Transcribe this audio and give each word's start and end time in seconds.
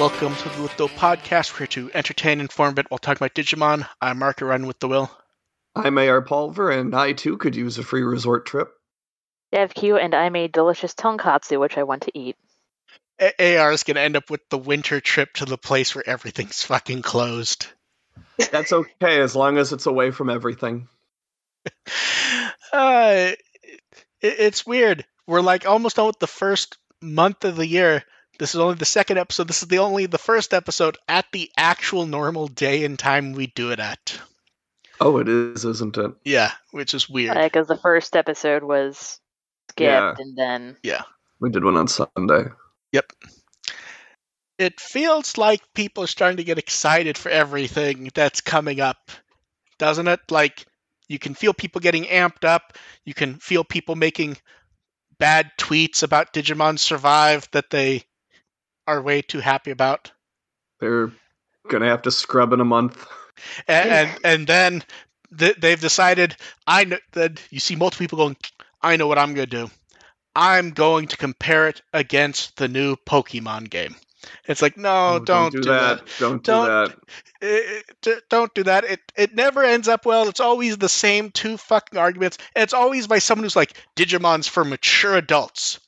Welcome 0.00 0.34
to 0.34 0.48
the 0.48 0.62
Litho 0.62 0.88
Podcast. 0.88 1.52
We're 1.52 1.58
here 1.58 1.66
to 1.66 1.90
entertain, 1.92 2.40
inform, 2.40 2.72
bit 2.72 2.90
while 2.90 2.96
talking 2.96 3.18
about 3.18 3.34
Digimon. 3.34 3.86
I'm 4.00 4.20
Mark, 4.20 4.40
running 4.40 4.66
with 4.66 4.80
the 4.80 4.88
will. 4.88 5.10
I'm 5.76 5.98
AR 5.98 6.22
Pulver, 6.22 6.70
and 6.70 6.94
I 6.94 7.12
too 7.12 7.36
could 7.36 7.54
use 7.54 7.76
a 7.76 7.82
free 7.82 8.00
resort 8.02 8.46
trip. 8.46 8.72
DevQ, 9.52 10.02
and 10.02 10.14
I 10.14 10.30
made 10.30 10.52
delicious 10.52 10.94
tonkatsu, 10.94 11.60
which 11.60 11.76
I 11.76 11.82
want 11.82 12.04
to 12.04 12.18
eat. 12.18 12.36
A- 13.20 13.58
AR 13.58 13.72
is 13.72 13.82
going 13.82 13.96
to 13.96 14.00
end 14.00 14.16
up 14.16 14.30
with 14.30 14.40
the 14.48 14.56
winter 14.56 15.02
trip 15.02 15.34
to 15.34 15.44
the 15.44 15.58
place 15.58 15.94
where 15.94 16.08
everything's 16.08 16.62
fucking 16.64 17.02
closed. 17.02 17.66
That's 18.50 18.72
okay 18.72 19.20
as 19.20 19.36
long 19.36 19.58
as 19.58 19.74
it's 19.74 19.84
away 19.84 20.12
from 20.12 20.30
everything. 20.30 20.88
Uh, 22.72 23.32
it, 24.22 24.38
it's 24.38 24.64
weird. 24.64 25.04
We're 25.26 25.40
like 25.40 25.66
almost 25.66 25.96
done 25.96 26.06
with 26.06 26.20
the 26.20 26.28
first 26.28 26.78
month 27.02 27.44
of 27.44 27.56
the 27.56 27.66
year. 27.66 28.04
This 28.40 28.54
is 28.54 28.60
only 28.60 28.76
the 28.76 28.86
second 28.86 29.18
episode. 29.18 29.48
This 29.48 29.60
is 29.60 29.68
the 29.68 29.80
only 29.80 30.06
the 30.06 30.16
first 30.16 30.54
episode 30.54 30.96
at 31.06 31.26
the 31.30 31.50
actual 31.58 32.06
normal 32.06 32.48
day 32.48 32.86
and 32.86 32.98
time 32.98 33.32
we 33.32 33.48
do 33.48 33.70
it 33.70 33.78
at. 33.78 34.18
Oh, 34.98 35.18
it 35.18 35.28
is, 35.28 35.66
isn't 35.66 35.98
it? 35.98 36.12
Yeah, 36.24 36.50
which 36.70 36.94
is 36.94 37.06
weird. 37.06 37.36
Because 37.36 37.66
the 37.68 37.76
first 37.76 38.16
episode 38.16 38.62
was 38.62 39.20
skipped, 39.68 39.80
Yeah. 39.80 40.14
and 40.16 40.34
then 40.38 40.78
yeah, 40.82 41.02
We 41.38 41.50
did 41.50 41.62
one 41.64 41.76
on 41.76 41.86
Sunday. 41.86 42.44
Yep. 42.92 43.12
It 44.58 44.80
feels 44.80 45.36
like 45.36 45.60
people 45.74 46.04
are 46.04 46.06
starting 46.06 46.38
to 46.38 46.44
get 46.44 46.56
excited 46.56 47.18
for 47.18 47.28
everything 47.28 48.08
that's 48.14 48.40
coming 48.40 48.80
up, 48.80 49.10
doesn't 49.78 50.08
it? 50.08 50.20
Like, 50.30 50.64
you 51.08 51.18
can 51.18 51.34
feel 51.34 51.52
people 51.52 51.82
getting 51.82 52.04
amped 52.04 52.46
up. 52.46 52.78
You 53.04 53.12
can 53.12 53.34
feel 53.34 53.64
people 53.64 53.96
making 53.96 54.38
bad 55.18 55.50
tweets 55.58 56.02
about 56.02 56.32
Digimon 56.32 56.78
Survive 56.78 57.46
that 57.52 57.68
they 57.68 58.04
are 58.90 59.02
way 59.02 59.22
too 59.22 59.40
happy 59.40 59.70
about. 59.70 60.10
They're 60.80 61.12
gonna 61.68 61.88
have 61.88 62.02
to 62.02 62.10
scrub 62.10 62.52
in 62.52 62.60
a 62.60 62.64
month. 62.64 63.06
And 63.68 63.90
and, 63.90 64.18
and 64.24 64.46
then 64.46 64.82
th- 65.38 65.56
they've 65.56 65.80
decided, 65.80 66.36
I 66.66 66.84
know 66.84 66.98
that 67.12 67.40
you 67.50 67.60
see 67.60 67.76
multiple 67.76 68.04
people 68.04 68.18
going, 68.18 68.36
I 68.82 68.96
know 68.96 69.06
what 69.06 69.18
I'm 69.18 69.32
going 69.34 69.48
to 69.48 69.56
do. 69.66 69.70
I'm 70.36 70.70
going 70.70 71.08
to 71.08 71.16
compare 71.16 71.68
it 71.68 71.80
against 71.92 72.56
the 72.56 72.68
new 72.68 72.96
Pokemon 72.96 73.70
game. 73.70 73.96
It's 74.46 74.60
like, 74.60 74.76
no, 74.76 75.14
Oh, 75.14 75.18
don't, 75.24 75.52
do 75.52 75.62
that. 75.62 76.02
Don't 76.18 76.42
do 76.42 76.52
Don't- 76.52 76.66
that. 76.68 76.96
it, 77.40 77.84
it- 78.06 78.22
don't 78.28 78.52
do 78.54 78.64
that. 78.64 78.84
It 78.84 79.00
it 79.16 79.34
never 79.34 79.64
ends 79.64 79.88
up 79.88 80.04
well. 80.04 80.28
It's 80.28 80.40
always 80.40 80.76
the 80.76 80.88
same 80.90 81.30
two 81.30 81.56
fucking 81.56 81.98
arguments. 81.98 82.36
And 82.54 82.62
it's 82.62 82.74
always 82.74 83.06
by 83.06 83.20
someone 83.20 83.44
who's 83.44 83.56
like, 83.56 83.72
Digimon's 83.96 84.46
for 84.48 84.64
mature 84.64 85.16
adults. 85.16 85.80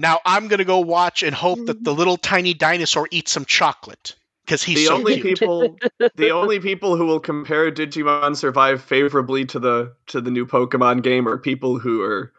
Now 0.00 0.20
I'm 0.24 0.48
gonna 0.48 0.64
go 0.64 0.80
watch 0.80 1.22
and 1.22 1.34
hope 1.34 1.58
that 1.66 1.84
the 1.84 1.90
mm-hmm. 1.90 1.98
little 1.98 2.16
tiny 2.16 2.54
dinosaur 2.54 3.06
eats 3.10 3.32
some 3.32 3.44
chocolate 3.44 4.16
because 4.46 4.62
he's 4.62 4.78
The 4.78 4.86
so 4.86 4.94
only 4.94 5.20
cute. 5.20 5.38
people, 5.38 5.76
the 6.16 6.30
only 6.30 6.58
people 6.58 6.96
who 6.96 7.04
will 7.04 7.20
compare 7.20 7.70
Digimon 7.70 8.34
Survive 8.34 8.82
favorably 8.82 9.44
to 9.46 9.58
the 9.58 9.92
to 10.06 10.22
the 10.22 10.30
new 10.30 10.46
Pokemon 10.46 11.02
game 11.02 11.28
are 11.28 11.36
people 11.36 11.78
who 11.78 12.00
are 12.02 12.32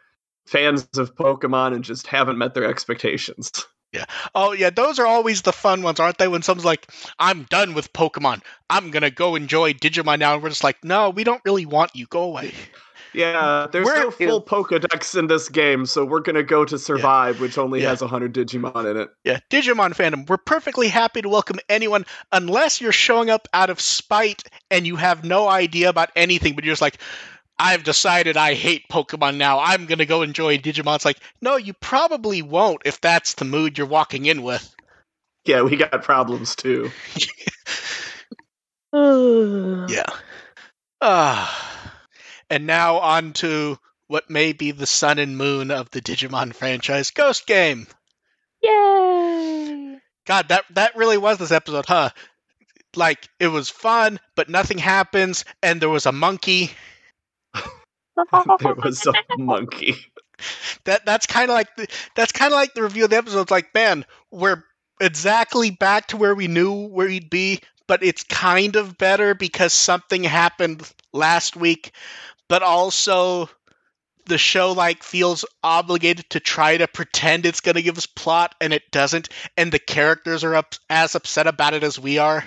fans 0.44 0.88
of 0.98 1.14
Pokemon 1.14 1.72
and 1.72 1.84
just 1.84 2.08
haven't 2.08 2.36
met 2.36 2.54
their 2.54 2.64
expectations. 2.64 3.64
Yeah. 3.92 4.06
Oh 4.34 4.52
yeah, 4.52 4.70
those 4.70 4.98
are 4.98 5.06
always 5.06 5.42
the 5.42 5.52
fun 5.52 5.82
ones, 5.82 6.00
aren't 6.00 6.18
they? 6.18 6.26
When 6.26 6.42
someone's 6.42 6.64
like, 6.64 6.90
"I'm 7.18 7.44
done 7.44 7.74
with 7.74 7.92
Pokemon. 7.92 8.42
I'm 8.70 8.90
gonna 8.90 9.10
go 9.10 9.36
enjoy 9.36 9.74
Digimon 9.74 10.18
now," 10.18 10.34
and 10.34 10.42
we're 10.42 10.48
just 10.48 10.64
like, 10.64 10.82
"No, 10.82 11.10
we 11.10 11.24
don't 11.24 11.42
really 11.44 11.66
want 11.66 11.94
you. 11.94 12.06
Go 12.06 12.22
away." 12.22 12.54
Yeah, 13.14 13.66
there's 13.70 13.84
We're- 13.86 14.00
no 14.00 14.10
full 14.10 14.42
Pokedex 14.42 15.18
in 15.18 15.26
this 15.26 15.48
game, 15.48 15.84
so 15.86 16.04
we're 16.04 16.20
gonna 16.20 16.42
go 16.42 16.64
to 16.64 16.78
Survive, 16.78 17.40
which 17.40 17.58
only 17.58 17.82
Yeah. 17.82 17.90
has 17.90 18.00
100 18.02 18.32
Digimon 18.34 18.90
in 18.90 18.96
it. 18.96 19.10
Yeah, 19.24 19.38
Digimon 19.50 19.94
fandom. 19.94 20.28
We're 20.28 20.38
perfectly 20.38 20.88
happy 20.88 21.20
to 21.22 21.28
welcome 21.28 21.58
anyone, 21.68 22.06
unless 22.32 22.80
you're 22.80 22.92
showing 22.92 23.28
up 23.30 23.48
out 23.52 23.70
of 23.70 23.80
spite 23.80 24.42
and 24.70 24.86
you 24.86 24.96
have 24.96 25.24
no 25.24 25.48
idea 25.48 25.88
about 25.88 26.10
anything, 26.16 26.54
but 26.54 26.64
you're 26.64 26.72
just 26.72 26.82
like, 26.82 26.98
I've 27.58 27.84
decided 27.84 28.36
I 28.36 28.54
hate 28.54 28.88
Pokemon 28.90 29.36
now. 29.36 29.60
I'm 29.60 29.86
gonna 29.86 30.06
go 30.06 30.22
enjoy 30.22 30.58
Digimon. 30.58 30.96
It's 30.96 31.04
like, 31.04 31.18
no, 31.40 31.56
you 31.56 31.74
probably 31.74 32.40
won't 32.42 32.82
if 32.86 33.00
that's 33.00 33.34
the 33.34 33.44
mood 33.44 33.76
you're 33.78 33.86
walking 33.86 34.24
in 34.26 34.42
with. 34.42 34.74
Yeah, 35.44 35.62
we 35.62 35.76
got 35.76 36.02
problems 36.02 36.56
too. 36.56 36.90
Yeah. 38.94 40.06
Ah. 41.04 41.81
And 42.52 42.66
now 42.66 42.98
on 42.98 43.32
to 43.34 43.78
what 44.08 44.28
may 44.28 44.52
be 44.52 44.72
the 44.72 44.84
sun 44.84 45.18
and 45.18 45.38
moon 45.38 45.70
of 45.70 45.88
the 45.90 46.02
Digimon 46.02 46.54
franchise, 46.54 47.10
Ghost 47.10 47.46
Game. 47.46 47.86
Yay! 48.62 49.96
God, 50.26 50.48
that 50.50 50.66
that 50.74 50.94
really 50.94 51.16
was 51.16 51.38
this 51.38 51.50
episode, 51.50 51.86
huh? 51.86 52.10
Like 52.94 53.26
it 53.40 53.48
was 53.48 53.70
fun, 53.70 54.20
but 54.36 54.50
nothing 54.50 54.76
happens, 54.76 55.46
and 55.62 55.80
there 55.80 55.88
was 55.88 56.04
a 56.04 56.12
monkey. 56.12 56.72
there 57.54 58.74
was 58.74 59.06
a 59.06 59.14
monkey. 59.38 59.96
That 60.84 61.06
that's 61.06 61.26
kind 61.26 61.50
of 61.50 61.54
like 61.54 61.74
the, 61.76 61.86
that's 62.14 62.32
kind 62.32 62.52
of 62.52 62.56
like 62.56 62.74
the 62.74 62.82
review 62.82 63.04
of 63.04 63.10
the 63.10 63.16
episode. 63.16 63.40
It's 63.40 63.50
like, 63.50 63.72
man, 63.72 64.04
we're 64.30 64.62
exactly 65.00 65.70
back 65.70 66.08
to 66.08 66.18
where 66.18 66.34
we 66.34 66.48
knew 66.48 66.86
where 66.88 67.06
we'd 67.06 67.30
be, 67.30 67.60
but 67.86 68.02
it's 68.02 68.24
kind 68.24 68.76
of 68.76 68.98
better 68.98 69.34
because 69.34 69.72
something 69.72 70.24
happened 70.24 70.86
last 71.12 71.56
week, 71.56 71.92
but 72.52 72.62
also 72.62 73.48
the 74.26 74.36
show 74.36 74.72
like 74.72 75.02
feels 75.02 75.42
obligated 75.64 76.28
to 76.28 76.38
try 76.38 76.76
to 76.76 76.86
pretend 76.86 77.46
it's 77.46 77.60
going 77.62 77.76
to 77.76 77.82
give 77.82 77.96
us 77.96 78.04
plot 78.04 78.54
and 78.60 78.74
it 78.74 78.82
doesn't 78.90 79.30
and 79.56 79.72
the 79.72 79.78
characters 79.78 80.44
are 80.44 80.54
up 80.54 80.74
as 80.90 81.14
upset 81.14 81.46
about 81.46 81.72
it 81.72 81.82
as 81.82 81.98
we 81.98 82.18
are 82.18 82.44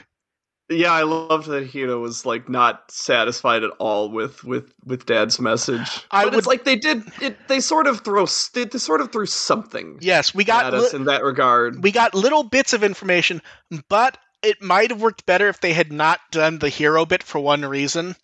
Yeah, 0.69 0.91
I 0.91 1.01
loved 1.01 1.47
that 1.47 1.65
Hiro 1.65 1.99
was 1.99 2.23
like 2.23 2.47
not 2.49 2.91
satisfied 2.91 3.63
at 3.63 3.71
all 3.79 4.11
with 4.11 4.43
with 4.43 4.71
with 4.85 5.07
Dad's 5.07 5.39
message. 5.39 6.05
I 6.11 6.25
but 6.25 6.27
it's 6.27 6.35
would- 6.35 6.45
like 6.53 6.65
they 6.65 6.75
did 6.75 7.03
it. 7.19 7.35
They 7.47 7.59
sort 7.59 7.87
of 7.87 8.01
throw 8.01 8.27
they, 8.53 8.65
they 8.65 8.77
sort 8.77 9.01
of 9.01 9.11
threw 9.11 9.25
something 9.25 9.97
yes 10.01 10.35
we 10.35 10.43
got 10.43 10.67
at 10.67 10.73
li- 10.73 10.85
us 10.85 10.93
in 10.93 11.05
that 11.05 11.23
regard. 11.23 11.81
we 11.83 11.91
got 11.91 12.13
little 12.13 12.43
bits 12.43 12.73
of 12.73 12.83
information, 12.83 13.41
but 13.89 14.19
it 14.43 14.61
might 14.61 14.91
have 14.91 15.01
worked 15.01 15.25
better 15.25 15.47
if 15.49 15.61
they 15.61 15.73
had 15.73 15.91
not 15.91 16.19
done 16.31 16.59
the 16.59 16.69
hero 16.69 17.05
bit 17.05 17.23
for 17.23 17.39
one 17.39 17.63
reason. 17.65 18.15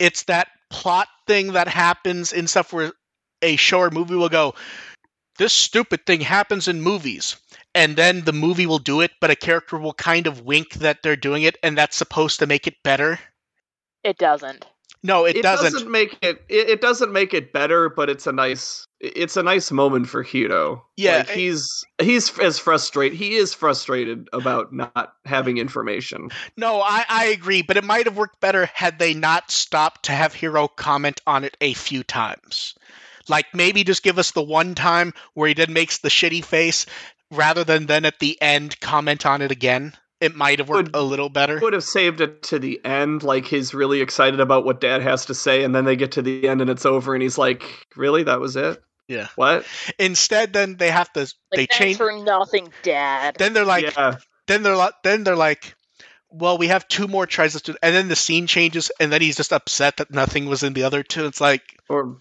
It's 0.00 0.24
that 0.24 0.48
plot 0.70 1.08
thing 1.26 1.52
that 1.52 1.68
happens 1.68 2.32
in 2.32 2.46
stuff 2.46 2.72
where 2.72 2.92
a 3.42 3.56
show 3.56 3.80
or 3.80 3.90
movie 3.90 4.14
will 4.14 4.28
go, 4.28 4.54
this 5.38 5.52
stupid 5.52 6.06
thing 6.06 6.20
happens 6.20 6.68
in 6.68 6.80
movies. 6.80 7.36
And 7.74 7.96
then 7.96 8.24
the 8.24 8.32
movie 8.32 8.66
will 8.66 8.78
do 8.78 9.00
it, 9.00 9.12
but 9.20 9.30
a 9.30 9.36
character 9.36 9.78
will 9.78 9.94
kind 9.94 10.26
of 10.26 10.42
wink 10.42 10.74
that 10.74 11.02
they're 11.02 11.16
doing 11.16 11.44
it, 11.44 11.56
and 11.62 11.78
that's 11.78 11.96
supposed 11.96 12.40
to 12.40 12.46
make 12.46 12.66
it 12.66 12.74
better. 12.82 13.18
It 14.02 14.18
doesn't. 14.18 14.66
No, 15.02 15.24
it, 15.24 15.42
doesn't. 15.42 15.90
make 15.90 16.18
it, 16.20 16.42
it. 16.48 16.68
It 16.68 16.80
doesn't 16.80 17.12
make 17.12 17.32
it 17.32 17.52
better, 17.52 17.88
but 17.88 18.10
it's 18.10 18.26
a 18.26 18.32
nice. 18.32 18.86
It's 19.00 19.36
a 19.38 19.42
nice 19.42 19.70
moment 19.70 20.08
for 20.08 20.22
Hiro. 20.22 20.84
Yeah, 20.96 21.18
Like, 21.18 21.30
I- 21.30 21.34
he's 21.34 21.84
he's 22.02 22.38
as 22.38 22.58
frustrated. 22.58 23.16
He 23.18 23.36
is 23.36 23.54
frustrated 23.54 24.28
about 24.32 24.72
not 24.72 25.14
having 25.24 25.56
information. 25.58 26.28
No, 26.56 26.80
I, 26.82 27.04
I 27.08 27.24
agree, 27.26 27.62
but 27.62 27.76
it 27.78 27.84
might 27.84 28.04
have 28.06 28.16
worked 28.18 28.40
better 28.40 28.66
had 28.66 28.98
they 28.98 29.14
not 29.14 29.50
stopped 29.50 30.04
to 30.04 30.12
have 30.12 30.34
Hiro 30.34 30.68
comment 30.68 31.20
on 31.26 31.44
it 31.44 31.56
a 31.60 31.72
few 31.74 32.02
times. 32.02 32.74
Like 33.28 33.46
maybe 33.54 33.84
just 33.84 34.02
give 34.02 34.18
us 34.18 34.32
the 34.32 34.42
one 34.42 34.74
time 34.74 35.14
where 35.34 35.48
he 35.48 35.54
then 35.54 35.72
makes 35.72 35.98
the 35.98 36.08
shitty 36.08 36.44
face 36.44 36.84
rather 37.30 37.64
than 37.64 37.86
then 37.86 38.04
at 38.04 38.18
the 38.18 38.36
end 38.42 38.78
comment 38.80 39.24
on 39.24 39.40
it 39.40 39.50
again. 39.52 39.94
It 40.20 40.34
might 40.36 40.58
have 40.58 40.68
worked 40.68 40.88
Would- 40.88 40.96
a 40.96 41.02
little 41.02 41.30
better. 41.30 41.58
Would 41.60 41.72
have 41.72 41.84
saved 41.84 42.20
it 42.20 42.42
to 42.44 42.58
the 42.58 42.84
end, 42.84 43.22
like 43.22 43.46
he's 43.46 43.72
really 43.72 44.02
excited 44.02 44.40
about 44.40 44.66
what 44.66 44.80
Dad 44.80 45.00
has 45.00 45.24
to 45.26 45.34
say, 45.34 45.64
and 45.64 45.74
then 45.74 45.86
they 45.86 45.96
get 45.96 46.12
to 46.12 46.22
the 46.22 46.46
end 46.46 46.60
and 46.60 46.68
it's 46.68 46.84
over, 46.84 47.14
and 47.14 47.22
he's 47.22 47.38
like, 47.38 47.86
"Really? 47.96 48.24
That 48.24 48.40
was 48.40 48.54
it? 48.56 48.82
Yeah. 49.10 49.26
What? 49.34 49.66
Instead, 49.98 50.52
then 50.52 50.76
they 50.76 50.88
have 50.88 51.12
to 51.14 51.20
Like, 51.20 51.32
they 51.52 51.66
change. 51.66 51.96
for 51.96 52.12
nothing, 52.12 52.72
Dad. 52.84 53.34
Then 53.36 53.54
they're 53.54 53.64
like, 53.64 53.96
yeah, 53.96 54.18
then 54.46 54.62
they're 54.62 54.76
li- 54.76 54.92
then 55.02 55.24
they're 55.24 55.34
like, 55.34 55.74
well, 56.30 56.58
we 56.58 56.68
have 56.68 56.86
two 56.86 57.08
more 57.08 57.26
tries 57.26 57.60
to, 57.60 57.76
and 57.82 57.92
then 57.92 58.06
the 58.06 58.14
scene 58.14 58.46
changes, 58.46 58.92
and 59.00 59.12
then 59.12 59.20
he's 59.20 59.36
just 59.36 59.52
upset 59.52 59.96
that 59.96 60.12
nothing 60.12 60.46
was 60.46 60.62
in 60.62 60.74
the 60.74 60.84
other 60.84 61.02
two. 61.02 61.26
It's 61.26 61.40
like, 61.40 61.62
or 61.88 62.18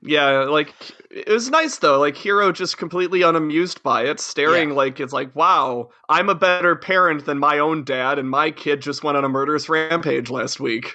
yeah, 0.00 0.44
like 0.44 0.72
it 1.10 1.28
was 1.28 1.50
nice 1.50 1.76
though. 1.76 2.00
Like 2.00 2.16
Hiro 2.16 2.52
just 2.52 2.78
completely 2.78 3.20
unamused 3.20 3.82
by 3.82 4.04
it, 4.04 4.18
staring 4.18 4.70
like 4.70 5.00
it's 5.00 5.12
like, 5.12 5.36
wow, 5.36 5.90
I'm 6.08 6.30
a 6.30 6.34
better 6.34 6.74
parent 6.74 7.26
than 7.26 7.38
my 7.38 7.58
own 7.58 7.84
dad, 7.84 8.18
and 8.18 8.30
my 8.30 8.50
kid 8.50 8.80
just 8.80 9.04
went 9.04 9.18
on 9.18 9.24
a 9.24 9.28
murderous 9.28 9.68
rampage 9.68 10.30
last 10.30 10.58
week. 10.58 10.94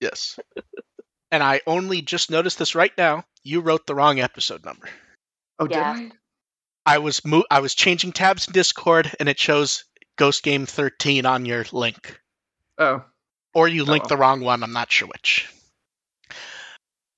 Yes. 0.00 0.40
And 1.30 1.42
I 1.42 1.60
only 1.66 2.02
just 2.02 2.30
noticed 2.30 2.58
this 2.58 2.74
right 2.74 2.92
now. 2.96 3.24
You 3.42 3.60
wrote 3.60 3.86
the 3.86 3.94
wrong 3.94 4.20
episode 4.20 4.64
number. 4.64 4.88
Oh, 5.58 5.66
Yeah. 5.70 5.94
did 5.94 6.12
I 6.86 6.94
I 6.94 6.98
was 6.98 7.24
mo- 7.24 7.44
I 7.50 7.60
was 7.60 7.74
changing 7.74 8.12
tabs 8.12 8.46
in 8.46 8.52
Discord 8.52 9.10
and 9.18 9.28
it 9.28 9.38
shows 9.38 9.84
Ghost 10.16 10.42
Game 10.42 10.66
13 10.66 11.26
on 11.26 11.44
your 11.44 11.64
link. 11.72 12.20
Oh, 12.78 13.04
Or 13.54 13.66
you 13.68 13.84
linked 13.84 14.06
Oh. 14.06 14.08
the 14.10 14.16
wrong 14.16 14.40
one, 14.40 14.62
I'm 14.62 14.72
not 14.72 14.92
sure 14.92 15.08
which. 15.08 15.48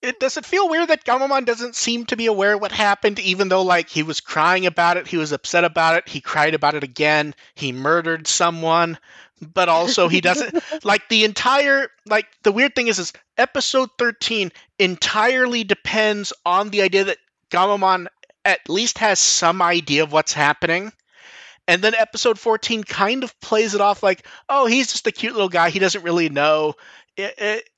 It 0.00 0.20
does 0.20 0.36
it 0.36 0.46
feel 0.46 0.68
weird 0.68 0.88
that 0.88 1.04
Gamamon 1.04 1.44
doesn't 1.44 1.74
seem 1.74 2.06
to 2.06 2.16
be 2.16 2.26
aware 2.26 2.54
of 2.54 2.60
what 2.60 2.72
happened, 2.72 3.18
even 3.18 3.48
though 3.48 3.62
like 3.62 3.88
he 3.88 4.02
was 4.02 4.20
crying 4.20 4.66
about 4.66 4.96
it, 4.96 5.08
he 5.08 5.16
was 5.16 5.32
upset 5.32 5.64
about 5.64 5.96
it, 5.96 6.08
he 6.08 6.20
cried 6.20 6.54
about 6.54 6.74
it 6.74 6.84
again, 6.84 7.34
he 7.54 7.72
murdered 7.72 8.26
someone, 8.26 8.98
but 9.40 9.68
also 9.68 10.08
he 10.08 10.20
doesn't 10.20 10.62
like 10.84 11.08
the 11.08 11.24
entire 11.24 11.88
like 12.06 12.26
the 12.42 12.52
weird 12.52 12.74
thing 12.74 12.88
is 12.88 12.98
is 12.98 13.12
episode 13.36 13.90
13 13.98 14.52
entirely 14.78 15.64
depends 15.64 16.32
on 16.44 16.70
the 16.70 16.82
idea 16.82 17.04
that 17.04 17.18
Gamamon 17.50 18.06
at 18.44 18.68
least 18.68 18.98
has 18.98 19.18
some 19.18 19.60
idea 19.60 20.02
of 20.02 20.12
what's 20.12 20.32
happening. 20.32 20.92
And 21.66 21.82
then 21.82 21.94
episode 21.94 22.38
14 22.38 22.82
kind 22.82 23.24
of 23.24 23.38
plays 23.40 23.74
it 23.74 23.82
off 23.82 24.02
like, 24.02 24.26
oh, 24.48 24.66
he's 24.66 24.90
just 24.90 25.06
a 25.06 25.12
cute 25.12 25.34
little 25.34 25.50
guy. 25.50 25.68
He 25.68 25.78
doesn't 25.78 26.02
really 26.02 26.30
know. 26.30 26.74
It, 27.14 27.34
it, 27.36 27.70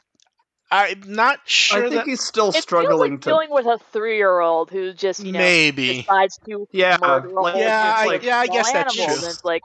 I'm 0.73 1.03
not 1.07 1.41
sure. 1.47 1.79
I 1.79 1.83
think 1.83 1.95
that, 1.95 2.07
he's 2.07 2.23
still 2.23 2.51
It 2.51 2.57
struggling 2.63 3.13
feels 3.19 3.25
to. 3.25 3.35
like 3.35 3.49
dealing 3.49 3.65
with 3.67 3.67
a 3.67 3.83
three-year-old 3.93 4.71
who 4.71 4.93
just 4.93 5.21
you 5.21 5.33
know 5.33 5.39
maybe. 5.41 6.03
decides 6.03 6.39
to 6.47 6.69
Yeah, 6.73 6.97
like- 7.01 7.57
Yeah, 7.57 8.05
bunch 8.05 8.11
I- 8.13 8.15
of 8.15 8.23
yeah, 8.25 8.39
I 8.39 8.47
guess 8.47 8.73
that's 8.73 8.99
animals, 8.99 9.21
true. 9.21 9.29
it's 9.31 9.45
like 9.45 9.63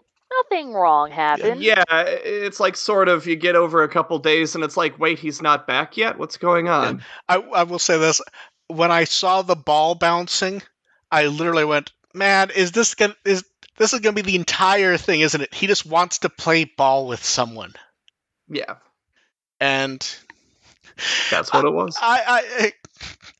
nothing 0.51 0.73
wrong 0.73 1.11
happened. 1.11 1.61
Yeah, 1.61 1.83
it's 1.91 2.59
like 2.59 2.75
sort 2.75 3.07
of 3.07 3.27
you 3.27 3.35
get 3.35 3.55
over 3.55 3.83
a 3.83 3.87
couple 3.89 4.17
days 4.19 4.55
and 4.55 4.63
it's 4.63 4.75
like, 4.77 4.97
wait, 4.99 5.19
he's 5.19 5.41
not 5.41 5.67
back 5.67 5.95
yet. 5.95 6.17
What's 6.17 6.37
going 6.37 6.67
on? 6.69 7.03
I, 7.29 7.35
I 7.37 7.63
will 7.63 7.79
say 7.79 7.97
this: 7.99 8.21
when 8.67 8.91
I 8.91 9.03
saw 9.03 9.43
the 9.43 9.55
ball 9.55 9.93
bouncing, 9.95 10.63
I 11.11 11.27
literally 11.27 11.65
went, 11.65 11.91
"Man, 12.15 12.49
is 12.49 12.71
this 12.71 12.95
gonna 12.95 13.15
is 13.23 13.45
this 13.77 13.93
is 13.93 13.99
gonna 13.99 14.13
be 14.15 14.23
the 14.23 14.35
entire 14.35 14.97
thing, 14.97 15.21
isn't 15.21 15.39
it?" 15.39 15.53
He 15.53 15.67
just 15.67 15.85
wants 15.85 16.17
to 16.19 16.29
play 16.29 16.63
ball 16.65 17.07
with 17.07 17.23
someone, 17.23 17.73
Yeah, 18.49 18.75
and 19.59 20.05
that's 21.31 21.53
what 21.53 21.65
it 21.65 21.73
was. 21.73 21.97
I 22.01 22.71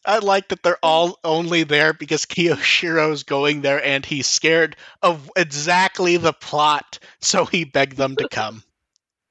I 0.06 0.16
I 0.16 0.19
like 0.19 0.50
that 0.50 0.63
they're 0.63 0.84
all 0.84 1.19
only 1.24 1.63
there 1.63 1.94
because 1.94 2.25
Kiyoshiro's 2.25 3.24
going 3.24 3.62
there 3.62 3.84
and 3.84 4.06
he's 4.06 4.28
scared 4.28 4.75
of 5.02 5.31
exactly 5.36 6.18
the 6.18 6.34
plot, 6.34 7.00
so 7.22 7.46
he 7.46 7.63
begged 7.63 7.98
them 7.98 8.16
to 8.18 8.28
come. 8.30 8.63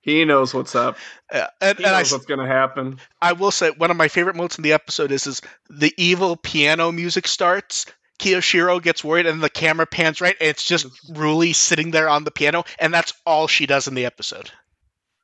He 0.04 0.26
knows 0.26 0.52
what's 0.52 0.74
up. 0.74 0.98
Uh, 1.32 1.46
and 1.62 1.78
He 1.78 1.84
and 1.84 1.94
I, 1.94 2.00
knows 2.00 2.12
what's 2.12 2.26
gonna 2.26 2.46
happen. 2.46 2.98
I 3.22 3.32
will 3.32 3.50
say 3.50 3.70
one 3.70 3.90
of 3.90 3.96
my 3.96 4.08
favorite 4.08 4.36
moments 4.36 4.58
in 4.58 4.62
the 4.62 4.74
episode 4.74 5.10
is 5.10 5.26
is 5.26 5.40
the 5.70 5.94
evil 5.96 6.36
piano 6.36 6.92
music 6.92 7.26
starts. 7.26 7.86
Kiyoshiro 8.18 8.82
gets 8.82 9.02
worried 9.02 9.24
and 9.24 9.42
the 9.42 9.48
camera 9.48 9.86
pans 9.86 10.20
right 10.20 10.36
and 10.38 10.50
it's 10.50 10.66
just 10.66 10.86
Ruli 11.10 11.54
sitting 11.54 11.90
there 11.90 12.10
on 12.10 12.24
the 12.24 12.30
piano 12.30 12.64
and 12.78 12.92
that's 12.92 13.14
all 13.24 13.46
she 13.46 13.64
does 13.64 13.88
in 13.88 13.94
the 13.94 14.04
episode. 14.04 14.50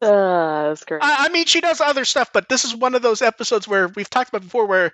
Uh, 0.02 0.68
that's 0.68 0.84
great. 0.84 1.02
I, 1.02 1.26
I 1.26 1.28
mean 1.28 1.44
she 1.46 1.60
does 1.60 1.80
other 1.80 2.04
stuff, 2.04 2.32
but 2.32 2.48
this 2.48 2.64
is 2.64 2.74
one 2.74 2.94
of 2.94 3.02
those 3.02 3.22
episodes 3.22 3.68
where 3.68 3.88
we've 3.88 4.08
talked 4.08 4.30
about 4.30 4.42
before 4.42 4.66
where 4.66 4.92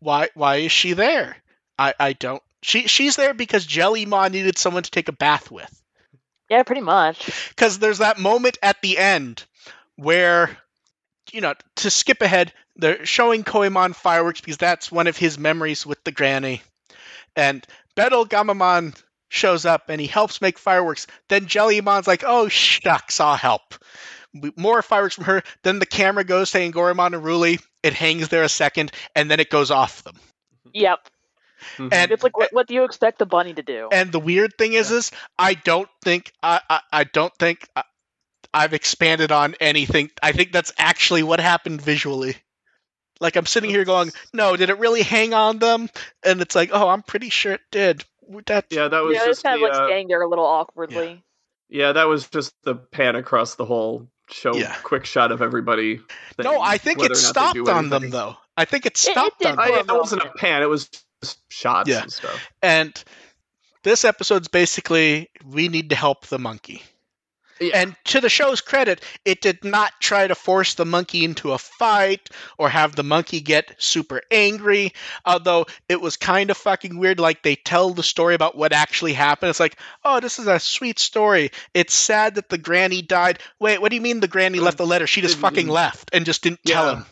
why 0.00 0.28
why 0.34 0.56
is 0.56 0.72
she 0.72 0.94
there? 0.94 1.36
I, 1.78 1.94
I 2.00 2.12
don't 2.14 2.42
she 2.62 2.88
she's 2.88 3.16
there 3.16 3.34
because 3.34 3.66
Jellymon 3.66 4.32
needed 4.32 4.58
someone 4.58 4.82
to 4.82 4.90
take 4.90 5.08
a 5.08 5.12
bath 5.12 5.50
with. 5.50 5.82
yeah, 6.48 6.62
pretty 6.62 6.80
much. 6.82 7.48
because 7.50 7.78
there's 7.78 7.98
that 7.98 8.18
moment 8.18 8.58
at 8.62 8.80
the 8.82 8.98
end 8.98 9.44
where 9.96 10.56
you 11.32 11.40
know 11.40 11.54
to 11.76 11.90
skip 11.90 12.22
ahead 12.22 12.52
they're 12.76 13.04
showing 13.04 13.44
koemon 13.44 13.94
fireworks 13.94 14.40
because 14.40 14.56
that's 14.56 14.90
one 14.90 15.06
of 15.08 15.16
his 15.16 15.38
memories 15.38 15.84
with 15.84 16.02
the 16.04 16.12
granny 16.12 16.62
and 17.36 17.66
betel 17.96 18.24
gamamon 18.24 18.96
shows 19.28 19.66
up 19.66 19.90
and 19.90 20.00
he 20.00 20.06
helps 20.06 20.40
make 20.40 20.58
fireworks 20.58 21.06
then 21.28 21.44
jellymon's 21.46 22.06
like 22.06 22.24
oh 22.26 22.48
shucks 22.48 23.20
i'll 23.20 23.36
help 23.36 23.74
more 24.56 24.82
fireworks 24.82 25.14
from 25.14 25.24
her 25.24 25.42
then 25.62 25.78
the 25.78 25.86
camera 25.86 26.24
goes 26.24 26.50
to 26.50 26.58
Angoramon 26.58 27.14
and 27.14 27.24
Ruli. 27.24 27.62
it 27.82 27.94
hangs 27.94 28.28
there 28.28 28.42
a 28.42 28.48
second 28.48 28.92
and 29.14 29.30
then 29.30 29.40
it 29.40 29.50
goes 29.50 29.70
off 29.70 30.02
them 30.04 30.16
Yep. 30.74 31.08
Mhm. 31.76 31.92
and 31.92 32.12
It's 32.12 32.22
like 32.22 32.36
what, 32.36 32.52
what 32.52 32.66
do 32.68 32.74
you 32.74 32.84
expect 32.84 33.18
the 33.18 33.26
bunny 33.26 33.52
to 33.54 33.62
do? 33.62 33.88
And 33.90 34.12
the 34.12 34.20
weird 34.20 34.52
thing 34.58 34.74
is, 34.74 34.92
is 34.92 35.10
I 35.38 35.54
don't 35.54 35.88
think 36.04 36.32
I, 36.42 36.60
I, 36.70 36.80
I 36.92 37.04
don't 37.04 37.34
think 37.36 37.66
I, 37.74 37.82
I've 38.54 38.74
expanded 38.74 39.32
on 39.32 39.56
anything. 39.60 40.10
I 40.22 40.32
think 40.32 40.52
that's 40.52 40.72
actually 40.78 41.22
what 41.24 41.40
happened 41.40 41.82
visually. 41.82 42.36
Like 43.18 43.34
I'm 43.34 43.46
sitting 43.46 43.70
here 43.70 43.84
going, 43.84 44.12
no, 44.32 44.56
did 44.56 44.70
it 44.70 44.78
really 44.78 45.02
hang 45.02 45.34
on 45.34 45.58
them? 45.58 45.88
And 46.24 46.40
it's 46.40 46.54
like, 46.54 46.70
oh, 46.72 46.88
I'm 46.88 47.02
pretty 47.02 47.30
sure 47.30 47.54
it 47.54 47.60
did. 47.72 48.04
That 48.46 48.66
yeah, 48.70 48.86
that 48.88 49.00
was 49.02 49.16
yeah, 49.16 49.24
just 49.26 49.42
kind 49.42 49.60
the, 49.60 49.66
of 49.66 49.72
like 49.72 49.80
uh, 49.80 49.86
standing 49.86 50.08
there 50.08 50.22
a 50.22 50.28
little 50.28 50.44
awkwardly. 50.46 51.24
yeah, 51.68 51.92
that 51.92 52.04
was 52.04 52.28
just 52.28 52.54
the 52.62 52.76
pan 52.76 53.16
across 53.16 53.56
the 53.56 53.64
whole 53.64 54.06
show. 54.32 54.54
Yeah. 54.54 54.74
Quick 54.82 55.04
shot 55.04 55.32
of 55.32 55.42
everybody. 55.42 56.00
no, 56.38 56.60
I 56.60 56.78
think 56.78 56.98
it 56.98 57.06
or 57.06 57.08
not 57.08 57.14
they 57.14 57.20
stopped 57.20 57.68
on 57.68 57.88
them 57.90 58.10
though. 58.10 58.36
I 58.56 58.64
think 58.64 58.86
it 58.86 58.92
it 58.92 58.96
stopped 58.96 59.40
did 59.40 59.48
on 59.48 59.56
for 59.56 59.72
them. 59.84 59.96
It 59.96 59.98
wasn't 59.98 60.22
a 60.22 60.30
pan. 60.36 60.62
It 60.62 60.68
was 60.68 60.88
just 61.22 61.38
shots 61.48 61.88
Yeah. 61.88 62.02
and 62.02 62.12
stuff. 62.12 62.48
And 62.62 63.04
this 63.84 64.04
episode's 64.04 64.48
basically 64.48 65.30
we 65.44 65.68
need 65.68 65.90
to 65.90 65.96
help 65.96 66.26
the 66.26 66.38
monkey. 66.38 66.82
Yeah. 67.60 67.82
And 67.82 67.96
to 68.06 68.20
the 68.20 68.28
show's 68.28 68.60
credit, 68.60 69.02
it 69.24 69.40
did 69.40 69.64
not 69.64 69.92
try 70.00 70.26
to 70.26 70.34
force 70.34 70.74
the 70.74 70.84
monkey 70.84 71.24
into 71.24 71.52
a 71.52 71.58
fight 71.58 72.30
or 72.56 72.68
have 72.68 72.94
the 72.94 73.02
monkey 73.02 73.40
get 73.40 73.74
super 73.78 74.22
angry. 74.30 74.92
Although 75.24 75.66
it 75.88 76.00
was 76.00 76.16
kind 76.16 76.50
of 76.50 76.56
fucking 76.56 76.98
weird. 76.98 77.20
Like 77.20 77.42
they 77.42 77.56
tell 77.56 77.90
the 77.90 78.02
story 78.02 78.34
about 78.34 78.56
what 78.56 78.72
actually 78.72 79.12
happened. 79.12 79.50
It's 79.50 79.60
like, 79.60 79.78
oh, 80.04 80.20
this 80.20 80.38
is 80.38 80.46
a 80.46 80.60
sweet 80.60 80.98
story. 80.98 81.50
It's 81.74 81.94
sad 81.94 82.36
that 82.36 82.48
the 82.48 82.58
granny 82.58 83.02
died. 83.02 83.40
Wait, 83.58 83.80
what 83.80 83.90
do 83.90 83.96
you 83.96 84.02
mean 84.02 84.20
the 84.20 84.28
granny 84.28 84.60
left 84.60 84.78
the 84.78 84.86
letter? 84.86 85.06
She 85.06 85.20
just 85.20 85.38
fucking 85.38 85.68
left 85.68 86.10
and 86.12 86.24
just 86.24 86.42
didn't 86.42 86.64
tell 86.64 86.96
him. 86.96 87.06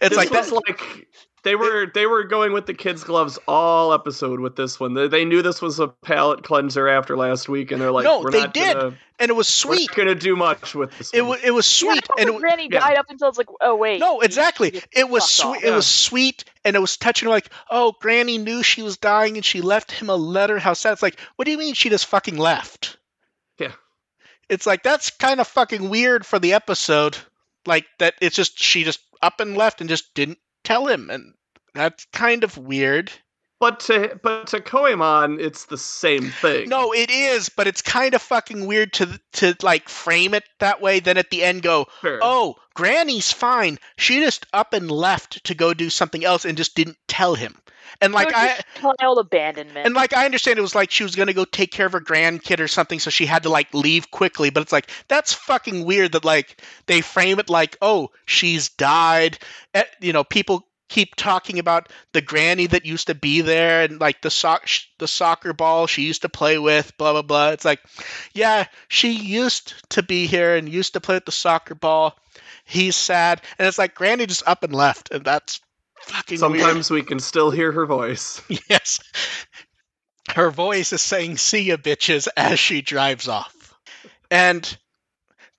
It's 0.00 0.10
this 0.10 0.16
like 0.16 0.30
was 0.30 0.52
like 0.52 1.06
they 1.42 1.54
were 1.54 1.86
they 1.94 2.06
were 2.06 2.24
going 2.24 2.52
with 2.52 2.66
the 2.66 2.74
kids' 2.74 3.04
gloves 3.04 3.38
all 3.46 3.92
episode 3.92 4.40
with 4.40 4.56
this 4.56 4.80
one. 4.80 4.94
They, 4.94 5.08
they 5.08 5.24
knew 5.24 5.42
this 5.42 5.62
was 5.62 5.78
a 5.78 5.88
palate 5.88 6.42
cleanser 6.42 6.88
after 6.88 7.16
last 7.16 7.48
week, 7.48 7.70
and 7.70 7.80
they're 7.80 7.92
like, 7.92 8.04
No, 8.04 8.20
we're 8.20 8.30
they 8.30 8.40
not 8.40 8.54
did. 8.54 8.76
Gonna, 8.76 8.96
and 9.18 9.30
it 9.30 9.34
was 9.34 9.46
sweet. 9.46 9.68
we're 9.68 9.76
sweet. 9.76 9.90
not 9.90 9.96
gonna 9.96 10.14
do 10.14 10.36
much 10.36 10.74
with 10.74 10.96
this. 10.98 11.10
It 11.14 11.20
one. 11.22 11.30
was 11.30 11.40
it 11.44 11.50
was 11.52 11.66
sweet 11.66 12.04
thought 12.04 12.20
and 12.20 12.30
it, 12.30 12.40
granny 12.40 12.68
yeah. 12.70 12.80
died 12.80 12.96
up 12.96 13.06
until 13.08 13.28
it's 13.28 13.38
like, 13.38 13.48
oh 13.60 13.76
wait. 13.76 14.00
No, 14.00 14.20
exactly. 14.20 14.82
It 14.92 15.08
was 15.08 15.28
sweet. 15.28 15.62
It 15.62 15.70
was 15.70 15.86
sweet, 15.86 16.44
and 16.64 16.74
it 16.74 16.80
was 16.80 16.96
touching. 16.96 17.28
Like, 17.28 17.48
oh, 17.70 17.94
Granny 18.00 18.38
knew 18.38 18.62
she 18.62 18.82
was 18.82 18.96
dying, 18.96 19.36
and 19.36 19.44
she 19.44 19.60
left 19.60 19.92
him 19.92 20.10
a 20.10 20.16
letter. 20.16 20.58
How 20.58 20.72
sad! 20.72 20.94
It's 20.94 21.02
like, 21.02 21.18
what 21.36 21.44
do 21.44 21.52
you 21.52 21.58
mean 21.58 21.74
she 21.74 21.90
just 21.90 22.06
fucking 22.06 22.36
left? 22.36 22.96
Yeah. 23.58 23.72
It's 24.48 24.66
like 24.66 24.82
that's 24.82 25.10
kind 25.10 25.40
of 25.40 25.48
fucking 25.48 25.88
weird 25.88 26.26
for 26.26 26.38
the 26.38 26.54
episode. 26.54 27.16
Like 27.66 27.86
that, 27.98 28.14
it's 28.20 28.36
just 28.36 28.58
she 28.58 28.84
just 28.84 29.00
up 29.22 29.40
and 29.40 29.56
left 29.56 29.80
and 29.80 29.88
just 29.88 30.14
didn't 30.14 30.38
tell 30.66 30.86
him, 30.86 31.08
and 31.10 31.32
that's 31.74 32.06
kind 32.12 32.44
of 32.44 32.58
weird. 32.58 33.10
But 33.58 33.80
to 33.80 34.20
but 34.22 34.48
to 34.48 34.60
Koemon, 34.60 35.40
it's 35.40 35.64
the 35.64 35.78
same 35.78 36.28
thing. 36.30 36.68
No, 36.68 36.92
it 36.92 37.10
is, 37.10 37.48
but 37.48 37.66
it's 37.66 37.80
kind 37.80 38.12
of 38.12 38.20
fucking 38.20 38.66
weird 38.66 38.92
to 38.94 39.18
to 39.34 39.56
like 39.62 39.88
frame 39.88 40.34
it 40.34 40.44
that 40.60 40.82
way. 40.82 41.00
Then 41.00 41.16
at 41.16 41.30
the 41.30 41.42
end, 41.42 41.62
go, 41.62 41.86
Fair. 42.02 42.18
oh, 42.20 42.56
Granny's 42.76 43.32
fine. 43.32 43.78
She 43.96 44.20
just 44.20 44.46
up 44.52 44.72
and 44.74 44.90
left 44.90 45.44
to 45.44 45.54
go 45.54 45.74
do 45.74 45.90
something 45.90 46.24
else 46.24 46.44
and 46.44 46.56
just 46.56 46.74
didn't 46.74 46.98
tell 47.08 47.34
him. 47.34 47.56
And 48.02 48.12
like 48.12 48.30
I 48.34 48.60
child 49.00 49.18
abandonment. 49.18 49.86
and 49.86 49.94
like 49.94 50.14
I 50.14 50.26
understand 50.26 50.58
it 50.58 50.62
was 50.62 50.74
like 50.74 50.90
she 50.90 51.02
was 51.02 51.16
gonna 51.16 51.32
go 51.32 51.46
take 51.46 51.72
care 51.72 51.86
of 51.86 51.92
her 51.92 52.00
grandkid 52.00 52.60
or 52.60 52.68
something, 52.68 52.98
so 53.00 53.08
she 53.08 53.24
had 53.24 53.44
to 53.44 53.48
like 53.48 53.72
leave 53.72 54.10
quickly. 54.10 54.50
But 54.50 54.62
it's 54.64 54.72
like 54.72 54.90
that's 55.08 55.32
fucking 55.32 55.84
weird 55.86 56.12
that 56.12 56.24
like 56.24 56.60
they 56.84 57.00
frame 57.00 57.38
it 57.38 57.48
like, 57.48 57.78
oh, 57.80 58.10
she's 58.26 58.68
died. 58.68 59.38
Eh, 59.72 59.84
You 60.02 60.12
know, 60.12 60.24
people 60.24 60.65
keep 60.88 61.16
talking 61.16 61.58
about 61.58 61.88
the 62.12 62.20
granny 62.20 62.66
that 62.66 62.86
used 62.86 63.08
to 63.08 63.14
be 63.14 63.40
there 63.40 63.82
and 63.82 64.00
like 64.00 64.22
the 64.22 64.30
sock 64.30 64.68
the 64.98 65.08
soccer 65.08 65.52
ball 65.52 65.86
she 65.86 66.02
used 66.02 66.22
to 66.22 66.28
play 66.28 66.58
with 66.58 66.96
blah 66.96 67.12
blah 67.12 67.22
blah 67.22 67.50
it's 67.50 67.64
like 67.64 67.80
yeah 68.34 68.66
she 68.88 69.10
used 69.10 69.74
to 69.90 70.02
be 70.02 70.26
here 70.26 70.54
and 70.54 70.68
used 70.68 70.92
to 70.92 71.00
play 71.00 71.16
with 71.16 71.24
the 71.24 71.32
soccer 71.32 71.74
ball 71.74 72.16
he's 72.64 72.94
sad 72.94 73.42
and 73.58 73.66
it's 73.66 73.78
like 73.78 73.94
granny 73.94 74.26
just 74.26 74.46
up 74.46 74.62
and 74.62 74.74
left 74.74 75.10
and 75.10 75.24
that's 75.24 75.60
fucking 76.06 76.40
weird. 76.40 76.60
Sometimes 76.60 76.90
we 76.90 77.02
can 77.02 77.20
still 77.20 77.50
hear 77.50 77.72
her 77.72 77.86
voice. 77.86 78.40
Yes. 78.68 79.00
Her 80.34 80.50
voice 80.50 80.92
is 80.92 81.02
saying, 81.02 81.36
see 81.36 81.62
ya, 81.62 81.76
bitches, 81.76 82.26
as 82.36 82.58
she 82.58 82.82
drives 82.82 83.28
off. 83.28 83.74
And 84.28 84.76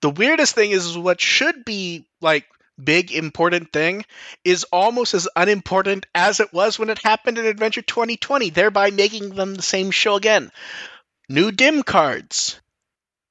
the 0.02 0.10
weirdest 0.10 0.54
thing 0.54 0.72
is 0.72 0.96
what 0.96 1.22
should 1.22 1.64
be 1.64 2.06
like 2.20 2.44
big 2.82 3.12
important 3.12 3.72
thing 3.72 4.04
is 4.44 4.64
almost 4.64 5.14
as 5.14 5.28
unimportant 5.36 6.06
as 6.14 6.40
it 6.40 6.52
was 6.52 6.78
when 6.78 6.90
it 6.90 6.98
happened 6.98 7.38
in 7.38 7.46
Adventure 7.46 7.82
2020, 7.82 8.50
thereby 8.50 8.90
making 8.90 9.30
them 9.30 9.54
the 9.54 9.62
same 9.62 9.90
show 9.90 10.14
again. 10.14 10.50
New 11.28 11.52
dim 11.52 11.82
cards. 11.82 12.60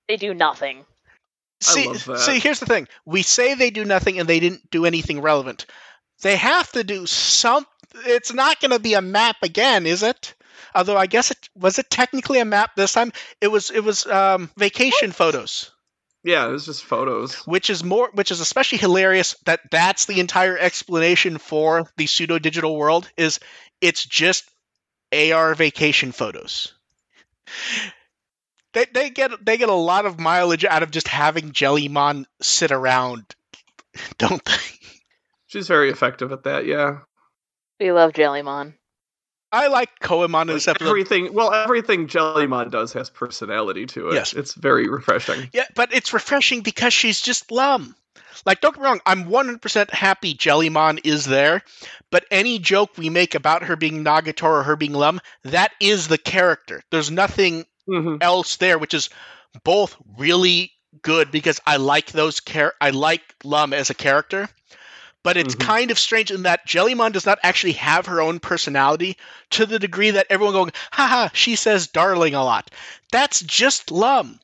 they 0.08 0.18
do 0.18 0.34
nothing. 0.34 0.86
See, 1.60 1.88
love 1.88 2.06
that. 2.06 2.20
see, 2.20 2.40
here's 2.40 2.60
the 2.60 2.68
thing. 2.68 2.88
We 3.06 3.24
say 3.24 3.56
they 3.56 3.72
do 3.72 3.84
nothing 3.84 4.20
and 4.20 4.30
they 4.30 4.40
didn't 4.40 4.70
do 4.70 4.86
anything 4.86 5.22
relevant. 5.22 5.66
They 6.22 6.36
have 6.36 6.72
to 6.74 6.84
do 6.84 7.06
some. 7.06 7.66
It's 8.06 8.34
not 8.34 8.60
going 8.60 8.72
to 8.72 8.80
be 8.80 8.94
a 8.94 9.02
map 9.02 9.38
again, 9.42 9.86
is 9.88 10.04
it? 10.04 10.36
Although 10.76 10.98
I 10.98 11.08
guess 11.08 11.32
it 11.32 11.50
was 11.56 11.80
it 11.80 11.90
technically 11.90 12.40
a 12.40 12.46
map 12.46 12.76
this 12.76 12.94
time. 12.94 13.12
It 13.42 13.48
was 13.48 13.72
it 13.72 13.84
was 13.84 14.06
um, 14.06 14.52
vacation 14.58 15.12
photos. 15.12 15.72
Yeah, 16.24 16.48
it 16.48 16.52
was 16.52 16.66
just 16.66 16.84
photos. 16.84 17.36
which 17.46 17.70
is 17.70 17.84
more 17.84 18.10
which 18.14 18.32
is 18.32 18.40
especially 18.42 18.80
hilarious 18.80 19.36
that 19.46 19.62
that's 19.72 20.06
the 20.06 20.20
entire 20.20 20.58
explanation 20.58 21.38
for 21.38 21.86
the 21.96 22.08
pseudo 22.08 22.40
digital 22.40 22.76
world 22.76 23.10
is 23.16 23.40
it's 23.82 24.06
just 24.06 24.50
AR 25.14 25.56
vacation 25.56 26.12
photos. 26.12 26.74
They, 28.74 28.86
they 28.94 29.10
get 29.10 29.46
they 29.46 29.58
get 29.58 29.70
a 29.70 29.74
lot 29.74 30.06
of 30.06 30.20
mileage 30.20 30.66
out 30.66 30.84
of 30.84 30.92
just 30.92 31.08
having 31.08 31.52
Jellymon 31.52 32.26
sit 32.42 32.72
around, 32.72 33.24
don't 34.18 34.44
they? 34.44 34.54
She's 35.48 35.68
very 35.68 35.90
effective 35.90 36.32
at 36.34 36.44
that. 36.44 36.66
Yeah, 36.66 37.00
We 37.80 37.92
love 37.94 38.12
Jellymon. 38.12 38.74
I 39.52 39.68
like 39.68 40.00
Koemon 40.00 40.42
in 40.44 40.48
this 40.48 40.68
episode. 40.68 40.90
everything. 40.90 41.34
Well, 41.34 41.54
everything 41.54 42.08
Jellymon 42.08 42.72
does 42.72 42.94
has 42.94 43.10
personality 43.10 43.86
to 43.88 44.10
it. 44.10 44.16
Yes. 44.16 44.34
it's 44.34 44.54
very 44.54 44.88
refreshing. 44.90 45.50
Yeah, 45.54 45.66
but 45.76 45.94
it's 45.94 46.14
refreshing 46.14 46.62
because 46.62 46.94
she's 46.94 47.22
just 47.22 47.52
Lum. 47.52 47.96
Like, 48.46 48.62
don't 48.62 48.74
get 48.76 48.82
me 48.82 48.88
wrong, 48.88 49.02
I'm 49.06 49.26
100% 49.26 49.90
happy 49.90 50.36
Jellymon 50.36 51.00
is 51.04 51.26
there, 51.26 51.64
but 52.12 52.26
any 52.30 52.60
joke 52.60 52.98
we 52.98 53.10
make 53.10 53.36
about 53.36 53.64
her 53.64 53.76
being 53.76 54.04
Nagator 54.04 54.44
or 54.44 54.64
her 54.64 54.76
being 54.76 54.94
Lum, 54.94 55.20
that 55.44 55.72
is 55.80 56.08
the 56.08 56.18
character. 56.18 56.84
There's 56.92 57.12
nothing 57.12 57.66
hmm 57.88 58.18
else 58.22 58.58
there, 58.58 58.78
which 58.78 58.94
is 58.94 59.10
both 59.64 59.96
really 60.18 60.72
good 61.02 61.32
because 61.32 61.60
I 61.66 61.78
like 61.78 62.12
those 62.12 62.42
char- 62.42 62.76
I 62.82 62.90
like 62.92 63.22
Lum 63.44 63.74
as 63.74 63.90
a 63.90 63.94
character, 63.96 64.50
but 65.28 65.36
it's 65.36 65.56
Mhm. 65.56 65.60
kind 65.60 65.92
of 65.92 66.00
strange 66.00 66.32
in 66.32 66.44
that 66.44 66.66
Jellymon 66.66 67.12
does 67.12 67.26
not 67.26 67.38
actually 67.44 67.74
have 67.74 68.06
her 68.06 68.22
own 68.22 68.40
personality 68.40 69.18
to 69.50 69.66
the 69.66 69.78
degree 69.78 70.10
that 70.12 70.26
everyone 70.30 70.54
going, 70.54 70.72
haha, 70.94 71.28
she 71.34 71.58
says 71.58 71.86
darling 71.88 72.34
a 72.34 72.46
lot. 72.46 72.72
That's 73.12 73.42
just 73.42 73.92
Lum. 73.92 74.40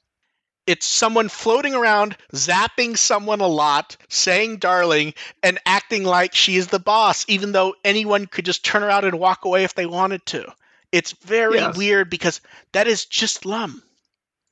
It's 0.68 0.86
someone 0.86 1.30
floating 1.30 1.74
around, 1.74 2.18
zapping 2.34 2.98
someone 2.98 3.40
a 3.40 3.48
lot, 3.48 3.96
saying 4.10 4.58
darling, 4.58 5.14
and 5.42 5.58
acting 5.66 6.04
like 6.04 6.36
she 6.36 6.58
is 6.58 6.68
the 6.68 6.80
boss, 6.80 7.24
even 7.30 7.54
though 7.54 7.76
anyone 7.86 8.26
could 8.26 8.44
just 8.44 8.66
turn 8.66 8.84
around 8.84 9.06
and 9.06 9.18
walk 9.18 9.46
away 9.46 9.64
if 9.64 9.76
they 9.76 9.86
wanted 9.86 10.26
to. 10.26 10.54
It's 10.92 11.14
very 11.14 11.60
Yes. 11.60 11.78
weird 11.78 12.10
because 12.10 12.42
that 12.74 12.88
is 12.88 13.06
just 13.06 13.46
Lum. 13.46 13.82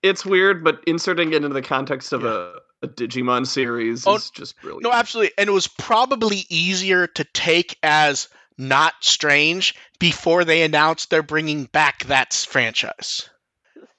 It's 0.01 0.25
weird, 0.25 0.63
but 0.63 0.81
inserting 0.87 1.33
it 1.33 1.43
into 1.43 1.49
the 1.49 1.61
context 1.61 2.13
of 2.13 2.23
a, 2.23 2.60
a 2.81 2.87
Digimon 2.87 3.45
series 3.45 4.05
Oh, 4.07 4.15
is 4.15 4.29
just 4.31 4.59
brilliant. 4.61 4.83
No, 4.83 4.91
absolutely. 4.91 5.33
And 5.37 5.49
it 5.49 5.53
was 5.53 5.67
probably 5.67 6.45
easier 6.49 7.07
to 7.07 7.23
take 7.23 7.77
as 7.83 8.27
not 8.57 8.93
strange 9.01 9.75
before 9.99 10.45
they 10.45 10.63
announced 10.63 11.09
they're 11.09 11.23
bringing 11.23 11.65
back 11.65 12.03
that 12.05 12.33
franchise. 12.33 13.29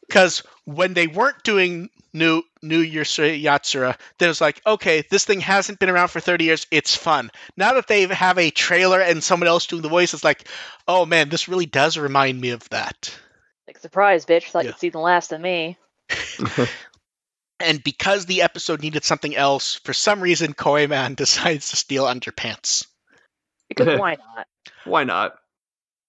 Because 0.07 0.43
when 0.65 0.95
they 0.95 1.07
weren't 1.07 1.43
doing 1.43 1.91
new 2.13 2.43
new 2.63 2.85
Urusei 2.85 3.43
Yatsura, 3.43 3.97
then 4.19 4.29
it's 4.31 4.41
like, 4.41 4.61
okay, 4.67 5.03
this 5.11 5.25
thing 5.25 5.41
hasn't 5.41 5.79
been 5.79 5.89
around 5.89 6.09
for 6.09 6.21
30 6.21 6.45
years. 6.45 6.67
It's 6.71 6.95
fun. 6.95 7.31
Now 7.57 7.75
that 7.75 7.87
they 7.89 8.07
have 8.07 8.39
a 8.39 8.51
trailer 8.51 9.01
and 9.01 9.25
someone 9.25 9.49
else 9.49 9.67
doing 9.67 9.83
the 9.83 9.89
voice, 9.89 10.13
it's 10.13 10.23
like, 10.25 10.47
oh 10.87 11.07
man, 11.07 11.29
this 11.29 11.49
really 11.49 11.67
does 11.67 11.97
remind 11.97 12.41
me 12.41 12.51
of 12.51 12.69
that. 12.71 13.17
Like, 13.67 13.79
surprise, 13.79 14.27
bitch. 14.27 14.51
Thought 14.51 14.65
Yeah. 14.65 14.71
you'd 14.73 14.79
see 14.79 14.91
the 14.91 14.99
last 14.99 15.33
of 15.33 15.41
me. 15.41 15.79
And 17.63 17.83
because 17.83 18.27
the 18.27 18.43
episode 18.43 18.83
needed 18.83 19.05
something 19.05 19.35
else, 19.35 19.77
for 19.77 19.93
some 19.93 20.21
reason, 20.21 20.55
Koemon 20.55 21.17
decides 21.17 21.71
to 21.71 21.77
steal 21.77 22.05
underpants. 22.05 22.87
Because 23.69 23.99
why 23.99 24.17
not? 24.37 24.47
Why 24.85 25.05
not? 25.05 25.37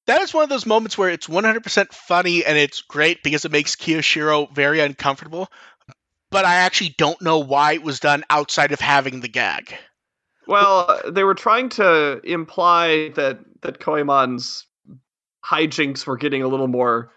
that 0.05 0.21
is 0.21 0.33
one 0.33 0.43
of 0.43 0.49
those 0.49 0.65
moments 0.65 0.97
where 0.97 1.09
it's 1.09 1.27
100% 1.27 1.93
funny 1.93 2.43
and 2.45 2.57
it's 2.57 2.81
great 2.81 3.23
because 3.23 3.45
it 3.45 3.51
makes 3.51 3.75
Kiyoshiro 3.75 4.53
very 4.53 4.79
uncomfortable. 4.79 5.49
But 6.29 6.45
I 6.45 6.55
actually 6.55 6.95
don't 6.97 7.21
know 7.21 7.39
why 7.39 7.73
it 7.73 7.83
was 7.83 7.99
done 7.99 8.23
outside 8.29 8.71
of 8.71 8.79
having 8.79 9.21
the 9.21 9.27
gag. 9.27 9.75
Well, 10.47 10.99
they 11.07 11.23
were 11.23 11.35
trying 11.35 11.69
to 11.69 12.19
imply 12.23 13.09
that 13.15 13.39
that 13.61 13.79
Koemon's 13.79 14.65
hijinks 15.45 16.05
were 16.05 16.17
getting 16.17 16.41
a 16.41 16.47
little 16.47 16.67
more 16.67 17.11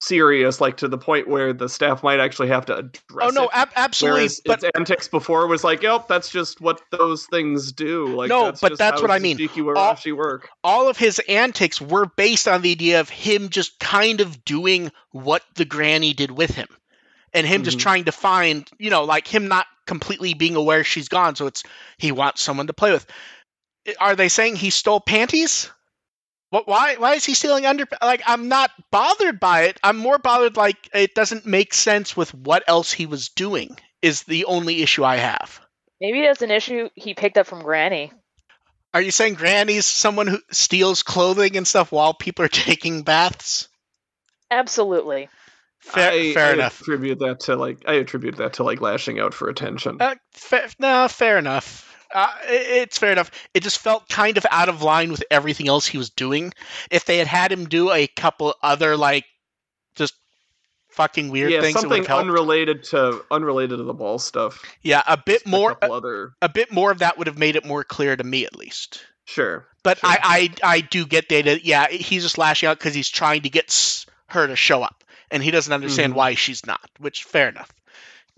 serious, 0.00 0.60
like 0.60 0.76
to 0.78 0.88
the 0.88 0.98
point 0.98 1.28
where 1.28 1.52
the 1.52 1.68
staff 1.68 2.02
might 2.02 2.20
actually 2.20 2.48
have 2.48 2.66
to 2.66 2.76
address 2.76 3.02
oh 3.20 3.30
no, 3.30 3.50
ab- 3.52 3.70
absolutely. 3.76 4.18
Whereas 4.20 4.40
But 4.44 4.62
its 4.62 4.70
antics 4.76 5.08
before 5.08 5.46
was 5.46 5.64
like, 5.64 5.82
"Yep, 5.82 6.08
that's 6.08 6.30
just 6.30 6.60
what 6.60 6.80
those 6.90 7.26
things 7.26 7.72
do." 7.72 8.14
Like, 8.14 8.28
No, 8.28 8.46
that's 8.46 8.60
but 8.60 8.68
just 8.70 8.78
that's 8.78 9.00
how 9.00 9.02
what 9.02 9.10
I 9.10 9.18
mean. 9.18 9.38
Warashi 9.38 10.16
work. 10.16 10.48
all 10.62 10.88
of 10.88 10.96
his 10.96 11.18
antics 11.28 11.80
were 11.80 12.06
based 12.06 12.46
on 12.48 12.62
the 12.62 12.70
idea 12.70 13.00
of 13.00 13.08
him 13.08 13.48
just 13.48 13.78
kind 13.80 14.20
of 14.20 14.44
doing 14.44 14.92
what 15.10 15.42
the 15.56 15.64
granny 15.64 16.12
did 16.14 16.30
with 16.30 16.50
him. 16.50 16.68
And 17.34 17.46
him 17.46 17.62
just 17.62 17.76
Mhm. 17.78 17.82
trying 17.82 18.04
to 18.06 18.12
find, 18.12 18.68
you 18.78 18.88
know, 18.90 19.04
like 19.04 19.26
him 19.28 19.48
not 19.48 19.66
completely 19.86 20.32
being 20.34 20.54
aware 20.56 20.82
she's 20.84 21.08
gone. 21.08 21.36
So 21.36 21.46
it's 21.46 21.62
he 21.98 22.10
wants 22.12 22.40
someone 22.42 22.68
to 22.68 22.72
play 22.72 22.90
with. 22.92 23.06
Are 24.00 24.16
they 24.16 24.28
saying 24.28 24.56
he 24.56 24.70
stole 24.70 25.00
panties? 25.00 25.70
What? 26.50 26.66
Why? 26.66 26.96
Why 26.96 27.14
is 27.14 27.24
he 27.24 27.34
stealing 27.34 27.66
under? 27.66 27.86
Like, 28.02 28.22
I'm 28.26 28.48
not 28.48 28.70
bothered 28.90 29.38
by 29.38 29.62
it. 29.64 29.78
I'm 29.82 29.96
more 29.98 30.18
bothered 30.18 30.56
like 30.56 30.76
it 30.94 31.14
doesn't 31.14 31.46
make 31.46 31.74
sense 31.74 32.16
with 32.16 32.32
what 32.34 32.64
else 32.66 32.92
he 32.92 33.06
was 33.06 33.28
doing. 33.28 33.76
Is 34.00 34.22
the 34.22 34.44
only 34.44 34.82
issue 34.82 35.04
I 35.04 35.16
have. 35.16 35.60
Maybe 36.00 36.22
that's 36.22 36.42
an 36.42 36.52
issue 36.52 36.88
he 36.94 37.14
picked 37.14 37.36
up 37.36 37.46
from 37.48 37.62
Granny. 37.62 38.12
Are 38.94 39.02
you 39.02 39.10
saying 39.10 39.34
Granny's 39.34 39.86
someone 39.86 40.28
who 40.28 40.38
steals 40.50 41.02
clothing 41.02 41.56
and 41.56 41.66
stuff 41.66 41.92
while 41.92 42.14
people 42.14 42.44
are 42.44 42.48
taking 42.68 43.02
baths? 43.02 43.68
Absolutely. 44.50 45.28
Fair, 45.80 46.10
I, 46.10 46.32
fair 46.34 46.50
I 46.50 46.52
enough. 46.54 46.80
Attribute 46.80 47.18
that 47.20 47.40
to 47.40 47.56
like 47.56 47.84
I 47.86 47.94
attribute 47.94 48.36
that 48.36 48.54
to 48.54 48.64
like 48.64 48.80
lashing 48.80 49.20
out 49.20 49.34
for 49.34 49.48
attention. 49.48 49.98
Uh, 50.00 50.14
fa- 50.32 50.70
no, 50.78 51.06
fair 51.08 51.38
enough. 51.38 51.87
Uh, 52.14 52.32
it's 52.44 52.96
fair 52.98 53.12
enough. 53.12 53.30
It 53.54 53.62
just 53.62 53.78
felt 53.78 54.08
kind 54.08 54.38
of 54.38 54.46
out 54.50 54.68
of 54.68 54.82
line 54.82 55.10
with 55.10 55.22
everything 55.30 55.68
else 55.68 55.86
he 55.86 55.98
was 55.98 56.10
doing. 56.10 56.52
If 56.90 57.04
they 57.04 57.18
had 57.18 57.26
had 57.26 57.52
him 57.52 57.66
do 57.68 57.90
a 57.92 58.06
couple 58.06 58.54
other 58.62 58.96
like 58.96 59.24
just 59.94 60.14
fucking 60.90 61.28
weird 61.30 61.52
yeah, 61.52 61.60
things, 61.60 61.78
something 61.80 62.06
unrelated 62.06 62.82
to 62.84 63.22
unrelated 63.30 63.78
to 63.78 63.84
the 63.84 63.92
ball 63.94 64.18
stuff. 64.18 64.62
yeah, 64.82 65.02
a 65.06 65.16
bit 65.16 65.42
Just 65.42 65.46
more, 65.46 65.76
a, 65.82 65.92
other 65.92 66.32
a 66.40 66.48
bit 66.48 66.72
more 66.72 66.90
of 66.90 67.00
that 67.00 67.18
would 67.18 67.26
have 67.26 67.38
made 67.38 67.56
it 67.56 67.64
more 67.64 67.84
clear 67.84 68.16
to 68.16 68.24
me, 68.24 68.44
at 68.46 68.56
least. 68.56 69.04
sure. 69.26 69.66
But 69.84 69.98
Sure. 69.98 70.10
I, 70.10 70.50
I, 70.62 70.76
I 70.76 70.80
do 70.80 71.06
get 71.06 71.30
idea. 71.32 71.58
Yeah, 71.62 71.88
he's 71.88 72.22
just 72.22 72.36
lashing 72.38 72.68
out 72.68 72.78
because 72.78 72.94
he's 72.94 73.08
trying 73.08 73.42
to 73.42 73.48
get 73.50 74.06
her 74.26 74.46
to 74.46 74.56
show 74.56 74.82
up, 74.82 75.04
and 75.30 75.42
he 75.42 75.50
doesn't 75.50 75.72
understand 75.72 76.12
Mhm. 76.12 76.16
why 76.16 76.34
she's 76.34 76.66
not. 76.66 76.90
Which 76.98 77.24
fair 77.24 77.48
enough. 77.48 77.70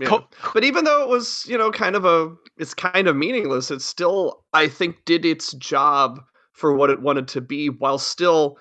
Yeah. 0.01 0.09
Co- 0.09 0.27
But 0.55 0.65
even 0.65 0.85
though 0.85 1.03
it 1.03 1.09
was, 1.09 1.45
you 1.47 1.57
know, 1.59 1.71
kind 1.71 1.95
of 1.95 2.05
a, 2.05 2.35
it's 2.57 2.75
kind 2.75 3.07
of 3.07 3.17
meaningless, 3.17 3.71
it 3.71 3.83
still, 3.83 4.43
I 4.55 4.67
think, 4.67 4.97
did 5.05 5.25
its 5.25 5.53
job 5.53 6.21
for 6.55 6.73
what 6.73 6.91
it 6.91 7.03
wanted 7.03 7.29
to 7.29 7.41
be 7.41 7.69
while 7.69 7.99
still 7.99 8.57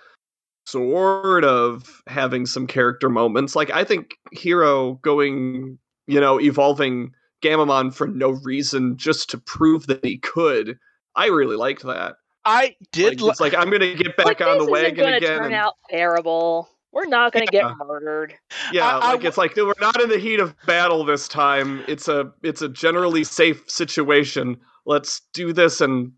sort 0.65 1.43
of 1.45 2.01
having 2.07 2.45
some 2.45 2.67
character 2.67 3.09
moments. 3.09 3.55
Like, 3.55 3.71
I 3.71 3.83
think 3.83 4.17
Hiro 4.31 4.95
going, 4.95 5.79
you 6.07 6.19
know, 6.19 6.39
evolving 6.39 7.11
Gamamon 7.41 7.93
for 7.93 8.07
no 8.07 8.31
reason 8.43 8.97
just 8.97 9.29
to 9.31 9.37
prove 9.37 9.87
that 9.87 10.03
he 10.03 10.17
could, 10.17 10.77
I 11.15 11.27
really 11.27 11.55
liked 11.55 11.83
that. 11.83 12.15
I 12.45 12.75
did. 12.91 13.13
Like, 13.13 13.21
li- 13.21 13.29
it's 13.29 13.39
like, 13.39 13.55
I'm 13.55 13.69
going 13.69 13.81
to 13.81 13.95
get 13.95 14.15
back 14.17 14.25
like, 14.25 14.41
on 14.41 14.57
the 14.57 14.69
wagon 14.69 14.91
isn't 14.91 14.97
gonna 14.97 15.17
again. 15.17 15.37
turn 15.37 15.45
and- 15.47 15.55
out 15.55 15.75
terrible. 15.89 16.69
We're 16.91 17.05
not 17.05 17.33
gonna 17.33 17.45
Yeah. 17.51 17.69
get 17.69 17.87
murdered. 17.87 18.33
Yeah, 18.71 18.87
I- 18.87 18.99
I 18.99 19.11
like 19.13 19.23
it's 19.23 19.37
like 19.37 19.55
we're 19.55 19.73
not 19.79 20.01
in 20.01 20.09
the 20.09 20.17
heat 20.17 20.39
of 20.39 20.55
battle 20.65 21.03
this 21.05 21.27
time. 21.27 21.83
It's 21.87 22.07
a 22.07 22.31
it's 22.43 22.61
a 22.61 22.69
generally 22.69 23.23
safe 23.23 23.69
situation. 23.69 24.57
Let's 24.85 25.21
do 25.33 25.53
this 25.53 25.81
and 25.81 26.13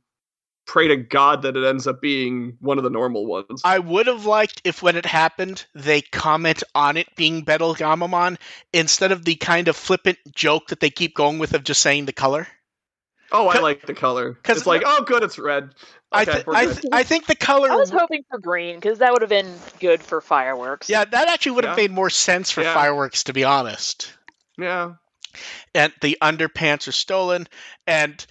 pray 0.67 0.87
to 0.87 0.95
God 0.95 1.41
that 1.41 1.57
it 1.57 1.65
ends 1.65 1.87
up 1.87 1.99
being 1.99 2.55
one 2.61 2.77
of 2.77 2.83
the 2.85 2.89
normal 2.89 3.25
ones. 3.25 3.61
I 3.65 3.79
would 3.79 4.07
have 4.07 4.25
liked 4.25 4.61
if 4.63 4.81
when 4.81 4.95
it 4.95 5.05
happened 5.05 5.65
they 5.75 6.01
comment 6.01 6.63
on 6.73 6.95
it 6.95 7.07
being 7.17 7.41
Betel 7.43 7.75
Gamamon 7.75 8.37
instead 8.71 9.11
of 9.11 9.25
the 9.25 9.35
kind 9.35 9.67
of 9.67 9.75
flippant 9.75 10.19
joke 10.33 10.67
that 10.67 10.79
they 10.79 10.89
keep 10.89 11.15
going 11.15 11.39
with 11.39 11.53
of 11.53 11.63
just 11.63 11.81
saying 11.81 12.05
the 12.05 12.13
color. 12.13 12.47
Oh, 13.31 13.47
I 13.47 13.59
like 13.59 13.85
the 13.85 13.93
color. 13.93 14.33
Cause 14.43 14.57
It's 14.57 14.65
like, 14.67 14.83
oh, 14.85 15.03
good, 15.03 15.23
it's 15.23 15.37
red. 15.39 15.73
I, 16.11 16.25
th- 16.25 16.43
I, 16.47 16.65
th- 16.65 16.85
I 16.91 17.03
think 17.03 17.25
the 17.27 17.35
color. 17.35 17.71
I 17.71 17.75
was 17.77 17.89
hoping 17.89 18.23
for 18.29 18.37
green 18.39 18.75
because 18.75 18.99
that 18.99 19.13
would 19.13 19.21
have 19.21 19.29
been 19.29 19.53
good 19.79 20.01
for 20.01 20.19
fireworks. 20.21 20.89
yeah, 20.89 21.05
that 21.05 21.29
actually 21.29 21.53
would 21.53 21.63
have 21.63 21.77
Yeah. 21.77 21.83
made 21.83 21.91
more 21.91 22.09
sense 22.09 22.51
for 22.51 22.61
Yeah. 22.61 22.73
fireworks, 22.73 23.23
to 23.25 23.33
be 23.33 23.43
honest. 23.45 24.13
yeah, 24.57 24.93
And 25.73 25.93
the 26.01 26.17
underpants 26.21 26.87
are 26.89 26.91
stolen. 26.91 27.47
And 27.87 28.23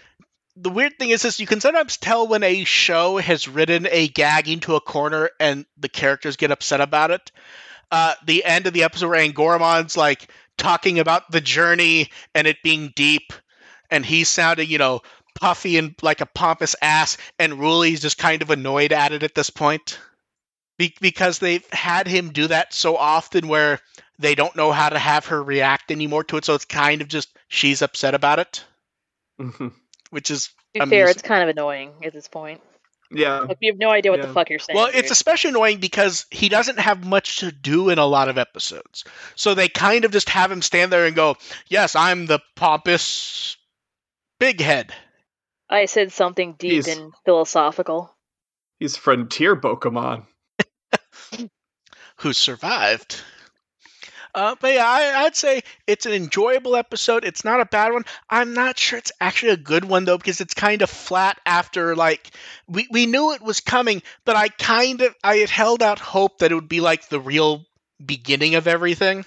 the 0.57 0.69
weird 0.71 0.99
thing 0.99 1.09
is, 1.11 1.25
is 1.25 1.40
you 1.40 1.47
can 1.47 1.61
sometimes 1.62 1.97
tell 1.97 2.28
when 2.28 2.42
a 2.42 2.64
show 2.64 3.16
has 3.16 3.49
written 3.49 3.87
a 3.90 4.09
gag 4.09 4.49
into 4.49 4.76
a 4.76 4.80
corner 4.80 5.30
and 5.40 5.64
the 5.78 5.88
characters 5.88 6.37
get 6.37 6.50
upset 6.50 6.83
about 6.83 7.11
it. 7.11 7.33
Uh, 7.90 8.14
the 8.26 8.45
end 8.45 8.66
of 8.66 8.75
the 8.75 8.83
episode 8.85 9.09
where 9.09 9.21
Angoramon's 9.26 9.97
like 9.97 10.30
talking 10.59 10.99
about 10.99 11.30
the 11.30 11.40
journey 11.40 12.11
and 12.35 12.47
it 12.47 12.59
being 12.62 12.92
deep, 12.95 13.33
and 13.90 14.04
he's 14.04 14.28
sounding, 14.28 14.68
you 14.68 14.78
know, 14.78 15.02
puffy 15.40 15.76
and 15.78 15.94
like 16.02 16.20
a 16.20 16.26
pompous 16.26 16.75
ass, 16.82 17.16
and 17.38 17.54
Ruli's 17.61 18.00
just 18.00 18.18
kind 18.18 18.42
of 18.42 18.50
annoyed 18.50 18.92
at 18.92 19.12
it 19.12 19.23
at 19.23 19.35
this 19.35 19.50
point. 19.50 19.99
Be- 20.78 20.94
because 21.00 21.38
they've 21.38 21.66
had 21.73 22.06
him 22.09 22.30
do 22.32 22.47
that 22.49 22.73
so 22.73 22.97
often 22.97 23.49
where 23.49 23.80
they 24.18 24.35
don't 24.35 24.56
know 24.56 24.73
how 24.73 24.88
to 24.88 24.99
have 24.99 25.26
her 25.26 25.42
react 25.42 25.90
anymore 25.90 26.25
to 26.25 26.37
it, 26.37 26.44
so 26.44 26.54
it's 26.54 26.64
kind 26.64 27.00
of 27.02 27.09
just 27.09 27.28
she's 27.49 27.82
upset 27.82 28.14
about 28.14 28.38
it, 28.38 28.64
Mhm. 29.40 29.73
which 30.11 30.30
is 30.30 30.50
To 30.75 30.85
be 30.85 30.90
fair, 30.90 31.09
it's 31.09 31.23
kind 31.23 31.42
of 31.42 31.49
annoying 31.49 31.92
at 32.04 32.12
this 32.12 32.28
point. 32.28 32.61
yeah. 33.11 33.40
Like 33.40 33.59
you 33.61 33.73
have 33.73 33.78
no 33.78 33.90
idea 33.90 34.11
what 34.12 34.20
Yeah. 34.20 34.26
the 34.26 34.32
fuck 34.32 34.50
you're 34.50 34.59
saying. 34.59 34.76
well, 34.76 34.87
dude. 34.87 34.97
it's 34.97 35.11
especially 35.11 35.50
annoying 35.50 35.78
because 35.80 36.26
he 36.30 36.49
doesn't 36.49 36.78
have 36.78 37.04
much 37.04 37.37
to 37.40 37.50
do 37.52 37.88
in 37.90 37.99
a 37.99 38.06
lot 38.06 38.28
of 38.28 38.38
episodes. 38.38 39.04
So 39.37 39.54
they 39.54 39.68
kind 39.68 40.04
of 40.04 40.12
just 40.12 40.28
have 40.30 40.50
him 40.52 40.62
stand 40.62 40.92
there 40.92 41.06
and 41.06 41.16
go, 41.16 41.37
"Yes, 41.68 41.97
I'm 41.97 42.26
the 42.26 42.40
pompous 42.56 43.56
big 44.40 44.61
head." 44.61 44.92
I 45.68 45.85
said 45.85 46.11
something 46.12 46.54
deep 46.54 46.73
He's- 46.85 46.88
and 46.99 47.12
philosophical. 47.25 48.12
He's 48.80 48.97
frontier 48.97 49.54
Pokemon. 49.54 50.26
who 52.16 52.32
survived. 52.32 53.23
Uh, 54.35 54.54
but 54.61 54.75
yeah, 54.75 54.87
I, 54.87 55.25
I'd 55.25 55.35
say 55.35 55.62
it's 55.88 56.06
an 56.06 56.12
enjoyable 56.12 56.76
episode. 56.76 57.25
It's 57.25 57.44
not 57.44 57.61
a 57.61 57.64
bad 57.66 57.92
one. 57.92 58.04
I'm 58.28 58.54
not 58.54 58.78
sure 58.78 58.99
it's 58.99 59.11
actually 59.20 59.52
a 59.52 59.56
good 59.56 59.85
one 59.85 60.04
though 60.04 60.18
because 60.18 60.40
it's 60.40 60.54
kind 60.54 60.82
of 60.82 60.90
flat 60.90 61.40
after 61.44 61.97
like 61.97 62.30
we 62.68 62.87
we 62.90 63.06
knew 63.06 63.32
it 63.32 63.42
was 63.42 63.61
coming, 63.61 64.02
but 64.25 64.37
I 64.37 64.49
kind 64.49 65.00
of 65.00 65.14
I 65.25 65.37
had 65.38 65.50
held 65.50 65.82
out 65.82 65.99
hope 65.99 66.38
that 66.38 66.52
it 66.52 66.54
would 66.54 66.68
be 66.68 66.80
like 66.80 67.09
the 67.09 67.20
real 67.20 67.64
beginning 68.04 68.54
of 68.54 68.68
everything 68.68 69.25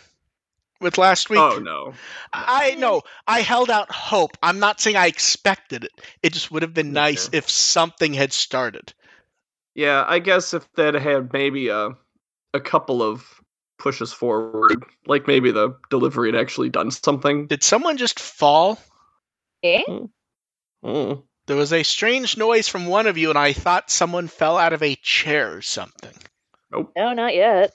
with 0.84 0.98
last 0.98 1.30
week. 1.30 1.40
Oh 1.40 1.60
no. 1.60 1.94
I 2.32 2.76
know 2.76 3.02
I 3.28 3.42
held 3.42 3.70
out 3.70 3.92
hope. 3.92 4.38
I'm 4.44 4.60
not 4.60 4.80
saying 4.80 4.96
I 4.96 5.08
expected 5.08 5.86
it. 5.86 5.92
It 6.22 6.34
just 6.34 6.52
would 6.52 6.62
have 6.62 6.74
been 6.74 6.88
Me 6.88 6.94
nice 6.94 7.28
too. 7.28 7.38
if 7.38 7.50
something 7.50 8.14
had 8.14 8.34
started. 8.34 8.94
Yeah, 9.76 10.04
I 10.08 10.20
guess 10.20 10.54
if 10.54 10.72
that 10.74 10.94
had 10.94 11.34
maybe 11.34 11.70
a 11.70 11.92
a 12.54 12.60
couple 12.60 13.02
of 13.02 13.26
pushes 13.80 14.14
forward, 14.14 14.84
like 15.08 15.28
maybe 15.28 15.52
the 15.52 15.76
delivery 15.90 16.32
had 16.32 16.40
actually 16.40 16.70
done 16.70 16.92
something. 16.92 17.48
Did 17.48 17.64
someone 17.64 17.98
just 17.98 18.20
fall? 18.20 18.80
Eh? 19.64 19.82
Mm. 20.86 21.24
There 21.48 21.58
was 21.58 21.74
a 21.74 21.84
strange 21.84 22.38
noise 22.38 22.68
from 22.68 22.86
one 22.88 23.08
of 23.08 23.18
you, 23.18 23.30
and 23.30 23.38
I 23.38 23.54
thought 23.54 23.90
someone 23.90 24.28
fell 24.28 24.58
out 24.58 24.74
of 24.74 24.84
a 24.84 24.96
chair 24.96 25.56
or 25.58 25.62
something. 25.62 26.14
Nope. 26.72 26.92
No, 26.96 27.14
not 27.14 27.34
yet. 27.36 27.74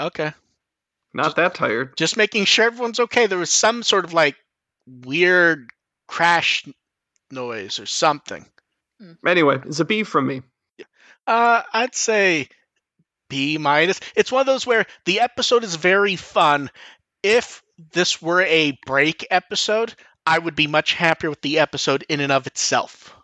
Okay. 0.00 0.32
Not 1.12 1.36
that 1.36 1.54
tired. 1.54 1.96
Just 1.96 2.16
making 2.16 2.44
sure 2.44 2.66
everyone's 2.66 3.00
okay. 3.00 3.26
There 3.26 3.38
was 3.38 3.50
some 3.50 3.82
sort 3.82 4.04
of 4.04 4.12
like 4.12 4.36
weird 4.86 5.70
crash 6.06 6.64
noise 7.30 7.78
or 7.80 7.86
something. 7.86 8.46
Anyway, 9.26 9.58
it's 9.64 9.80
a 9.80 9.84
B 9.84 10.02
from 10.02 10.26
me. 10.26 10.42
Uh, 11.26 11.62
I'd 11.72 11.94
say 11.94 12.48
B 13.28 13.58
minus. 13.58 14.00
It's 14.14 14.30
one 14.30 14.40
of 14.40 14.46
those 14.46 14.66
where 14.66 14.86
the 15.04 15.20
episode 15.20 15.64
is 15.64 15.76
very 15.76 16.16
fun. 16.16 16.70
If 17.22 17.62
this 17.92 18.20
were 18.20 18.42
a 18.42 18.78
break 18.86 19.26
episode, 19.30 19.94
I 20.26 20.38
would 20.38 20.54
be 20.54 20.66
much 20.66 20.92
happier 20.92 21.30
with 21.30 21.40
the 21.40 21.60
episode 21.60 22.04
in 22.08 22.20
and 22.20 22.32
of 22.32 22.46
itself. 22.46 23.16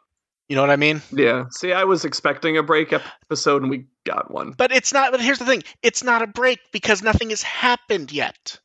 You 0.49 0.55
know 0.57 0.63
what 0.63 0.71
I 0.71 0.77
mean? 0.77 1.03
Yeah. 1.13 1.47
See, 1.51 1.73
I 1.73 1.85
was 1.85 2.05
expecting 2.05 2.57
a 2.57 2.63
break 2.63 2.93
episode 2.93 3.63
and 3.63 3.71
we 3.71 3.87
got 4.05 4.31
one. 4.31 4.53
But 4.53 4.71
it's 4.73 4.93
not. 4.93 5.11
But 5.11 5.21
here's 5.21 5.39
the 5.41 5.45
thing: 5.47 5.63
it's 5.83 6.05
not 6.05 6.23
a 6.23 6.27
break 6.27 6.61
because 6.73 7.03
nothing 7.03 7.31
has 7.31 7.43
happened 7.43 8.13
yet. 8.13 8.61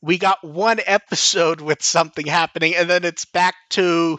We 0.00 0.16
got 0.16 0.42
one 0.42 0.80
episode 0.86 1.60
with 1.60 1.82
something 1.82 2.24
happening, 2.26 2.74
and 2.76 2.88
then 2.88 3.04
it's 3.04 3.24
back 3.26 3.54
to 3.70 4.18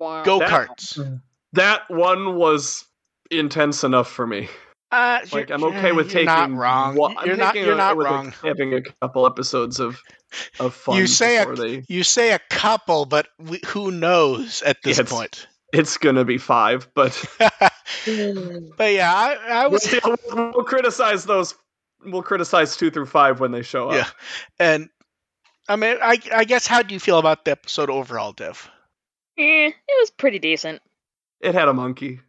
go 0.00 0.40
karts. 0.40 1.20
That 1.52 1.82
one 1.90 2.36
was 2.36 2.84
intense 3.30 3.84
enough 3.84 4.08
for 4.10 4.26
me. 4.26 4.48
Uh, 4.92 5.20
Like 5.32 5.50
I'm 5.50 5.64
okay 5.64 5.92
with 5.92 6.06
you're 6.06 6.24
taking 6.24 6.26
not 6.26 6.50
wrong. 6.52 6.94
one- 6.94 7.16
I'm 7.18 7.26
you're 7.26 7.36
not. 7.36 7.52
taking 7.52 7.64
You're 7.66 7.74
a- 7.74 7.78
not 7.78 7.96
with 7.96 8.06
a- 8.06 8.10
wrong. 8.10 8.32
having 8.44 8.74
a 8.74 8.80
couple 9.02 9.26
episodes 9.26 9.80
of 9.80 10.00
of 10.60 10.72
fun. 10.74 10.96
You 10.96 11.06
say 11.06 11.38
a- 11.38 11.52
they, 11.54 11.84
You 11.88 12.02
say 12.04 12.32
a 12.32 12.38
couple, 12.50 13.04
but 13.04 13.26
we, 13.38 13.60
who 13.66 13.90
knows 13.90 14.62
at 14.62 14.82
this 14.82 14.98
Yeah, 14.98 15.02
it's- 15.02 15.12
point? 15.12 15.48
It's 15.74 15.96
gonna 15.96 16.24
be 16.24 16.38
five, 16.38 16.88
but 16.94 17.20
but 17.38 18.92
yeah, 18.92 19.12
I, 19.12 19.38
I 19.48 19.62
we'll, 19.62 19.72
was, 19.72 19.82
see, 19.82 19.98
we'll, 20.04 20.52
we'll 20.52 20.64
criticize 20.64 21.24
those. 21.24 21.54
We'll 22.04 22.22
criticize 22.22 22.76
two 22.76 22.92
through 22.92 23.06
five 23.06 23.40
when 23.40 23.50
they 23.50 23.62
show 23.62 23.88
up. 23.88 23.96
Yeah. 23.96 24.08
and 24.60 24.88
I 25.68 25.76
mean, 25.76 25.96
I, 26.00 26.18
I 26.32 26.44
guess 26.44 26.66
how 26.66 26.82
do 26.82 26.94
you 26.94 27.00
feel 27.00 27.18
about 27.18 27.44
the 27.44 27.52
episode 27.52 27.90
overall, 27.90 28.32
Dev? 28.32 28.70
Eh, 29.36 29.68
it 29.68 30.00
was 30.00 30.10
pretty 30.10 30.38
decent. 30.38 30.80
It 31.40 31.54
had 31.54 31.68
a 31.68 31.74
monkey. 31.74 32.20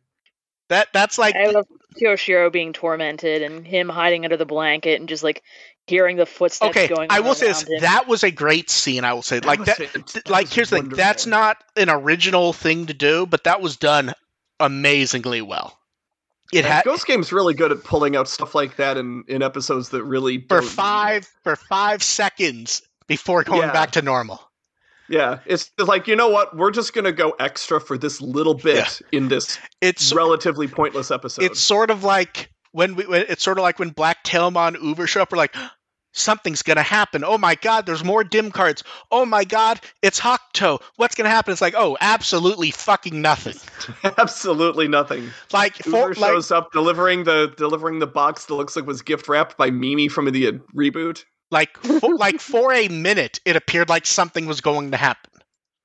That 0.69 0.88
that's 0.91 1.19
like 1.19 1.36
I 1.36 1.51
love 1.51 1.67
Kiyoshiro 2.01 2.51
being 2.51 2.73
tormented 2.73 3.43
and 3.43 3.65
him 3.65 3.89
hiding 3.89 4.25
under 4.25 4.38
the 4.38 4.45
blanket 4.45 4.99
and 4.99 5.08
just 5.08 5.23
like 5.23 5.43
hearing 5.88 6.17
the 6.17 6.26
footsteps 6.26 6.69
okay. 6.71 6.88
going. 6.88 7.08
I 7.12 7.19
will 7.19 7.36
say 7.36 7.48
this: 7.48 7.63
him. 7.63 7.82
that 7.82 8.08
was 8.08 8.24
a 8.24 8.32
great 8.32 8.69
scene. 8.69 9.04
I 9.04 9.13
will 9.13 9.21
say, 9.21 9.39
like 9.39 9.63
that. 9.65 9.78
that 9.78 10.30
like 10.30 10.45
was 10.45 10.54
here's 10.54 10.69
the 10.69 10.78
thing: 10.82 10.89
that's 10.89 11.26
not 11.26 11.58
an 11.76 11.89
original 11.89 12.54
thing 12.54 12.88
to 12.88 12.93
do, 12.93 13.26
but 13.26 13.43
that 13.45 13.62
was 13.62 13.78
done 13.78 14.13
amazingly 14.60 15.41
well. 15.41 15.78
It 16.54 16.63
Yeah, 16.63 16.76
had 16.76 16.86
Ghost 16.86 17.08
Game's 17.08 17.34
really 17.34 17.54
good 17.54 17.71
at 17.71 17.84
pulling 17.84 18.15
out 18.15 18.28
stuff 18.28 18.54
like 18.56 18.76
that 18.78 18.98
in, 18.98 19.24
in 19.28 19.41
episodes 19.41 19.89
that 19.89 20.04
really 20.04 20.39
for 20.39 20.58
don't 20.58 20.63
need 20.63 20.69
five 20.71 21.28
for 21.43 21.56
five 21.56 22.04
seconds 22.04 22.82
before 23.08 23.43
going 23.43 23.62
Yeah. 23.62 23.74
back 23.74 23.91
to 23.91 24.02
normal. 24.02 24.41
Yeah, 25.08 25.39
it's 25.45 25.71
like 25.78 26.08
you 26.08 26.15
know 26.15 26.30
what? 26.30 26.56
We're 26.58 26.71
just 26.71 26.93
gonna 26.93 27.12
go 27.12 27.32
extra 27.39 27.80
for 27.82 27.98
this 27.98 28.21
little 28.21 28.54
bit 28.56 29.02
in 29.12 29.28
this 29.28 29.60
It's 29.82 30.13
relatively 30.13 30.67
pointless 30.67 31.12
episode. 31.12 31.45
it's 31.45 31.60
sort 31.60 31.91
of 31.91 32.04
like 32.04 32.50
when 32.75 32.95
we 32.95 33.05
when, 33.07 33.25
it's 33.29 33.41
sort 33.41 33.57
of 33.57 33.61
like 33.61 33.79
when 33.79 33.89
Black 33.89 34.23
Tailmon 34.25 34.75
Uver 34.75 35.07
show 35.07 35.21
up. 35.21 35.31
We're 35.31 35.38
like, 35.38 35.55
something's 36.11 36.61
gonna 36.61 36.83
happen. 36.83 37.23
Oh 37.23 37.38
my 37.38 37.55
god, 37.55 37.85
there's 37.85 38.03
more 38.03 38.23
dim 38.23 38.51
cards. 38.51 38.83
Oh 39.09 39.25
my 39.25 39.45
god, 39.45 39.79
it's 40.01 40.19
Hakuto. 40.19 40.81
What's 40.97 41.15
gonna 41.15 41.29
happen? 41.29 41.53
It's 41.53 41.61
like, 41.61 41.73
oh, 41.77 41.97
absolutely 42.01 42.71
fucking 42.71 43.21
nothing. 43.21 43.55
absolutely 44.17 44.89
nothing. 44.89 45.29
Like 45.53 45.75
for 45.77 46.09
Uver 46.11 46.17
like 46.17 46.31
shows 46.31 46.51
up 46.51 46.73
delivering 46.73 47.23
the 47.23 47.53
delivering 47.55 47.99
the 47.99 48.07
box 48.07 48.45
that 48.45 48.55
looks 48.55 48.75
like 48.75 48.85
was 48.85 49.01
gift 49.01 49.29
wrapped 49.29 49.57
by 49.57 49.71
Mimi 49.71 50.09
from 50.09 50.29
the 50.29 50.47
uh, 50.47 50.51
reboot. 50.75 51.23
like 51.51 51.77
for, 51.77 52.13
like 52.15 52.41
for 52.41 52.73
a 52.73 52.89
minute, 52.89 53.39
it 53.45 53.55
appeared 53.55 53.88
like 53.88 54.05
something 54.05 54.47
was 54.47 54.59
going 54.59 54.91
to 54.91 54.97
happen. 54.97 55.31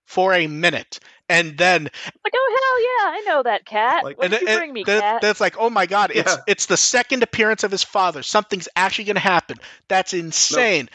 For 0.07 0.35
a 0.35 0.49
minute, 0.49 0.99
and 1.31 1.57
then 1.57 1.85
like, 1.85 2.33
oh 2.35 2.57
hell 2.61 2.83
yeah, 2.83 3.19
I 3.19 3.25
know 3.27 3.43
that 3.45 3.65
cat. 3.65 4.05
Like- 4.05 4.19
what 4.19 4.25
and 4.27 4.33
did 4.33 4.43
you 4.43 4.49
it- 4.49 4.57
bring 4.59 4.73
me, 4.73 4.85
then- 4.85 5.01
cat? 5.01 5.23
That's 5.23 5.41
like, 5.41 5.57
oh 5.59 5.71
my 5.71 5.87
god, 5.87 6.11
it's 6.15 6.33
Yeah. 6.33 6.43
it's 6.47 6.67
the 6.67 6.77
second 6.77 7.23
appearance 7.23 7.65
of 7.65 7.71
his 7.71 7.83
father. 7.83 8.23
Something's 8.23 8.69
actually 8.77 9.05
going 9.05 9.17
to 9.17 9.21
happen. 9.21 9.57
That's 9.89 10.13
insane. 10.13 10.91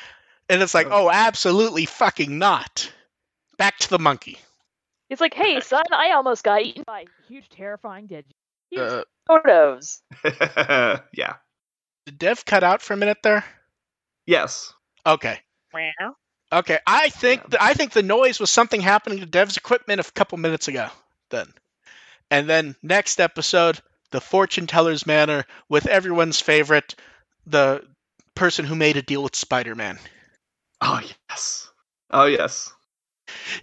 And 0.49 0.61
it's 0.61 0.73
like, 0.75 0.87
Nope. 0.89 0.99
oh, 1.05 1.09
absolutely 1.11 1.85
fucking 1.85 2.37
not. 2.37 2.91
Back 3.57 3.77
to 3.79 3.89
the 3.89 3.97
monkey. 3.99 4.37
He's 5.09 5.21
like, 5.21 5.33
hey 5.33 5.59
son, 5.61 5.83
I 5.91 6.11
almost 6.11 6.43
got 6.43 6.61
eaten 6.61 6.83
by 6.85 7.01
a 7.01 7.05
huge, 7.27 7.49
terrifying 7.49 8.07
dead. 8.07 8.25
Here's 8.69 8.91
Uh, 8.91 9.03
photos. 9.27 10.01
yeah. 11.13 11.35
did 12.05 12.17
Dev 12.17 12.45
cut 12.45 12.63
out 12.63 12.81
for 12.81 12.93
a 12.93 12.97
minute 12.97 13.19
there? 13.23 13.45
Yes. 14.27 14.73
Okay. 15.05 15.39
Meow. 15.73 16.15
Okay. 16.55 16.79
I 16.87 17.09
think 17.09 17.41
Yeah. 17.43 17.49
th- 17.49 17.61
I 17.61 17.73
think 17.73 17.91
the 17.91 18.03
noise 18.03 18.39
was 18.39 18.49
something 18.49 18.81
happening 18.81 19.19
to 19.19 19.25
Dev's 19.25 19.57
equipment 19.57 19.99
a 19.99 20.11
couple 20.11 20.37
minutes 20.37 20.67
ago. 20.67 20.87
Then, 21.29 21.51
and 22.31 22.47
then 22.49 22.75
next 22.81 23.19
episode, 23.19 23.79
the 24.11 24.21
fortune 24.21 24.67
teller's 24.67 25.05
manner 25.05 25.45
with 25.69 25.87
everyone's 25.87 26.39
favorite, 26.41 26.95
the 27.45 27.83
person 28.35 28.65
who 28.65 28.75
made 28.75 28.97
a 28.97 29.01
deal 29.01 29.23
with 29.23 29.35
Spider-Man. 29.35 29.97
Oh 30.81 31.01
yes. 31.29 31.69
Oh 32.11 32.25
yes. 32.25 32.71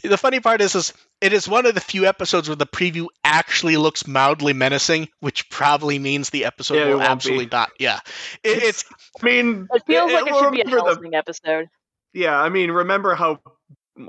The 0.03 0.19
funny 0.19 0.41
part 0.41 0.61
is, 0.61 0.75
is 0.75 0.93
it 1.21 1.33
is 1.33 1.49
one 1.49 1.67
of 1.67 1.75
the 1.75 1.81
few 1.81 2.05
episodes 2.07 2.49
where 2.49 2.57
the 2.57 2.67
preview 2.67 3.07
actually 3.23 3.77
looks 3.77 4.07
mildly 4.09 4.53
menacing, 4.53 5.09
which 5.21 5.49
probably 5.51 5.99
means 6.01 6.31
the 6.31 6.45
episode 6.47 6.75
Yeah, 6.77 6.87
will 6.89 6.99
won't 6.99 7.11
absolutely 7.11 7.47
be. 7.47 7.57
not. 7.57 7.71
Yeah, 7.79 8.01
it, 8.43 8.63
it's 8.63 8.85
I 9.23 9.25
mean, 9.25 9.69
It 9.73 9.85
feels 9.87 10.13
like 10.13 10.27
it 10.27 10.33
well, 10.33 10.43
should 10.43 10.53
be 10.53 10.61
a 10.63 10.65
remember 10.65 11.09
the- 11.11 11.17
episode. 11.17 11.69
Yeah, 12.13 12.39
I 12.39 12.49
mean, 12.49 12.71
remember 12.71 13.15
how 13.15 13.41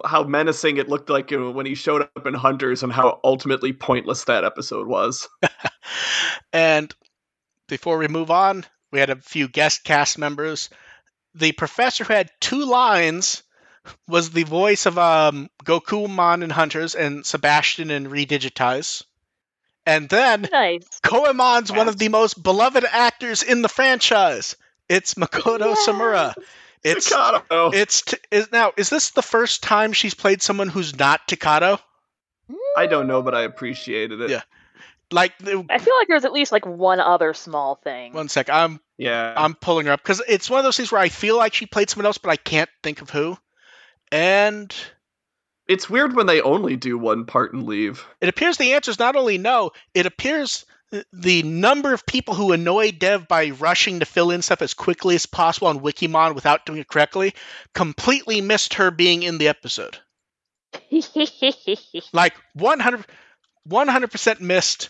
how 0.06 0.24
menacing 0.24 0.78
it 0.78 0.88
looked 0.88 1.10
like 1.10 1.32
uh, 1.32 1.52
when 1.52 1.66
he 1.66 1.76
showed 1.76 2.02
up 2.02 2.26
in 2.26 2.34
Hunters, 2.34 2.84
and 2.84 2.92
how 2.92 3.20
ultimately 3.24 3.74
pointless 3.74 4.26
that 4.26 4.44
episode 4.44 4.88
was. 4.88 5.28
and 6.54 6.94
before 7.68 7.98
we 7.98 8.08
move 8.08 8.32
on, 8.32 8.66
we 8.92 9.00
had 9.00 9.10
a 9.10 9.16
few 9.18 9.48
guest 9.48 9.84
cast 9.84 10.18
members. 10.18 10.70
The 11.36 11.52
professor 11.52 12.04
who 12.04 12.14
had 12.14 12.32
two 12.40 12.66
lines 12.66 13.44
was 14.08 14.30
the 14.30 14.44
voice 14.44 14.86
of 14.86 14.98
um, 14.98 15.50
Gokumon 15.64 16.44
in 16.44 16.50
Hunters 16.50 16.96
and 16.96 17.26
Sebastian 17.26 17.92
in 17.92 18.08
Redigitize. 18.08 19.04
And 19.86 20.08
then 20.08 20.48
Nice. 20.52 20.88
Koemon's 21.04 21.72
one 21.72 21.90
of 21.90 21.98
the 21.98 22.08
most 22.08 22.42
beloved 22.42 22.86
actors 22.90 23.44
in 23.44 23.62
the 23.62 23.68
franchise. 23.68 24.56
It's 24.88 25.16
Makoto 25.16 25.70
Yes. 25.76 25.88
Tsumura. 25.88 26.34
It's 26.84 27.12
Takato. 27.12 27.74
it's 27.74 28.02
t- 28.02 28.18
is 28.32 28.52
now 28.52 28.74
is 28.78 28.90
this 28.90 29.12
the 29.12 29.22
first 29.22 29.64
time 29.64 29.94
she's 29.94 30.14
played 30.14 30.42
someone 30.42 30.68
who's 30.70 30.98
not 30.98 31.28
Takato? 31.28 31.80
I 32.78 32.88
don't 32.88 33.08
know, 33.08 33.22
but 33.22 33.34
I 33.36 33.42
appreciated 33.44 34.20
it. 34.22 34.30
Yeah. 34.30 34.42
Like 35.12 35.38
the- 35.38 35.66
I 35.70 35.78
feel 35.78 35.94
like 35.98 36.08
there's 36.08 36.26
at 36.26 36.34
least 36.34 36.52
like 36.52 36.66
one 36.66 37.00
other 37.00 37.34
small 37.34 37.76
thing. 37.76 38.14
one 38.14 38.28
sec, 38.30 38.50
I'm 38.50 38.80
Yeah. 38.98 39.34
I'm 39.38 39.54
pulling 39.54 39.86
her 39.86 39.94
up 39.94 40.02
because 40.02 40.22
it's 40.28 40.50
one 40.50 40.60
of 40.60 40.64
those 40.64 40.76
things 40.78 40.92
where 40.92 41.02
I 41.02 41.10
feel 41.10 41.38
like 41.38 41.54
she 41.54 41.66
played 41.66 41.90
someone 41.90 42.06
else, 42.08 42.18
but 42.18 42.30
I 42.32 42.36
can't 42.38 42.70
think 42.82 43.02
of 43.02 43.10
who. 43.12 43.38
And 44.12 44.74
It's 45.68 45.90
weird 45.90 46.16
when 46.16 46.26
they 46.28 46.42
only 46.42 46.76
do 46.76 46.98
one 46.98 47.26
part 47.26 47.54
and 47.54 47.66
leave. 47.66 48.06
It 48.22 48.28
appears 48.30 48.58
the 48.58 48.74
answer 48.74 48.92
is 48.92 49.00
not 49.00 49.16
only 49.16 49.38
no, 49.38 49.72
it 49.94 50.06
appears 50.06 50.66
the 51.12 51.44
number 51.44 51.94
of 51.94 52.06
people 52.06 52.34
who 52.36 52.52
annoy 52.52 52.92
Dev 52.92 53.28
by 53.28 53.50
rushing 53.50 54.00
to 54.00 54.06
fill 54.06 54.32
in 54.32 54.42
stuff 54.42 54.62
as 54.62 54.74
quickly 54.74 55.16
as 55.16 55.26
possible 55.26 55.68
on 55.68 55.80
Wikimon 55.80 56.36
without 56.36 56.66
doing 56.66 56.80
it 56.80 56.88
correctly 56.88 57.34
completely 57.74 58.42
missed 58.42 58.76
her 58.76 58.92
being 58.92 59.24
in 59.24 59.38
the 59.38 59.48
episode. 59.48 59.98
like 62.14 62.34
100 62.54 63.06
100% 63.68 64.42
missed. 64.42 64.90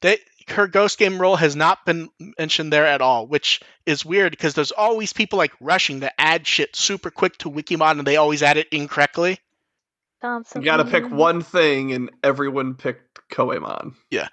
They, 0.00 0.18
her 0.48 0.66
ghost 0.66 0.98
game 0.98 1.20
role 1.20 1.36
has 1.36 1.54
not 1.54 1.84
been 1.84 2.08
mentioned 2.38 2.72
there 2.72 2.86
at 2.86 3.00
all, 3.00 3.26
which 3.26 3.60
is 3.86 4.04
weird 4.04 4.32
because 4.32 4.54
there's 4.54 4.72
always 4.72 5.12
people 5.12 5.36
like 5.36 5.52
rushing 5.60 6.00
to 6.00 6.20
add 6.20 6.46
shit 6.46 6.74
super 6.74 7.10
quick 7.10 7.36
to 7.38 7.50
Wikimon 7.50 7.98
and 7.98 8.06
they 8.06 8.16
always 8.16 8.42
add 8.42 8.56
it 8.56 8.68
incorrectly. 8.72 9.38
You 10.62 10.64
gotta 10.64 10.84
pick 10.84 11.10
one 11.10 11.42
thing 11.42 11.92
and 11.92 12.10
everyone 12.22 12.74
picked 12.74 13.28
Koemon. 13.28 13.94
Yeah. 14.10 14.28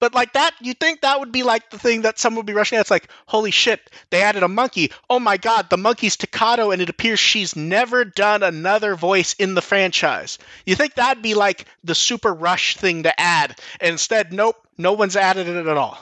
But 0.00 0.14
like 0.14 0.32
that, 0.34 0.54
you 0.60 0.74
think 0.74 1.00
that 1.00 1.18
would 1.18 1.32
be 1.32 1.42
like 1.42 1.70
the 1.70 1.78
thing 1.78 2.02
that 2.02 2.18
someone 2.18 2.38
would 2.38 2.46
be 2.46 2.52
rushing 2.52 2.76
at? 2.76 2.82
It's 2.82 2.90
like, 2.90 3.08
holy 3.26 3.50
shit, 3.50 3.90
they 4.10 4.22
added 4.22 4.42
a 4.42 4.48
monkey. 4.48 4.92
Oh 5.10 5.18
my 5.18 5.36
god, 5.36 5.70
the 5.70 5.76
monkey's 5.76 6.16
Takato, 6.16 6.72
and 6.72 6.80
it 6.80 6.88
appears 6.88 7.18
she's 7.18 7.56
never 7.56 8.04
done 8.04 8.42
another 8.42 8.94
voice 8.94 9.32
in 9.34 9.54
the 9.54 9.62
franchise. 9.62 10.38
You 10.66 10.76
think 10.76 10.94
that'd 10.94 11.22
be 11.22 11.34
like 11.34 11.66
the 11.82 11.94
super 11.94 12.32
rush 12.32 12.76
thing 12.76 13.02
to 13.02 13.20
add? 13.20 13.58
And 13.80 13.92
instead, 13.92 14.32
nope, 14.32 14.56
no 14.76 14.92
one's 14.92 15.16
added 15.16 15.48
it 15.48 15.66
at 15.66 15.76
all. 15.76 15.98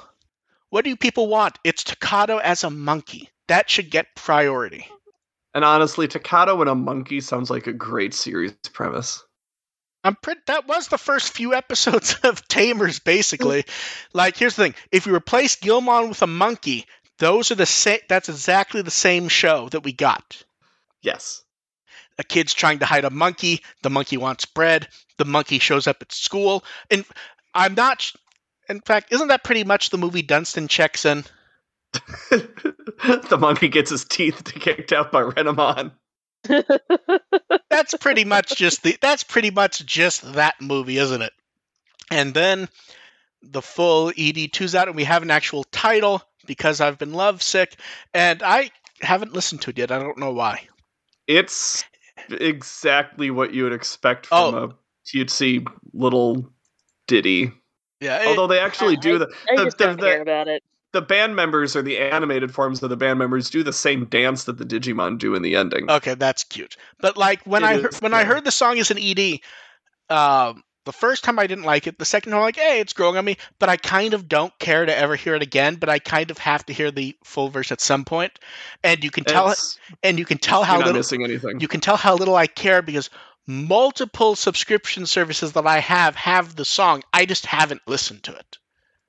What 0.71 0.85
do 0.85 0.95
people 0.97 1.29
want? 1.29 1.59
It's 1.65 1.85
Takato 1.85 2.41
as 2.41 2.65
a 2.65 2.71
monkey. 2.71 3.31
That 3.49 3.71
should 3.71 3.91
get 3.91 4.15
priority. 4.17 4.89
And 5.55 5.65
honestly, 5.65 6.07
Takato 6.07 6.61
and 6.61 6.69
a 6.69 6.75
monkey 6.75 7.21
sounds 7.21 7.49
like 7.49 7.67
a 7.67 7.73
great 7.73 8.13
series 8.13 8.53
premise. 8.73 9.25
I'm 10.07 10.15
pretty. 10.15 10.41
That 10.47 10.69
was 10.69 10.87
the 10.87 10.99
first 10.99 11.33
few 11.33 11.53
episodes 11.53 12.15
of 12.23 12.47
Tamers, 12.47 13.01
basically. 13.01 13.65
like, 14.13 14.37
here's 14.37 14.55
the 14.55 14.63
thing: 14.63 14.75
if 14.93 15.07
you 15.07 15.15
replace 15.15 15.57
Guilmon 15.57 16.09
with 16.09 16.23
a 16.23 16.29
monkey, 16.29 16.87
those 17.19 17.51
are 17.51 17.57
the 17.57 17.67
same. 17.67 17.99
That's 18.09 18.29
exactly 18.29 18.83
the 18.83 18.91
same 18.93 19.29
show 19.29 19.69
that 19.71 19.83
we 19.83 19.93
got. 19.93 20.45
Yes. 21.03 21.43
A 22.19 22.25
kid's 22.25 22.55
trying 22.55 22.79
to 22.79 22.87
hide 22.87 23.05
a 23.05 23.11
monkey. 23.11 23.63
The 23.83 23.91
monkey 23.91 24.17
wants 24.17 24.45
bread. 24.45 24.89
The 25.19 25.25
monkey 25.25 25.59
shows 25.59 25.89
up 25.89 26.01
at 26.01 26.13
school, 26.13 26.65
and 26.89 27.05
I'm 27.53 27.75
not. 27.75 28.13
In 28.69 28.81
fact, 28.83 29.13
isn't 29.13 29.29
that 29.29 29.45
pretty 29.45 29.65
much 29.65 29.91
the 29.91 29.99
movie 29.99 30.23
Dunston 30.23 30.69
checks 30.69 31.05
in? 31.05 31.25
the 32.31 33.39
monkey 33.41 33.69
gets 33.69 33.91
his 33.91 34.05
teeth 34.05 34.45
kicked 34.61 34.93
out 34.93 35.11
by 35.11 35.23
Renamon 35.23 35.93
that's 37.71 37.95
pretty 37.95 38.25
much 38.25 38.57
just 38.57 38.83
the 38.83 38.97
that's 39.01 39.25
pretty 39.25 39.51
much 39.51 39.85
just 39.85 40.33
that 40.35 40.61
movie, 40.61 40.99
isn't 40.99 41.23
it? 41.23 41.33
And 42.11 42.35
then 42.35 42.69
the 43.43 43.63
full 43.63 44.11
ED2's 44.13 44.75
out 44.75 44.89
and 44.89 44.97
we 44.97 45.05
have 45.05 45.23
an 45.23 45.31
actual 45.31 45.65
title 45.65 46.23
because 46.47 46.81
I've 46.81 46.99
been 46.99 47.13
lovesick 47.13 47.77
and 48.15 48.43
I 48.43 48.71
haven't 49.01 49.33
listened 49.33 49.63
to 49.63 49.71
it 49.71 49.79
yet. 49.79 49.93
I 49.93 49.99
don't 49.99 50.19
know 50.19 50.33
why. 50.33 50.63
It's 51.27 51.85
exactly 52.31 53.31
what 53.31 53.53
you 53.53 53.65
would 53.65 53.73
expect 53.73 54.27
from 54.27 54.55
oh. 54.55 54.59
a 54.65 54.75
cutesy 55.07 55.67
little 55.93 56.49
ditty. 57.07 57.53
Yeah. 58.01 58.23
It, 58.23 58.29
Although 58.29 58.47
they 58.47 58.61
actually 58.61 58.97
I, 58.97 59.01
do 59.01 59.19
the, 59.19 59.33
I, 59.51 59.57
the, 59.57 59.65
just 59.65 59.79
the, 59.79 59.87
don't 59.87 60.01
care 60.01 60.23
about 60.23 60.49
it 60.49 60.63
the 60.97 61.03
band 61.03 61.37
members 61.37 61.77
or 61.77 61.83
the 61.83 61.99
animated 61.99 62.55
forms 62.55 62.83
of 62.83 62.89
the 62.89 62.97
band 62.97 63.19
members 63.19 63.51
do 63.51 63.63
the 63.63 63.73
same 63.73 64.07
dance 64.07 64.45
that 64.45 64.57
the 64.57 64.65
Digimon 64.65 65.19
do 65.19 65.35
in 65.35 65.43
the 65.43 65.55
ending. 65.55 65.91
Okay, 65.91 66.15
that's 66.15 66.43
cute. 66.43 66.79
But 67.01 67.19
like 67.19 67.43
when 67.43 67.63
it 67.63 67.67
I 67.67 67.75
is, 67.75 68.01
when 68.01 68.13
yeah. 68.13 68.19
I 68.19 68.25
heard 68.25 68.45
the 68.45 68.51
song 68.51 68.79
as 68.79 68.91
an 68.91 68.99
ED, 68.99 69.41
um, 70.09 70.65
the 70.87 70.93
first 70.93 71.23
time 71.23 71.39
I 71.39 71.47
didn't 71.47 71.65
like 71.65 71.87
it. 71.87 71.99
The 71.99 72.07
second 72.07 72.33
time 72.33 72.39
I'm 72.39 72.45
like, 72.45 72.57
hey, 72.57 72.81
it's 72.81 72.95
growing 72.95 73.19
on 73.19 73.27
me. 73.27 73.37
But 73.59 73.69
I 73.69 73.77
kind 73.77 74.15
of 74.15 74.27
don't 74.27 74.59
care 74.59 74.87
to 74.87 74.97
ever 74.97 75.17
hear 75.17 75.35
it 75.35 75.43
again. 75.43 75.75
But 75.75 75.91
I 75.91 75.99
kind 75.99 76.31
of 76.31 76.39
have 76.39 76.65
to 76.65 76.73
hear 76.73 76.91
the 76.91 77.15
full 77.23 77.51
verse 77.51 77.71
at 77.71 77.83
some 77.83 78.07
point. 78.07 78.39
And 78.83 79.05
you 79.05 79.11
can 79.11 79.25
tell 79.25 79.51
it's, 79.51 79.79
and 80.03 80.19
you 80.19 80.25
can 80.25 80.39
tell 80.39 80.65
how 80.65 80.79
little 80.79 80.95
missing 80.95 81.25
anything. 81.25 81.61
You 81.61 81.69
can 81.69 81.81
tell 81.81 81.99
how 81.99 82.17
little 82.17 82.37
I 82.37 82.47
care 82.47 82.81
because 82.81 83.11
multiple 83.47 84.35
subscription 84.35 85.05
services 85.05 85.53
that 85.53 85.67
I 85.67 85.81
have 85.81 86.17
have 86.17 86.57
the 86.57 86.65
song. 86.65 87.03
I 87.13 87.27
just 87.27 87.45
haven't 87.45 87.83
listened 87.87 88.23
to 88.23 88.33
it 88.33 88.57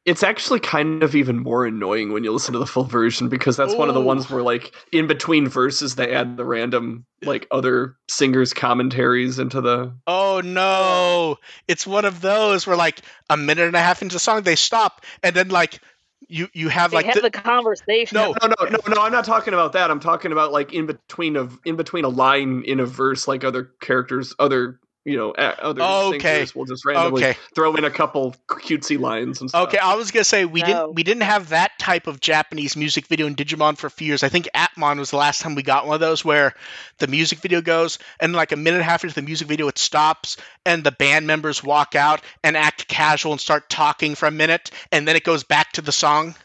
it's 0.07 0.23
actually 0.23 0.61
kind 0.61 1.03
of 1.03 1.15
even 1.15 1.37
more 1.37 1.65
annoying 1.65 2.13
when 2.13 2.23
you 2.23 2.31
listen 2.31 2.53
to 2.53 2.59
the 2.59 2.65
full 2.65 2.85
version 2.85 3.27
because 3.27 3.57
that's 3.57 3.73
Ooh. 3.73 3.77
one 3.77 3.89
of 3.89 3.93
the 3.93 4.01
ones 4.01 4.29
where 4.29 4.41
like 4.41 4.73
in 4.93 5.05
between 5.05 5.49
verses 5.49 5.95
they 5.95 6.13
add 6.13 6.37
the 6.37 6.45
random 6.45 7.05
like 7.23 7.45
other 7.51 7.97
singers 8.07 8.53
commentaries 8.53 9.37
into 9.37 9.59
the 9.59 9.93
oh 10.07 10.41
no 10.43 11.35
it's 11.67 11.85
one 11.85 12.05
of 12.05 12.21
those 12.21 12.65
where 12.65 12.77
like 12.77 13.01
a 13.29 13.35
minute 13.35 13.67
and 13.67 13.75
a 13.75 13.81
half 13.81 14.01
into 14.01 14.15
the 14.15 14.19
song 14.19 14.41
they 14.43 14.55
stop 14.55 15.03
and 15.23 15.35
then 15.35 15.49
like 15.49 15.81
you 16.29 16.47
you 16.53 16.69
have 16.69 16.91
they 16.91 16.97
like 16.97 17.05
have 17.05 17.15
the, 17.15 17.21
the, 17.21 17.31
conversation. 17.31 18.15
No, 18.15 18.33
no, 18.41 18.47
no, 18.47 18.65
no, 18.69 18.77
no. 18.95 19.01
I'm 19.01 19.11
not 19.11 19.23
talking 19.23 19.53
about 19.53 19.73
that. 19.73 19.89
I'm 19.89 19.99
talking 19.99 20.31
about 20.31 20.51
like 20.51 20.73
in 20.73 20.85
between 20.85 21.35
of 21.37 21.57
in 21.63 21.75
between 21.77 22.03
a 22.03 22.09
line 22.09 22.63
in 22.65 22.79
a 22.79 22.85
verse, 22.85 23.27
like 23.27 23.43
other 23.43 23.71
characters, 23.81 24.33
other 24.39 24.79
you 25.07 25.15
know, 25.15 25.31
other 25.31 25.81
okay. 25.81 26.19
singers 26.19 26.53
will 26.53 26.65
just 26.65 26.83
randomly 26.83 27.23
okay. 27.23 27.39
throw 27.55 27.73
in 27.75 27.85
a 27.85 27.89
couple 27.89 28.35
cutesy 28.47 28.99
lines 28.99 29.39
and 29.39 29.49
stuff. 29.49 29.69
Okay, 29.69 29.77
I 29.77 29.95
was 29.95 30.11
gonna 30.11 30.25
say 30.25 30.43
we 30.43 30.59
no. 30.59 30.65
didn't 30.67 30.95
we 30.95 31.03
didn't 31.03 31.23
have 31.23 31.49
that 31.49 31.79
type 31.79 32.07
of 32.07 32.19
Japanese 32.19 32.75
music 32.75 33.07
video 33.07 33.25
in 33.25 33.33
Digimon 33.33 33.77
for 33.77 33.87
a 33.87 33.89
few 33.89 34.07
years. 34.07 34.21
I 34.21 34.27
think 34.27 34.49
Appmon 34.53 34.99
was 34.99 35.11
the 35.11 35.15
last 35.15 35.39
time 35.39 35.55
we 35.55 35.63
got 35.63 35.87
one 35.87 35.93
of 35.93 36.01
those 36.01 36.25
where 36.25 36.53
the 36.97 37.07
music 37.07 37.39
video 37.39 37.61
goes 37.61 37.99
and 38.19 38.33
like 38.33 38.51
a 38.51 38.57
minute 38.57 38.79
and 38.79 38.81
a 38.81 38.83
half 38.83 39.05
into 39.05 39.15
the 39.15 39.21
music 39.21 39.47
video 39.47 39.69
it 39.69 39.77
stops 39.77 40.35
and 40.65 40.83
the 40.83 40.91
band 40.91 41.25
members 41.25 41.63
walk 41.63 41.95
out 41.95 42.19
and 42.43 42.57
act 42.57 42.89
casual 42.89 43.31
and 43.31 43.39
start 43.39 43.69
talking 43.69 44.13
for 44.13 44.25
a 44.25 44.31
minute 44.31 44.71
and 44.91 45.07
then 45.07 45.15
it 45.15 45.23
goes 45.23 45.45
back 45.45 45.71
to 45.71 45.81
the 45.81 45.93
song. 45.93 46.35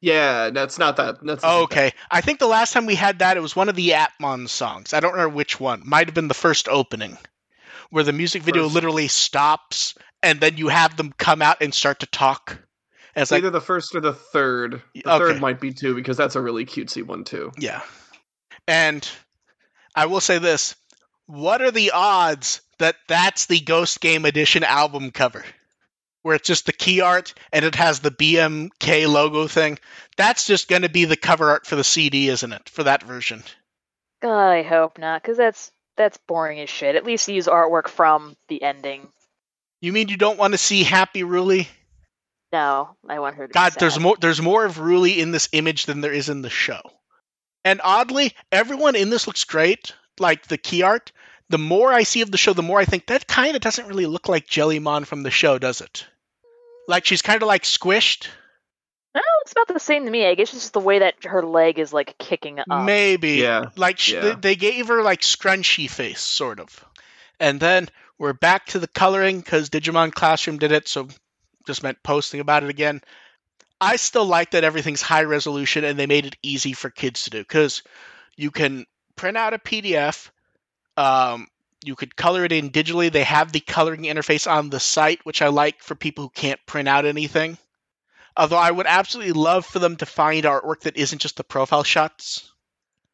Yeah, 0.00 0.50
that's 0.50 0.78
not 0.78 0.98
that. 0.98 1.16
That's 1.20 1.42
okay. 1.42 1.90
I 2.12 2.20
think 2.20 2.38
the 2.38 2.46
last 2.46 2.72
time 2.72 2.86
we 2.86 2.94
had 2.94 3.18
that, 3.18 3.36
it 3.36 3.40
was 3.40 3.56
one 3.56 3.68
of 3.68 3.74
the 3.74 3.88
Appmon 3.88 4.48
songs. 4.48 4.94
I 4.94 5.00
don't 5.00 5.14
remember 5.14 5.34
which 5.34 5.58
one. 5.58 5.82
Might 5.84 6.06
have 6.06 6.14
been 6.14 6.28
the 6.28 6.34
first 6.34 6.68
opening 6.68 7.18
where 7.90 8.04
the 8.04 8.12
music 8.12 8.42
video 8.42 8.64
first. 8.64 8.74
literally 8.74 9.08
stops 9.08 9.94
and 10.22 10.40
then 10.40 10.56
you 10.56 10.68
have 10.68 10.96
them 10.96 11.12
come 11.16 11.42
out 11.42 11.62
and 11.62 11.72
start 11.72 12.00
to 12.00 12.06
talk. 12.06 12.58
It's 13.14 13.32
either 13.32 13.46
like, 13.46 13.52
the 13.52 13.60
first 13.60 13.94
or 13.94 14.00
the 14.00 14.12
third. 14.12 14.82
The 14.94 15.02
okay. 15.06 15.18
third 15.18 15.40
might 15.40 15.60
be 15.60 15.72
too 15.72 15.94
because 15.94 16.16
that's 16.16 16.36
a 16.36 16.40
really 16.40 16.64
cutesy 16.64 17.02
one 17.02 17.24
too. 17.24 17.52
Yeah, 17.58 17.82
and 18.66 19.08
I 19.94 20.06
will 20.06 20.20
say 20.20 20.38
this: 20.38 20.76
what 21.26 21.62
are 21.62 21.70
the 21.70 21.92
odds 21.92 22.62
that 22.78 22.96
that's 23.08 23.46
the 23.46 23.60
Ghost 23.60 24.00
Game 24.00 24.24
Edition 24.24 24.62
album 24.62 25.10
cover? 25.10 25.44
Where 26.22 26.34
it's 26.36 26.46
just 26.46 26.66
the 26.66 26.72
key 26.72 27.00
art 27.00 27.34
and 27.52 27.64
it 27.64 27.74
has 27.76 28.00
the 28.00 28.10
BMK 28.10 29.08
logo 29.08 29.46
thing. 29.46 29.78
That's 30.16 30.46
just 30.46 30.68
going 30.68 30.82
to 30.82 30.88
be 30.88 31.04
the 31.04 31.16
cover 31.16 31.50
art 31.50 31.66
for 31.66 31.76
the 31.76 31.84
CD, 31.84 32.28
isn't 32.28 32.52
it? 32.52 32.68
For 32.68 32.82
that 32.84 33.02
version. 33.02 33.42
I 34.22 34.62
hope 34.68 34.98
not, 34.98 35.22
because 35.22 35.38
that's 35.38 35.70
that's 35.98 36.16
boring 36.16 36.60
as 36.60 36.70
shit. 36.70 36.96
At 36.96 37.04
least 37.04 37.28
use 37.28 37.46
artwork 37.46 37.88
from 37.88 38.34
the 38.48 38.62
ending. 38.62 39.08
You 39.82 39.92
mean 39.92 40.08
you 40.08 40.16
don't 40.16 40.38
want 40.38 40.54
to 40.54 40.58
see 40.58 40.82
Happy 40.82 41.22
Ruli? 41.22 41.68
No, 42.52 42.96
I 43.06 43.18
want 43.18 43.36
her 43.36 43.46
to. 43.46 43.52
God, 43.52 43.74
there's 43.78 44.00
more. 44.00 44.16
There's 44.18 44.40
more 44.40 44.64
of 44.64 44.76
Ruli 44.76 45.18
in 45.18 45.32
this 45.32 45.50
image 45.52 45.84
than 45.84 46.00
there 46.00 46.12
is 46.12 46.30
in 46.30 46.40
the 46.40 46.48
show. 46.48 46.80
And 47.64 47.80
oddly, 47.84 48.32
everyone 48.50 48.96
in 48.96 49.10
this 49.10 49.26
looks 49.26 49.44
great. 49.44 49.92
Like 50.18 50.46
the 50.46 50.56
key 50.56 50.82
art. 50.82 51.12
The 51.50 51.58
more 51.58 51.92
I 51.92 52.02
see 52.02 52.22
of 52.22 52.30
the 52.30 52.38
show, 52.38 52.52
the 52.52 52.62
more 52.62 52.78
I 52.78 52.84
think 52.84 53.06
that 53.06 53.26
kind 53.26 53.54
of 53.54 53.62
doesn't 53.62 53.86
really 53.86 54.06
look 54.06 54.28
like 54.28 54.46
Jellymon 54.46 55.06
from 55.06 55.22
the 55.22 55.30
show, 55.30 55.58
does 55.58 55.80
it? 55.80 56.06
Like 56.86 57.04
she's 57.04 57.22
kind 57.22 57.42
of 57.42 57.48
like 57.48 57.62
squished. 57.64 58.28
No, 59.18 59.22
it's 59.42 59.50
about 59.50 59.66
the 59.66 59.80
same 59.80 60.04
to 60.04 60.10
me. 60.10 60.26
I 60.26 60.36
guess 60.36 60.52
it's 60.52 60.62
just 60.62 60.72
the 60.72 60.80
way 60.80 61.00
that 61.00 61.24
her 61.24 61.42
leg 61.42 61.80
is 61.80 61.92
like 61.92 62.16
kicking 62.18 62.60
up. 62.60 62.66
Maybe. 62.68 63.32
Yeah. 63.32 63.70
Like 63.74 63.98
she, 63.98 64.14
yeah. 64.14 64.36
they 64.40 64.54
gave 64.54 64.86
her 64.86 65.02
like 65.02 65.22
scrunchy 65.22 65.90
face, 65.90 66.20
sort 66.20 66.60
of. 66.60 66.84
And 67.40 67.58
then 67.58 67.88
we're 68.16 68.32
back 68.32 68.66
to 68.66 68.78
the 68.78 68.86
coloring 68.86 69.40
because 69.40 69.70
Digimon 69.70 70.12
Classroom 70.12 70.58
did 70.58 70.70
it, 70.70 70.86
so 70.86 71.08
just 71.66 71.82
meant 71.82 72.00
posting 72.04 72.38
about 72.38 72.62
it 72.62 72.70
again. 72.70 73.00
I 73.80 73.96
still 73.96 74.24
like 74.24 74.52
that 74.52 74.62
everything's 74.62 75.02
high 75.02 75.24
resolution 75.24 75.82
and 75.82 75.98
they 75.98 76.06
made 76.06 76.26
it 76.26 76.36
easy 76.42 76.72
for 76.72 76.88
kids 76.88 77.24
to 77.24 77.30
do 77.30 77.38
because 77.38 77.82
you 78.36 78.52
can 78.52 78.86
print 79.16 79.36
out 79.36 79.52
a 79.52 79.58
PDF. 79.58 80.30
Um, 80.96 81.48
you 81.84 81.96
could 81.96 82.14
color 82.14 82.44
it 82.44 82.52
in 82.52 82.70
digitally. 82.70 83.10
They 83.10 83.24
have 83.24 83.50
the 83.50 83.60
coloring 83.60 84.02
interface 84.02 84.48
on 84.48 84.70
the 84.70 84.80
site, 84.80 85.26
which 85.26 85.42
I 85.42 85.48
like 85.48 85.82
for 85.82 85.96
people 85.96 86.24
who 86.24 86.30
can't 86.30 86.60
print 86.66 86.88
out 86.88 87.04
anything. 87.04 87.58
Although 88.38 88.56
I 88.56 88.70
would 88.70 88.86
absolutely 88.86 89.32
love 89.32 89.66
for 89.66 89.80
them 89.80 89.96
to 89.96 90.06
find 90.06 90.44
artwork 90.44 90.80
that 90.82 90.96
isn't 90.96 91.18
just 91.18 91.36
the 91.36 91.44
profile 91.44 91.82
shots. 91.82 92.50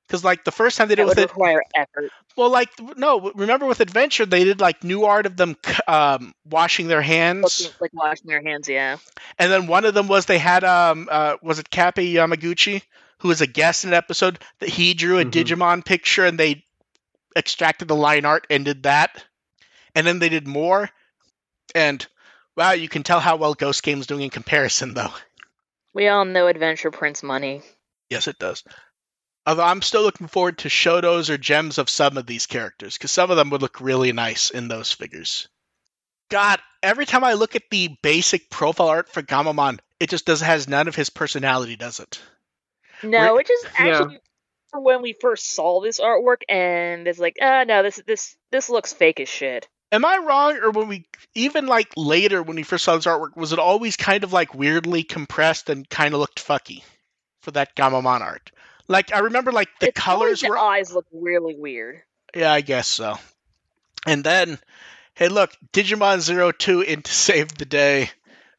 Because 0.06 0.22
like 0.22 0.44
the 0.44 0.52
first 0.52 0.76
time 0.76 0.88
they 0.88 0.96
did 0.96 1.08
that 1.08 1.18
it 1.18 1.22
with 1.22 1.30
require 1.30 1.60
it, 1.60 1.66
effort. 1.74 2.10
Well, 2.36 2.50
like 2.50 2.68
no, 2.98 3.32
remember 3.34 3.64
with 3.64 3.80
Adventure 3.80 4.26
they 4.26 4.44
did 4.44 4.60
like 4.60 4.84
new 4.84 5.06
art 5.06 5.24
of 5.24 5.36
them 5.38 5.56
um, 5.88 6.34
washing 6.44 6.88
their 6.88 7.00
hands, 7.00 7.72
like 7.80 7.94
washing 7.94 8.26
their 8.26 8.42
hands, 8.42 8.68
yeah. 8.68 8.98
And 9.38 9.50
then 9.50 9.66
one 9.66 9.86
of 9.86 9.94
them 9.94 10.06
was 10.06 10.26
they 10.26 10.38
had 10.38 10.62
um 10.62 11.08
uh, 11.10 11.38
was 11.42 11.58
it 11.58 11.70
Kappei 11.70 12.12
Yamaguchi 12.12 12.82
who 13.18 13.28
was 13.28 13.40
a 13.40 13.46
guest 13.46 13.84
in 13.84 13.90
an 13.90 13.94
episode 13.94 14.38
that 14.58 14.68
he 14.68 14.92
drew 14.92 15.18
a 15.18 15.24
mm-hmm. 15.24 15.30
Digimon 15.30 15.82
picture 15.82 16.26
and 16.26 16.38
they 16.38 16.62
extracted 17.34 17.88
the 17.88 17.96
line 17.96 18.26
art 18.26 18.46
and 18.50 18.66
did 18.66 18.82
that. 18.82 19.24
and 19.94 20.06
then 20.06 20.18
they 20.18 20.28
did 20.28 20.46
more, 20.46 20.90
and 21.74 22.06
wow, 22.56 22.72
you 22.72 22.88
can 22.88 23.02
tell 23.02 23.20
how 23.20 23.36
well 23.36 23.54
Ghost 23.54 23.82
Game's 23.82 24.06
doing 24.06 24.22
in 24.22 24.30
comparison, 24.30 24.94
though. 24.94 25.12
We 25.92 26.08
all 26.08 26.24
know 26.24 26.46
Adventure 26.48 26.90
prints 26.90 27.22
money. 27.22 27.62
Yes, 28.10 28.28
it 28.28 28.38
does. 28.38 28.64
Although 29.46 29.64
I'm 29.64 29.82
still 29.82 30.02
looking 30.02 30.26
forward 30.26 30.58
to 30.58 30.68
Shotos 30.68 31.28
or 31.30 31.36
gems 31.36 31.78
of 31.78 31.90
some 31.90 32.16
of 32.16 32.26
these 32.26 32.46
characters, 32.46 32.96
because 32.96 33.10
some 33.10 33.30
of 33.30 33.36
them 33.36 33.50
would 33.50 33.62
look 33.62 33.80
really 33.80 34.12
nice 34.12 34.50
in 34.50 34.68
those 34.68 34.90
figures. 34.90 35.48
God, 36.30 36.60
every 36.82 37.04
time 37.04 37.24
I 37.24 37.34
look 37.34 37.54
at 37.54 37.68
the 37.70 37.96
basic 38.02 38.48
profile 38.50 38.88
art 38.88 39.08
for 39.10 39.22
Gamamon, 39.22 39.78
it 40.00 40.08
just 40.10 40.24
does 40.24 40.40
has 40.40 40.66
none 40.66 40.88
of 40.88 40.96
his 40.96 41.10
personality, 41.10 41.76
does 41.76 42.00
it? 42.00 42.20
No, 43.02 43.34
We're- 43.34 43.40
it 43.40 43.46
just 43.46 43.66
actually 43.78 44.20
from 44.70 44.82
when 44.82 45.02
we 45.02 45.12
first 45.12 45.54
saw 45.54 45.80
this 45.80 46.00
artwork, 46.00 46.42
and 46.48 47.06
it's 47.06 47.18
like, 47.18 47.36
ah, 47.40 47.64
no, 47.64 47.82
this 47.82 48.02
this 48.06 48.36
this 48.50 48.68
looks 48.70 48.92
fake 48.92 49.20
as 49.20 49.28
shit. 49.28 49.68
Am 49.94 50.04
I 50.04 50.18
wrong, 50.18 50.56
or 50.56 50.72
when 50.72 50.88
we 50.88 51.06
even 51.36 51.68
like 51.68 51.92
later 51.96 52.42
when 52.42 52.56
we 52.56 52.64
first 52.64 52.84
saw 52.84 52.96
this 52.96 53.06
artwork, 53.06 53.36
was 53.36 53.52
it 53.52 53.60
always 53.60 53.96
kind 53.96 54.24
of 54.24 54.32
like 54.32 54.52
weirdly 54.52 55.04
compressed 55.04 55.70
and 55.70 55.88
kind 55.88 56.14
of 56.14 56.20
looked 56.20 56.44
fucky 56.44 56.82
for 57.42 57.52
that 57.52 57.76
Gamamon 57.76 58.20
art? 58.20 58.50
Like 58.88 59.14
I 59.14 59.20
remember, 59.20 59.52
like 59.52 59.68
the 59.78 59.90
It's 59.90 60.08
always 60.08 60.16
colors 60.16 60.40
the 60.40 60.48
were 60.48 60.58
eyes 60.58 60.92
look 60.92 61.06
really 61.12 61.54
weird. 61.54 62.02
Yeah, 62.34 62.52
I 62.52 62.60
guess 62.60 62.88
so. 62.88 63.18
And 64.04 64.24
then, 64.24 64.58
hey, 65.14 65.28
look, 65.28 65.52
Digimon 65.72 66.18
Zero 66.18 66.50
Two 66.50 66.80
in 66.80 67.02
to 67.02 67.14
save 67.14 67.54
the 67.54 67.64
day. 67.64 68.10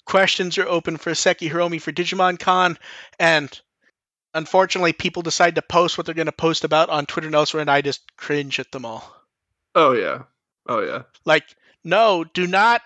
Questions 0.06 0.58
are 0.58 0.68
open 0.68 0.96
for 0.96 1.14
Seki 1.14 1.50
Hiromi 1.50 1.82
for 1.82 1.92
Digimon 1.92 2.40
Con, 2.40 2.78
and 3.20 3.60
unfortunately, 4.34 4.94
people 4.94 5.22
decide 5.22 5.56
to 5.56 5.62
post 5.62 5.98
what 5.98 6.06
they're 6.06 6.16
going 6.16 6.28
to 6.28 6.32
post 6.32 6.64
about 6.64 6.90
on 6.90 7.06
Twitter 7.06 7.28
and 7.28 7.36
elsewhere, 7.36 7.60
and 7.60 7.70
I 7.70 7.82
just 7.82 8.16
cringe 8.16 8.58
at 8.58 8.72
them 8.72 8.86
all. 8.86 9.04
Oh 9.76 9.92
yeah. 9.92 10.24
Oh 10.68 10.82
yeah. 10.82 11.04
Like, 11.26 11.44
no, 11.84 12.24
do 12.24 12.48
not 12.48 12.82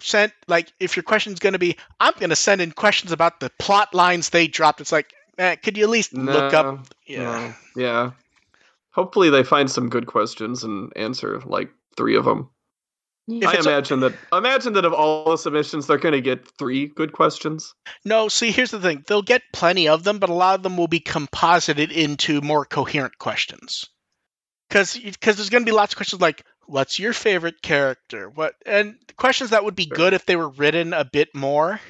send. 0.00 0.32
Like, 0.48 0.72
if 0.80 0.96
your 0.96 1.02
question's 1.02 1.38
going 1.40 1.54
to 1.54 1.58
be, 1.58 1.76
I'm 2.00 2.14
going 2.18 2.30
to 2.30 2.36
send 2.36 2.60
in 2.60 2.72
questions 2.72 3.12
about 3.12 3.40
the 3.40 3.50
plot 3.58 3.94
lines 3.94 4.30
they 4.30 4.46
dropped. 4.48 4.80
It's 4.80 4.92
like, 4.92 5.12
eh, 5.38 5.56
could 5.56 5.76
you 5.76 5.84
at 5.84 5.90
least 5.90 6.12
look 6.12 6.52
up? 6.54 6.86
Yeah. 7.06 7.22
no, 7.22 7.54
yeah. 7.76 8.10
Hopefully 8.90 9.30
they 9.30 9.42
find 9.42 9.70
some 9.70 9.88
good 9.88 10.06
questions 10.06 10.64
and 10.64 10.92
answer 10.96 11.40
like 11.46 11.70
three 11.96 12.16
of 12.16 12.24
them. 12.24 12.50
If 13.28 13.48
I 13.48 13.54
it's 13.54 13.66
a- 13.66 13.70
imagine 13.70 14.00
that. 14.00 14.14
Imagine 14.32 14.72
that 14.74 14.84
of 14.84 14.92
all 14.92 15.30
the 15.30 15.38
submissions, 15.38 15.86
they're 15.86 15.96
going 15.96 16.12
to 16.12 16.20
get 16.20 16.46
three 16.58 16.88
good 16.88 17.12
questions. 17.12 17.72
No, 18.04 18.28
see, 18.28 18.50
here's 18.50 18.72
the 18.72 18.80
thing. 18.80 19.04
They'll 19.06 19.22
get 19.22 19.42
plenty 19.52 19.88
of 19.88 20.04
them, 20.04 20.18
but 20.18 20.28
a 20.28 20.34
lot 20.34 20.56
of 20.56 20.62
them 20.62 20.76
will 20.76 20.88
be 20.88 21.00
composited 21.00 21.92
into 21.92 22.40
more 22.40 22.64
coherent 22.66 23.16
questions. 23.18 23.86
Cuz 24.70 24.98
Because 24.98 25.36
there's 25.36 25.50
going 25.50 25.62
to 25.62 25.70
be 25.70 25.74
lots 25.74 25.92
of 25.94 25.96
questions 25.96 26.20
like, 26.20 26.44
what's 26.66 26.98
your 26.98 27.12
favorite 27.12 27.62
character? 27.62 28.28
What 28.28 28.54
And 28.66 28.96
questions 29.16 29.50
that 29.50 29.64
would 29.64 29.76
be 29.76 29.86
Sure. 29.86 29.96
good 29.96 30.12
if 30.14 30.26
they 30.26 30.36
were 30.36 30.48
written 30.48 30.92
a 30.92 31.04
bit 31.04 31.34
more. 31.34 31.80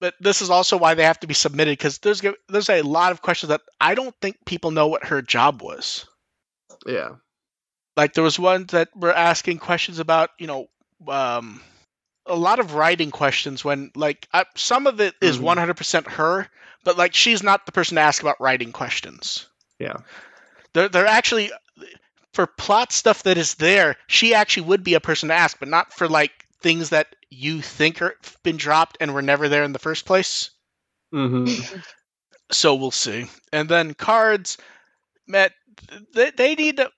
But 0.00 0.14
this 0.18 0.40
is 0.40 0.48
also 0.48 0.78
why 0.78 0.94
they 0.94 1.04
have 1.04 1.20
to 1.20 1.26
be 1.26 1.34
submitted, 1.34 1.72
because 1.72 1.98
there's, 1.98 2.22
there's 2.48 2.70
a 2.70 2.80
lot 2.82 3.12
of 3.12 3.20
questions 3.20 3.48
that 3.50 3.60
I 3.80 3.94
don't 3.94 4.14
think 4.22 4.36
people 4.46 4.70
know 4.70 4.86
what 4.86 5.04
her 5.06 5.20
job 5.20 5.60
was. 5.62 6.06
Yeah. 6.86 7.16
Like, 7.96 8.14
there 8.14 8.24
was 8.24 8.38
ones 8.38 8.72
that 8.72 8.88
were 8.96 9.12
asking 9.12 9.58
questions 9.58 9.98
about, 9.98 10.30
you 10.38 10.46
know, 10.46 10.68
um, 11.06 11.60
a 12.24 12.34
lot 12.34 12.60
of 12.60 12.72
writing 12.74 13.10
questions 13.10 13.62
when, 13.62 13.90
like, 13.94 14.26
uh, 14.32 14.44
some 14.56 14.86
of 14.86 15.00
it 15.00 15.14
is 15.20 15.36
Mhm. 15.38 15.42
100% 15.42 16.06
her, 16.12 16.48
but, 16.82 16.96
like, 16.96 17.14
she's 17.14 17.42
not 17.42 17.66
the 17.66 17.72
person 17.72 17.96
to 17.96 18.00
ask 18.00 18.22
about 18.22 18.40
writing 18.40 18.72
questions. 18.72 19.46
Yeah. 19.78 19.98
They're, 20.72 20.88
they're 20.88 21.06
actually, 21.06 21.50
for 22.32 22.46
plot 22.46 22.92
stuff 22.92 23.24
that 23.24 23.38
is 23.38 23.54
there, 23.54 23.96
she 24.06 24.34
actually 24.34 24.66
would 24.66 24.84
be 24.84 24.94
a 24.94 25.00
person 25.00 25.28
to 25.28 25.34
ask, 25.34 25.58
but 25.58 25.68
not 25.68 25.92
for, 25.92 26.08
like, 26.08 26.32
things 26.60 26.90
that 26.90 27.14
you 27.30 27.60
think 27.62 28.02
are 28.02 28.16
been 28.42 28.56
dropped 28.56 28.98
and 29.00 29.14
were 29.14 29.22
never 29.22 29.48
there 29.48 29.64
in 29.64 29.72
the 29.72 29.78
first 29.78 30.04
place. 30.04 30.50
hmm 31.12 31.46
So 32.50 32.74
we'll 32.74 32.90
see. 32.90 33.26
And 33.52 33.68
then 33.68 33.94
cards, 33.94 34.58
Matt, 35.26 35.52
they, 36.14 36.30
they 36.30 36.54
need 36.54 36.78
to. 36.78 36.90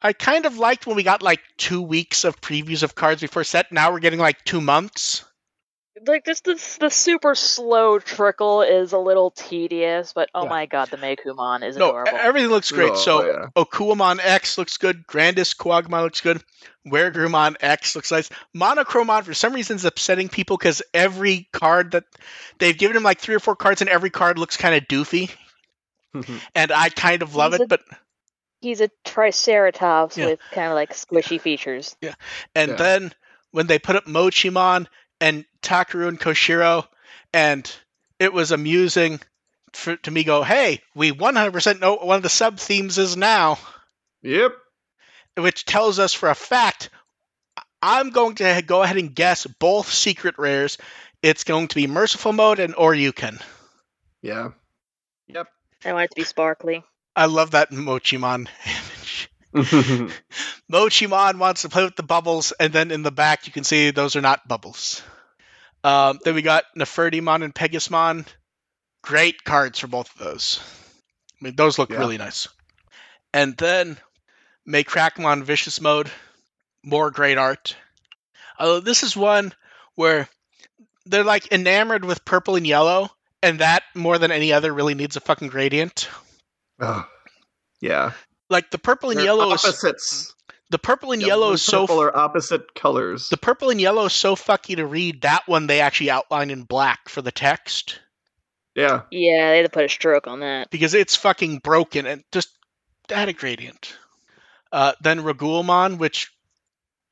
I 0.00 0.12
kind 0.12 0.46
of 0.46 0.58
liked 0.58 0.86
when 0.86 0.96
we 0.96 1.02
got 1.02 1.22
like 1.22 1.40
two 1.56 1.82
weeks 1.82 2.24
of 2.24 2.40
previews 2.40 2.84
of 2.84 2.94
cards 2.94 3.20
before 3.20 3.44
set. 3.44 3.72
Now 3.72 3.90
we're 3.90 3.98
getting 3.98 4.20
like 4.20 4.44
two 4.44 4.60
months. 4.60 5.24
Like 6.06 6.24
this, 6.24 6.40
this 6.40 6.76
the 6.76 6.90
super 6.90 7.34
slow 7.34 7.98
trickle 7.98 8.62
is 8.62 8.92
a 8.92 8.98
little 8.98 9.30
tedious, 9.30 10.12
but 10.12 10.28
oh 10.34 10.44
Yeah. 10.44 10.48
my 10.48 10.66
god, 10.66 10.90
the 10.90 10.96
Meicoomon 10.98 11.66
is 11.66 11.76
No, 11.76 11.88
adorable. 11.90 12.12
everything 12.18 12.50
looks 12.50 12.70
great. 12.70 12.90
Oh, 12.92 12.94
so 12.96 13.22
oh, 13.22 13.26
yeah. 13.26 13.46
Okuwamon 13.64 14.18
X 14.22 14.58
looks 14.58 14.76
good. 14.76 15.06
GrandisKuwagamon 15.06 16.02
looks 16.02 16.20
good. 16.20 16.42
Weregrumon 16.86 17.56
X 17.60 17.94
looks 17.96 18.10
nice. 18.10 18.30
Monochromon 18.56 19.24
for 19.24 19.34
some 19.34 19.52
reason 19.52 19.76
is 19.76 19.84
upsetting 19.84 20.28
people 20.28 20.56
because 20.56 20.82
every 20.94 21.48
card 21.52 21.92
that 21.92 22.04
they've 22.58 22.76
given 22.76 22.96
him 22.96 23.02
like 23.02 23.18
three 23.20 23.34
or 23.34 23.40
four 23.40 23.56
cards 23.56 23.80
and 23.80 23.90
every 23.90 24.10
card 24.10 24.38
looks 24.38 24.56
kind 24.56 24.74
of 24.74 24.84
doofy. 24.88 25.30
And 26.54 26.72
I 26.72 26.88
kind 26.88 27.22
of 27.22 27.34
love 27.34 27.52
He's 27.52 27.60
it, 27.60 27.64
a- 27.64 27.68
but 27.68 27.80
He's 28.60 28.80
a 28.80 28.90
Triceratops 29.04 30.16
Yeah. 30.18 30.26
with 30.26 30.40
kind 30.52 30.68
of 30.68 30.74
like 30.74 30.92
squishy 30.94 31.40
features. 31.40 31.96
Yeah, 32.00 32.14
and 32.54 32.70
Yeah. 32.72 32.76
then 32.76 33.12
when 33.52 33.66
they 33.68 33.78
put 33.78 33.94
up 33.96 34.06
Mochimon 34.06 34.86
and 35.20 35.44
Takeru 35.62 36.08
and 36.08 36.18
Koshiro, 36.20 36.86
and 37.32 37.70
it 38.18 38.32
was 38.32 38.52
amusing 38.52 39.20
for, 39.72 39.96
to 39.96 40.10
me 40.10 40.24
go, 40.24 40.42
hey, 40.42 40.82
we 40.94 41.12
100% 41.12 41.80
know 41.80 41.92
what 41.94 42.06
one 42.06 42.16
of 42.16 42.22
the 42.22 42.28
sub 42.28 42.58
themes 42.58 42.98
is 42.98 43.16
now, 43.16 43.58
Yep. 44.22 44.52
which 45.36 45.64
tells 45.64 45.98
us 45.98 46.12
for 46.14 46.28
a 46.28 46.34
fact. 46.34 46.90
I'm 47.80 48.10
going 48.10 48.34
to 48.36 48.62
go 48.66 48.82
ahead 48.82 48.96
and 48.96 49.14
guess 49.14 49.46
both 49.46 49.88
secret 49.92 50.34
rares. 50.38 50.78
It's 51.22 51.44
going 51.44 51.68
to 51.68 51.74
be 51.76 51.86
Merciful 51.86 52.32
Mode 52.32 52.58
and 52.58 52.74
Oryuken. 52.74 53.40
Yeah. 54.22 54.50
Yep. 55.28 55.46
I 55.84 55.92
want 55.92 56.04
it 56.06 56.10
to 56.10 56.16
be 56.16 56.24
sparkly. 56.24 56.82
I 57.14 57.26
love 57.26 57.52
that 57.52 57.70
Mochimon 57.70 58.48
image. 58.66 59.30
Mochimon 60.72 61.38
wants 61.38 61.62
to 61.62 61.68
play 61.68 61.84
with 61.84 61.96
the 61.96 62.02
bubbles, 62.02 62.52
and 62.58 62.72
then 62.72 62.90
in 62.90 63.02
the 63.02 63.10
back 63.10 63.46
you 63.46 63.52
can 63.52 63.64
see 63.64 63.90
those 63.90 64.16
are 64.16 64.20
not 64.20 64.46
bubbles. 64.46 65.02
Um, 65.84 66.18
then 66.24 66.34
we 66.34 66.42
got 66.42 66.64
Nefertimon 66.76 67.44
and 67.44 67.54
Pegasmon. 67.54 68.26
Great 69.02 69.44
cards 69.44 69.78
for 69.78 69.86
both 69.86 70.10
of 70.12 70.18
those. 70.18 70.60
I 71.40 71.44
mean, 71.44 71.56
those 71.56 71.78
look 71.78 71.90
Yeah. 71.90 71.98
really 71.98 72.18
nice. 72.18 72.48
And 73.32 73.56
then 73.56 73.98
Meicrackmon 74.68 75.44
Vicious 75.44 75.80
Mode. 75.80 76.10
More 76.84 77.10
great 77.10 77.38
art. 77.38 77.76
Although 78.58 78.80
this 78.80 79.02
is 79.02 79.16
one 79.16 79.52
where 79.94 80.28
they're 81.06 81.24
like 81.24 81.50
enamored 81.52 82.04
with 82.04 82.24
purple 82.24 82.56
and 82.56 82.66
yellow, 82.66 83.10
and 83.42 83.60
that 83.60 83.82
more 83.94 84.18
than 84.18 84.32
any 84.32 84.52
other 84.52 84.72
really 84.72 84.94
needs 84.94 85.16
a 85.16 85.20
fucking 85.20 85.48
gradient. 85.48 86.08
Ugh. 86.80 87.04
yeah. 87.80 88.12
Like 88.50 88.70
the 88.70 88.78
purple 88.78 89.10
and 89.10 89.18
They're 89.18 89.26
yellow 89.26 89.52
is 89.52 90.32
the 90.70 90.78
purple 90.78 91.12
and 91.12 91.22
Yellow 91.22 91.30
yellow 91.40 91.46
and 91.48 91.54
is 91.54 91.62
so 91.62 91.86
purple 91.86 92.02
are 92.02 92.16
opposite 92.16 92.74
colors. 92.74 93.28
The 93.30 93.36
purple 93.38 93.70
and 93.70 93.80
yellow 93.80 94.04
is 94.04 94.12
so 94.12 94.36
fucky 94.36 94.76
to 94.76 94.86
read. 94.86 95.22
That 95.22 95.46
one 95.46 95.66
they 95.66 95.80
actually 95.80 96.10
outline 96.10 96.50
in 96.50 96.64
black 96.64 97.08
for 97.08 97.22
the 97.22 97.32
text 97.32 98.00
yeah. 98.78 99.02
Yeah, 99.10 99.50
they 99.50 99.56
had 99.56 99.62
to 99.64 99.70
put 99.70 99.84
a 99.86 99.88
stroke 99.88 100.28
on 100.28 100.40
that. 100.40 100.70
because 100.70 100.94
it's 100.94 101.16
fucking 101.16 101.58
broken 101.58 102.06
and 102.06 102.22
just 102.30 102.48
add 103.10 103.28
a 103.28 103.32
gradient. 103.32 103.96
Uh, 104.70 104.92
then 105.00 105.22
Raguelmon, 105.22 105.98
which 105.98 106.30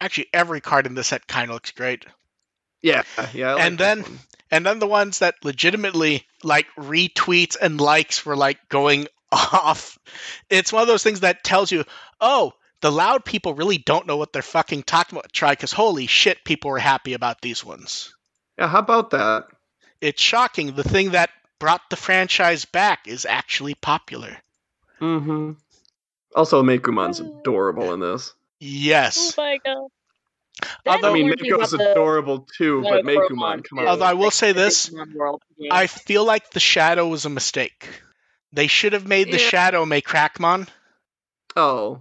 actually 0.00 0.28
every 0.32 0.60
card 0.60 0.86
in 0.86 0.94
this 0.94 1.08
set 1.08 1.26
kind 1.26 1.50
of 1.50 1.54
looks 1.54 1.72
great. 1.72 2.04
Yeah. 2.82 3.02
Yeah. 3.34 3.50
I 3.50 3.54
like 3.54 3.64
And 3.64 3.78
then- 3.78 4.02
one. 4.02 4.18
And 4.48 4.64
then 4.64 4.78
the 4.78 4.86
ones 4.86 5.18
that 5.18 5.34
legitimately 5.42 6.24
like 6.44 6.68
retweets 6.78 7.56
and 7.60 7.80
likes 7.80 8.24
were 8.24 8.36
like 8.36 8.60
going 8.68 9.08
off. 9.32 9.98
It's 10.50 10.72
one 10.72 10.82
of 10.82 10.88
those 10.88 11.02
things 11.02 11.20
that 11.20 11.44
tells 11.44 11.70
you, 11.72 11.84
oh, 12.20 12.52
the 12.80 12.92
loud 12.92 13.24
people 13.24 13.54
really 13.54 13.78
don't 13.78 14.06
know 14.06 14.16
what 14.16 14.32
they're 14.32 14.42
fucking 14.42 14.82
talking 14.84 15.18
about. 15.18 15.32
Try 15.32 15.52
because 15.52 15.72
holy 15.72 16.06
shit, 16.06 16.44
people 16.44 16.70
were 16.70 16.78
happy 16.78 17.14
about 17.14 17.40
these 17.40 17.64
ones. 17.64 18.14
Yeah. 18.58 18.68
How 18.68 18.78
about 18.80 19.10
that? 19.10 19.46
it's 20.02 20.20
shocking. 20.20 20.74
The 20.74 20.84
thing 20.84 21.12
that 21.12 21.30
brought 21.58 21.80
the 21.88 21.96
franchise 21.96 22.66
back 22.66 23.08
is 23.08 23.24
actually 23.24 23.74
popular. 23.74 24.36
Mm-hmm. 25.00 25.52
Also, 26.34 26.62
Meicoomon's 26.62 27.20
adorable 27.20 27.94
in 27.94 28.00
this. 28.00 28.34
Yes. 28.60 29.16
Oh 29.16 29.22
Yes. 29.22 29.36
my 29.36 29.58
god. 29.64 29.88
Although- 30.86 31.10
I 31.10 31.14
mean, 31.14 31.28
Then 31.28 31.36
we 31.40 31.50
Mako's 31.50 31.70
got 31.72 31.78
the- 31.78 31.92
adorable 31.92 32.46
too, 32.56 32.82
but 32.82 33.04
Monochromon 33.04 33.28
Meicoomon, 33.30 33.64
come 33.68 33.78
on. 33.80 33.86
Although 33.88 34.04
I 34.04 34.14
will 34.14 34.30
say 34.30 34.52
this, 34.52 34.90
Digimon 34.90 35.14
World 35.14 35.42
game. 35.58 35.68
I 35.72 35.86
feel 35.86 36.24
like 36.24 36.50
the 36.50 36.60
shadow 36.60 37.08
was 37.08 37.24
a 37.24 37.30
mistake. 37.30 37.88
They 38.56 38.66
should 38.68 38.94
have 38.94 39.06
made 39.06 39.26
the 39.30 39.38
Yeah. 39.38 39.48
shadow 39.48 39.84
make 39.84 40.06
Crackmon. 40.08 40.66
Oh. 41.54 42.00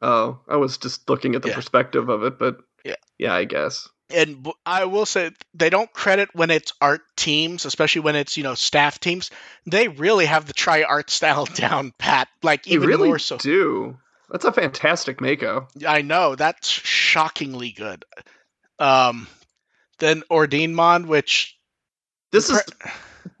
Oh, 0.00 0.40
I 0.48 0.56
was 0.56 0.78
just 0.78 1.08
looking 1.08 1.34
at 1.34 1.42
the 1.42 1.48
Yeah. 1.50 1.54
perspective 1.54 2.08
of 2.08 2.22
it, 2.24 2.38
but 2.38 2.58
Yeah. 2.82 2.94
yeah, 3.18 3.34
I 3.34 3.44
guess. 3.44 3.86
And 4.08 4.46
I 4.64 4.86
will 4.86 5.04
say 5.04 5.32
they 5.52 5.68
don't 5.68 5.92
credit 5.92 6.30
when 6.34 6.50
it's 6.50 6.72
art 6.80 7.02
teams, 7.16 7.66
especially 7.66 8.00
when 8.02 8.16
it's 8.16 8.36
you 8.38 8.42
know 8.42 8.54
staff 8.54 9.00
teams. 9.00 9.30
They 9.66 9.88
really 9.88 10.24
have 10.26 10.46
the 10.46 10.52
tri 10.54 10.82
art 10.82 11.10
style 11.10 11.44
down 11.54 11.92
pat, 11.98 12.28
like 12.42 12.66
even 12.66 12.88
really 12.88 13.08
more 13.08 13.18
so. 13.18 13.36
do. 13.36 13.98
That's 14.30 14.44
a 14.46 14.52
fantastic 14.52 15.20
Mako. 15.20 15.68
I 15.86 16.00
know 16.02 16.36
that's 16.36 16.68
shockingly 16.68 17.72
good. 17.72 18.04
Um, 18.78 19.28
then 19.98 20.22
Ordinemon, 20.30 21.06
which 21.06 21.58
This 22.32 22.48
is 22.50 22.62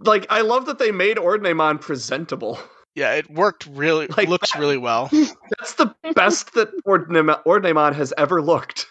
like 0.00 0.26
I 0.30 0.40
love 0.42 0.66
that 0.66 0.78
they 0.78 0.92
made 0.92 1.16
Ordinemon 1.16 1.80
presentable. 1.80 2.58
yeah, 2.94 3.14
it 3.14 3.30
worked 3.30 3.66
really 3.66 4.06
Like 4.16 4.28
looks 4.28 4.52
that. 4.52 4.58
really 4.60 4.76
well. 4.78 5.08
That's 5.58 5.74
the 5.74 5.94
best 6.14 6.54
that 6.54 6.70
Ordnem- 6.86 7.42
Ordinemon 7.44 7.94
has 7.94 8.12
ever 8.18 8.42
looked. 8.42 8.86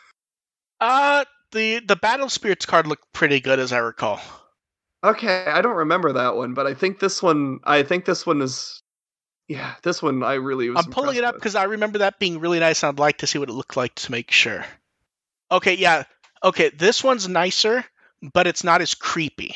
Uh, 0.79 1.25
the 1.51 1.79
the 1.79 1.95
Battle 1.95 2.29
Spirits 2.29 2.65
card 2.65 2.87
looked 2.87 3.11
pretty 3.13 3.39
good 3.39 3.59
as 3.59 3.71
I 3.71 3.77
recall. 3.79 4.19
Okay, 5.03 5.45
I 5.45 5.61
don't 5.61 5.75
remember 5.75 6.13
that 6.13 6.35
one, 6.35 6.53
but 6.53 6.65
I 6.67 6.73
think 6.73 6.99
this 6.99 7.21
one. 7.21 7.59
I 7.63 7.83
think 7.83 8.05
this 8.05 8.25
one 8.25 8.41
is. 8.41 8.81
Yeah, 9.47 9.75
this 9.83 10.01
one 10.01 10.23
I 10.23 10.33
really 10.35 10.69
was. 10.71 10.83
I'm 10.83 10.91
pulling 10.91 11.17
it 11.17 11.23
up 11.23 11.35
because 11.35 11.53
I 11.53 11.65
remember 11.65 11.99
that 11.99 12.17
being 12.17 12.39
really 12.39 12.59
nice, 12.59 12.81
and 12.81 12.89
I'd 12.89 12.99
like 12.99 13.19
to 13.19 13.27
see 13.27 13.37
what 13.37 13.49
it 13.49 13.53
looked 13.53 13.77
like 13.77 13.93
to 13.95 14.11
make 14.11 14.31
sure. 14.31 14.65
Okay, 15.51 15.75
yeah. 15.75 16.03
Okay, 16.43 16.69
this 16.69 17.03
one's 17.03 17.27
nicer, 17.29 17.85
but 18.33 18.47
it's 18.47 18.63
not 18.63 18.81
as 18.81 18.95
creepy. 18.95 19.55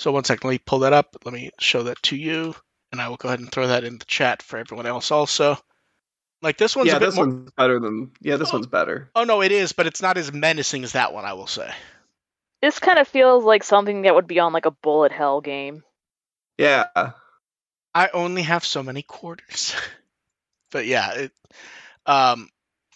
So 0.00 0.12
one 0.12 0.24
second, 0.24 0.48
let 0.48 0.54
me 0.54 0.58
pull 0.64 0.78
that 0.78 0.94
up. 0.94 1.14
Let 1.26 1.34
me 1.34 1.50
show 1.60 1.82
that 1.82 2.02
to 2.04 2.16
you, 2.16 2.54
and 2.90 3.02
I 3.02 3.08
will 3.10 3.18
go 3.18 3.28
ahead 3.28 3.40
and 3.40 3.52
throw 3.52 3.66
that 3.66 3.84
in 3.84 3.98
the 3.98 4.06
chat 4.06 4.42
for 4.42 4.58
everyone 4.58 4.86
else 4.86 5.10
also. 5.10 5.58
Like 6.40 6.56
this 6.56 6.74
one's 6.74 6.86
yeah, 6.88 6.96
a 6.96 7.00
bit 7.00 7.04
this 7.04 7.16
more. 7.16 7.26
one's 7.26 7.50
better 7.50 7.78
than. 7.78 8.12
Yeah, 8.22 8.36
this 8.36 8.48
Oh. 8.48 8.54
one's 8.54 8.66
better. 8.66 9.10
Oh 9.14 9.24
no, 9.24 9.42
it 9.42 9.52
is, 9.52 9.72
but 9.72 9.86
it's 9.86 10.00
not 10.00 10.16
as 10.16 10.32
menacing 10.32 10.84
as 10.84 10.92
that 10.92 11.12
one. 11.12 11.26
I 11.26 11.34
will 11.34 11.46
say. 11.46 11.70
This 12.62 12.78
kind 12.78 12.98
of 12.98 13.08
feels 13.08 13.44
like 13.44 13.62
something 13.62 14.02
that 14.02 14.14
would 14.14 14.26
be 14.26 14.40
on 14.40 14.54
like 14.54 14.64
a 14.64 14.70
bullet 14.70 15.12
hell 15.12 15.42
game. 15.42 15.84
Yeah, 16.56 16.86
I 17.94 18.08
only 18.14 18.40
have 18.40 18.64
so 18.64 18.82
many 18.82 19.02
quarters. 19.02 19.74
but 20.70 20.86
yeah, 20.86 21.12
it 21.12 21.32
um 22.06 22.48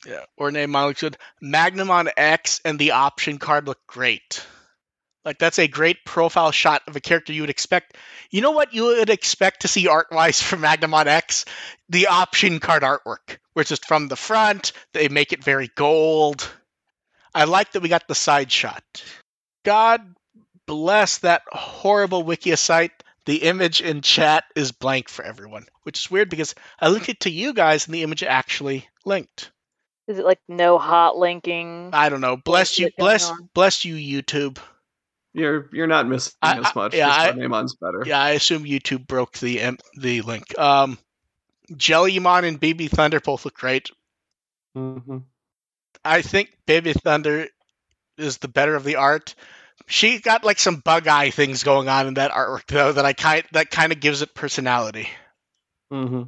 yeah, 0.06 0.24
Ordinemon 0.40 0.86
looks 0.86 1.02
good. 1.02 1.18
Magnamon 1.42 2.10
X 2.16 2.62
and 2.64 2.78
the 2.78 2.92
option 2.92 3.36
card 3.36 3.66
look 3.66 3.86
great. 3.86 4.42
Like 5.24 5.38
that's 5.38 5.58
a 5.58 5.68
great 5.68 6.04
profile 6.04 6.50
shot 6.50 6.82
of 6.86 6.96
a 6.96 7.00
character 7.00 7.32
you 7.32 7.42
would 7.42 7.50
expect. 7.50 7.96
You 8.30 8.40
know 8.40 8.50
what 8.50 8.74
you 8.74 8.84
would 8.84 9.10
expect 9.10 9.62
to 9.62 9.68
see 9.68 9.88
art 9.88 10.08
wise 10.10 10.42
from 10.42 10.62
Magnamon 10.62 11.06
X? 11.06 11.44
The 11.88 12.08
option 12.08 12.60
card 12.60 12.82
artwork. 12.82 13.38
Where 13.52 13.62
it's 13.62 13.70
just 13.70 13.86
from 13.86 14.08
the 14.08 14.16
front, 14.16 14.72
they 14.92 15.08
make 15.08 15.32
it 15.32 15.44
very 15.44 15.70
gold. 15.74 16.48
I 17.34 17.44
like 17.44 17.72
that 17.72 17.82
we 17.82 17.88
got 17.88 18.08
the 18.08 18.14
side 18.14 18.50
shot. 18.50 18.82
God 19.64 20.02
bless 20.66 21.18
that 21.18 21.42
horrible 21.50 22.24
Wikia 22.24 22.58
site 22.58 22.92
the 23.26 23.36
image 23.36 23.80
in 23.80 24.02
chat 24.02 24.44
is 24.54 24.72
blank 24.72 25.08
for 25.08 25.24
everyone, 25.24 25.66
which 25.82 25.98
is 25.98 26.10
weird 26.10 26.28
because 26.28 26.54
I 26.78 26.88
linked 26.88 27.08
it 27.08 27.20
to 27.20 27.30
you 27.30 27.54
guys 27.54 27.86
and 27.86 27.94
the 27.94 28.02
image 28.02 28.22
actually 28.22 28.88
linked. 29.04 29.50
Is 30.06 30.18
it 30.18 30.24
like 30.24 30.40
no 30.46 30.78
hot 30.78 31.16
linking? 31.16 31.90
I 31.94 32.10
don't 32.10 32.20
know. 32.20 32.36
Bless 32.36 32.78
you, 32.78 32.90
bless, 32.98 33.30
on? 33.30 33.48
bless 33.54 33.84
you, 33.86 33.94
YouTube. 33.94 34.58
You're 35.34 35.68
you're 35.72 35.88
not 35.88 36.08
missing 36.08 36.32
I- 36.40 36.58
as 36.58 36.66
I- 36.66 36.72
much. 36.76 36.94
yeah, 36.94 37.08
I- 37.08 37.26
Yeah, 37.26 37.32
Ordinemon's 37.34 37.74
better. 37.74 38.02
Yeah, 38.06 38.20
I 38.20 38.30
assume 38.30 38.64
YouTube 38.64 39.06
broke 39.06 39.32
the 39.38 39.60
em- 39.60 39.78
the 39.96 40.22
link. 40.22 40.56
Um, 40.58 40.96
Jellymon 41.72 42.44
and 42.44 42.60
Baby 42.60 42.88
Thunder 42.88 43.20
both 43.20 43.44
look 43.44 43.54
great. 43.54 43.90
hmm 44.74 45.18
I 46.04 46.22
think 46.22 46.56
Baby 46.66 46.92
Thunder 46.92 47.48
is 48.18 48.38
the 48.38 48.48
better 48.48 48.74
of 48.74 48.84
the 48.84 48.96
art. 48.96 49.34
She 49.86 50.18
got 50.20 50.44
like 50.44 50.58
some 50.58 50.76
bug 50.76 51.08
eye 51.08 51.30
things 51.30 51.64
going 51.64 51.88
on 51.88 52.06
in 52.06 52.14
that 52.14 52.30
artwork 52.32 52.66
though 52.66 52.92
that 52.92 53.04
I 53.04 53.12
kind 53.12 53.44
that 53.52 53.70
kind 53.70 53.92
of 53.92 54.00
gives 54.00 54.22
it 54.22 54.34
personality. 54.34 55.08
hmm 55.90 56.22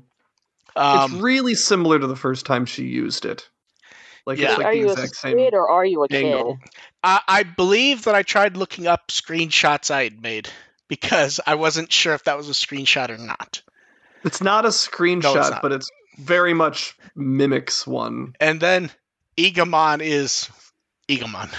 Um, 0.75 1.05
it's 1.05 1.13
really 1.23 1.55
similar 1.55 1.99
to 1.99 2.07
the 2.07 2.17
first 2.17 2.45
time 2.47 2.67
she 2.67 2.85
used 2.85 3.25
it. 3.25 3.49
Like 4.27 4.39
Yeah. 4.39 4.49
it's 4.51 4.59
like 4.59 4.67
are 4.67 4.73
the 4.73 4.79
you 4.79 4.89
a 4.89 4.93
exact 4.93 5.17
same 5.17 5.39
kid 5.39 5.55
or 5.55 5.71
are 5.71 5.85
you 5.85 6.05
a 6.05 6.09
angle. 6.11 6.59
kid? 6.59 6.71
I, 7.03 7.21
I 7.29 7.43
believe 7.45 8.05
that 8.05 8.15
I 8.15 8.23
tried 8.23 8.57
looking 8.57 8.87
up 8.87 9.09
screenshots 9.09 9.91
I 9.91 10.05
had 10.05 10.21
made 10.21 10.49
because 10.89 11.41
I 11.47 11.55
wasn't 11.55 11.93
sure 11.93 12.15
if 12.15 12.25
that 12.25 12.37
was 12.37 12.49
a 12.49 12.53
screenshot 12.53 13.09
or 13.09 13.19
not. 13.19 13.63
It's 14.25 14.43
not 14.43 14.65
a 14.65 14.71
screenshot, 14.71 15.51
not. 15.51 15.63
but 15.63 15.73
it's 15.73 15.89
very 16.19 16.55
much 16.55 16.97
mimics 17.15 17.87
one. 17.87 18.35
And 18.41 18.61
then 18.61 18.91
Egamon 19.37 20.03
is 20.03 20.51
Egamon. 21.09 21.55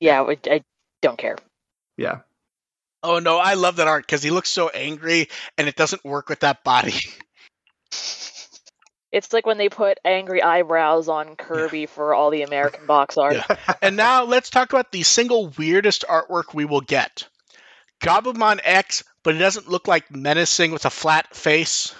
Yeah, 0.00 0.22
I, 0.22 0.36
I 0.46 0.62
don't 1.00 1.16
care. 1.16 1.38
Yeah. 1.96 2.18
Oh 3.02 3.18
no, 3.18 3.38
I 3.38 3.54
love 3.54 3.76
that 3.76 3.88
art 3.88 4.06
because 4.06 4.22
he 4.22 4.30
looks 4.30 4.48
so 4.48 4.68
angry 4.68 5.28
and 5.56 5.68
it 5.68 5.76
doesn't 5.76 6.04
work 6.04 6.28
with 6.28 6.40
that 6.40 6.62
body. 6.62 6.94
It's 9.12 9.32
like 9.32 9.44
when 9.46 9.58
they 9.58 9.68
put 9.68 9.98
angry 10.04 10.42
eyebrows 10.42 11.08
on 11.08 11.36
Kirby 11.36 11.86
for 11.86 12.14
all 12.14 12.30
the 12.30 12.42
American 12.42 12.86
box 12.86 13.18
art. 13.18 13.34
Yeah. 13.34 13.56
and 13.82 13.96
now 13.96 14.24
let's 14.24 14.48
talk 14.50 14.72
about 14.72 14.90
the 14.90 15.02
single 15.02 15.48
weirdest 15.58 16.04
artwork 16.08 16.54
we 16.54 16.64
will 16.64 16.80
get. 16.80 17.28
Gabumon 18.02 18.58
X, 18.64 19.04
but 19.22 19.34
it 19.34 19.38
doesn't 19.38 19.68
look 19.68 19.86
like 19.86 20.10
menacing 20.14 20.72
with 20.72 20.86
a 20.86 20.90
flat 20.90 21.36
face. 21.36 21.94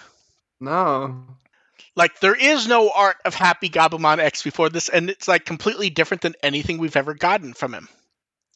No. 0.61 1.25
Like 1.95 2.19
there 2.21 2.35
is 2.35 2.67
no 2.67 2.91
art 2.91 3.19
of 3.27 3.35
Happy 3.35 3.69
Gabumon 3.69 4.19
X 4.19 4.43
before 4.43 4.71
this, 4.71 4.89
and 4.89 5.11
it's 5.11 5.29
like 5.29 5.45
completely 5.45 5.91
different 5.91 6.23
than 6.23 6.35
anything 6.43 6.79
we've 6.79 6.97
ever 6.97 7.13
gotten 7.15 7.53
from 7.53 7.75
him. 7.75 7.89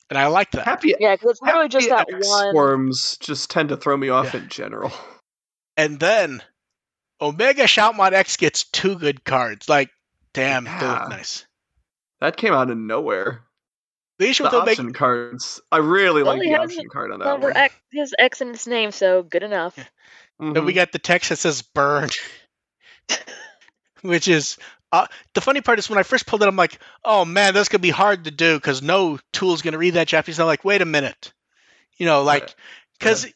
And 0.09 0.19
I 0.19 0.29
like 0.29 0.53
that. 0.53 0.64
Happy 0.64 0.95
Yeah, 0.99 1.14
because 1.14 1.33
it's 1.33 1.42
literally 1.42 1.69
just 1.69 1.88
that 1.90 1.99
Happy 2.11 2.14
one. 2.27 2.47
X-Worms 2.49 3.16
just 3.19 3.51
tend 3.51 3.69
to 3.69 3.77
throw 3.77 3.97
me 3.97 4.09
off 4.09 4.33
Yeah. 4.33 4.40
in 4.40 4.49
general. 4.49 4.92
And 5.77 6.01
then 6.01 6.42
Omega 7.21 7.65
Shoutmon 7.65 8.13
X 8.13 8.37
gets 8.37 8.65
two 8.65 8.97
good 8.97 9.25
cards. 9.25 9.69
Like, 9.69 9.91
damn, 10.33 10.65
they 10.65 10.71
look 10.71 11.09
nice. 11.09 11.47
That 12.21 12.37
came 12.37 12.53
out 12.53 12.71
of 12.71 12.79
nowhere. 12.79 13.43
The 14.19 14.29
issue 14.29 14.45
The 14.45 14.49
with 14.49 14.55
Omega, 14.55 14.71
option 14.71 14.93
cards. 14.93 15.61
I 15.71 15.79
really 15.79 16.23
like 16.23 16.41
the 16.41 16.49
has 16.51 16.71
option 16.71 16.89
card 16.89 17.13
on 17.13 17.19
that 17.19 17.27
Number 17.27 17.49
one. 17.49 17.57
X, 17.57 17.75
his 17.93 18.15
X 18.19 18.41
in 18.41 18.49
its 18.51 18.67
name, 18.67 18.91
so 18.91 19.23
good 19.23 19.43
enough. 19.43 19.77
Mhm. 20.41 20.55
then 20.55 20.65
we 20.65 20.73
got 20.73 20.93
the 20.93 20.99
text 20.99 21.31
that 21.31 21.37
says 21.37 21.63
"burn," 21.63 22.11
which 24.03 24.29
is 24.29 24.59
uh, 24.93 25.07
the 25.35 25.41
funny 25.41 25.61
part 25.61 25.79
is 25.79 25.89
when 25.91 25.99
I 25.99 26.03
first 26.03 26.27
pulled 26.27 26.43
it, 26.43 26.49
I'm 26.49 26.57
like, 26.57 26.79
oh 27.05 27.25
man, 27.25 27.55
that's 27.55 27.69
gonna 27.69 27.81
be 27.81 27.91
hard 27.91 28.25
to 28.25 28.31
do 28.31 28.57
because 28.57 28.83
no 28.83 29.19
tool's 29.33 29.63
gonna 29.63 29.79
read 29.79 29.95
that 29.95 30.09
Japanese. 30.09 30.39
I'm 30.41 30.47
like, 30.47 30.65
wait 30.65 30.83
a 30.83 30.87
minute, 30.87 31.33
you 31.97 32.07
know, 32.07 32.23
like. 32.23 32.55
Cause, 32.99 33.27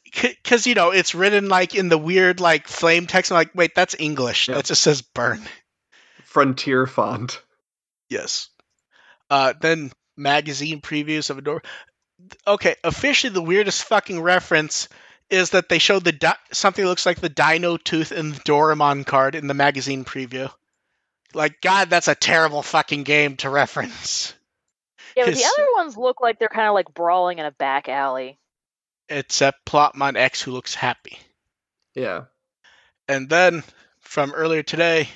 cause 0.43 0.67
you 0.67 0.75
know 0.75 0.91
it's 0.91 1.15
written 1.15 1.49
like 1.49 1.75
in 1.75 1.89
the 1.89 1.99
weird 1.99 2.41
like 2.41 2.67
flame 2.67 3.07
text. 3.07 3.31
I'm 3.31 3.37
like, 3.37 3.55
wait, 3.55 3.75
that's 3.75 3.95
English. 3.99 4.49
Yeah. 4.49 4.55
That 4.57 4.65
just 4.65 4.83
says 4.83 5.03
burn. 5.03 5.43
Frontier 6.25 6.87
font. 6.87 7.43
Yes. 8.09 8.49
Uh, 9.29 9.53
then 9.61 9.93
magazine 10.17 10.81
previews 10.81 11.31
of 11.31 11.39
a 11.39 11.43
door. 11.43 11.63
Okay, 12.47 12.77
officially 12.85 13.33
the 13.33 13.43
weirdest 13.43 13.85
fucking 13.85 14.21
reference 14.21 14.89
is 15.31 15.51
that 15.51 15.69
they 15.69 15.79
showed 15.79 16.05
the 16.05 16.13
di- 16.13 16.37
something 16.53 16.85
that 16.85 16.89
looks 16.89 17.07
like 17.07 17.21
the 17.21 17.29
Dino 17.29 17.77
Tooth 17.77 18.11
and 18.13 18.35
the 18.35 18.41
Doraemon 18.41 19.07
card 19.07 19.35
in 19.35 19.47
the 19.47 19.55
magazine 19.55 20.05
preview. 20.05 20.51
Like, 21.33 21.61
God, 21.61 21.89
that's 21.89 22.09
a 22.09 22.15
terrible 22.15 22.63
fucking 22.63 23.05
game 23.05 23.37
to 23.37 23.51
reference. 23.51 24.35
Yeah, 25.17 25.27
but 25.27 25.35
the 25.35 25.45
other 25.45 25.67
ones 25.77 25.97
look 25.97 26.21
like 26.21 26.39
they're 26.39 26.49
kind 26.49 26.69
of 26.69 26.75
like 26.75 26.93
brawling 26.93 27.39
in 27.39 27.47
a 27.47 27.53
back 27.53 27.89
alley. 27.89 28.40
Except 29.11 29.67
Plotmon 29.67 30.17
X, 30.17 30.41
who 30.41 30.53
looks 30.53 30.75
happy. 30.75 31.19
Yeah. 31.95 32.25
And 33.09 33.29
then 33.29 33.65
from 34.01 34.33
earlier 34.33 34.63
today, 34.63 35.09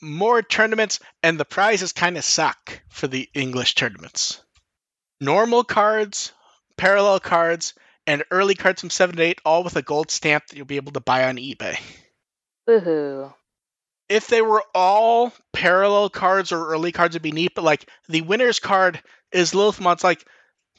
more 0.00 0.42
tournaments, 0.42 1.00
and 1.22 1.38
the 1.38 1.44
prizes 1.44 1.92
kind 1.92 2.16
of 2.16 2.24
suck 2.24 2.80
for 2.88 3.06
the 3.06 3.28
English 3.34 3.74
tournaments. 3.74 4.42
Normal 5.20 5.62
cards, 5.64 6.32
parallel 6.76 7.20
cards, 7.20 7.74
and 8.06 8.24
early 8.30 8.54
cards 8.54 8.80
from 8.80 8.90
7 8.90 9.16
to 9.16 9.22
8, 9.22 9.40
all 9.44 9.62
with 9.62 9.76
a 9.76 9.82
gold 9.82 10.10
stamp 10.10 10.46
that 10.46 10.56
you'll 10.56 10.64
be 10.64 10.76
able 10.76 10.92
to 10.92 11.00
buy 11.00 11.28
on 11.28 11.36
eBay. 11.36 11.78
Woohoo. 12.66 13.34
If 14.08 14.28
they 14.28 14.40
were 14.40 14.64
all 14.74 15.34
parallel 15.52 16.08
cards 16.08 16.50
or 16.50 16.68
early 16.68 16.92
cards, 16.92 17.14
it'd 17.14 17.22
be 17.22 17.32
neat, 17.32 17.54
but 17.54 17.64
like 17.64 17.90
the 18.08 18.22
winner's 18.22 18.58
card 18.58 19.02
is 19.32 19.52
Lilithmon's 19.52 20.02
like, 20.02 20.24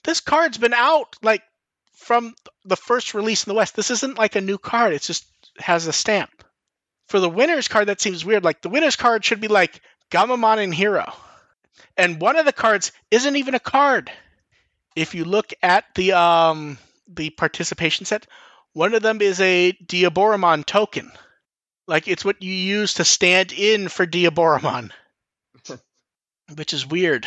this 0.03 0.19
card's 0.19 0.57
been 0.57 0.73
out 0.73 1.15
like 1.21 1.43
from 1.99 2.33
the 2.65 2.77
first 2.77 3.13
release 3.13 3.45
in 3.45 3.51
the 3.51 3.55
West. 3.57 3.75
This 3.75 3.91
isn't 3.91 4.17
like 4.17 4.35
a 4.35 4.41
new 4.41 4.57
card, 4.57 4.93
it 4.93 5.01
just 5.01 5.25
has 5.59 5.87
a 5.87 5.93
stamp. 5.93 6.43
For 7.07 7.19
the 7.19 7.29
winner's 7.29 7.67
card, 7.67 7.87
that 7.87 8.01
seems 8.01 8.23
weird. 8.23 8.43
Like 8.43 8.61
the 8.61 8.69
winner's 8.69 8.95
card 8.95 9.25
should 9.25 9.41
be 9.41 9.47
like 9.47 9.81
Gamamon 10.11 10.63
and 10.63 10.73
Hiro. 10.73 11.11
And 11.97 12.21
one 12.21 12.37
of 12.37 12.45
the 12.45 12.53
cards 12.53 12.91
isn't 13.11 13.35
even 13.35 13.55
a 13.55 13.59
card. 13.59 14.11
If 14.95 15.15
you 15.15 15.25
look 15.25 15.51
at 15.61 15.85
the 15.95 16.13
um 16.13 16.77
the 17.07 17.31
participation 17.31 18.05
set, 18.05 18.27
one 18.73 18.93
of 18.93 19.01
them 19.01 19.21
is 19.21 19.39
a 19.41 19.73
Diaboromon 19.85 20.65
token. 20.65 21.11
Like 21.87 22.07
it's 22.07 22.23
what 22.23 22.41
you 22.43 22.53
use 22.53 22.95
to 22.95 23.05
stand 23.05 23.51
in 23.51 23.89
for 23.89 24.05
Diaboromon. 24.05 24.91
Which 26.55 26.73
is 26.73 26.85
weird. 26.85 27.25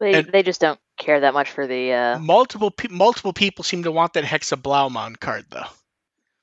They 0.00 0.14
And- 0.14 0.28
they 0.32 0.42
just 0.42 0.60
don't 0.60 0.80
care 1.00 1.20
that 1.20 1.34
much 1.34 1.50
for 1.50 1.66
the 1.66 1.92
uh 1.92 2.18
multiple 2.18 2.70
pe- 2.70 2.88
multiple 2.88 3.32
people 3.32 3.64
seem 3.64 3.82
to 3.82 3.92
want 3.92 4.12
that 4.12 4.24
Hexeblaumon 4.24 5.18
card 5.18 5.46
though. 5.50 5.66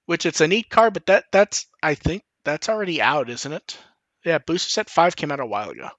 Which 0.05 0.25
it's 0.25 0.41
a 0.41 0.47
neat 0.47 0.69
card, 0.69 0.93
but 0.93 1.05
that 1.05 1.25
that's 1.31 1.67
I 1.81 1.95
think 1.95 2.23
that's 2.43 2.69
already 2.69 3.01
out, 3.01 3.29
isn't 3.29 3.51
it? 3.53 3.77
Yeah, 4.25 4.39
Booster 4.39 4.69
Set 4.69 4.89
5 4.89 5.15
came 5.15 5.31
out 5.31 5.39
a 5.39 5.45
while 5.45 5.69
ago. 5.69 5.89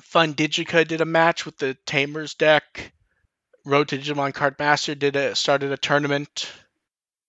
Fun 0.00 0.34
Digica 0.34 0.86
did 0.86 1.00
a 1.00 1.06
match 1.06 1.46
with 1.46 1.56
the 1.56 1.74
Tamers 1.86 2.34
deck. 2.34 2.92
Road 3.64 3.88
to 3.88 3.98
Digimon 3.98 4.34
Card 4.34 4.56
Master 4.58 4.94
did 4.94 5.16
a 5.16 5.34
started 5.34 5.72
a 5.72 5.76
tournament, 5.76 6.50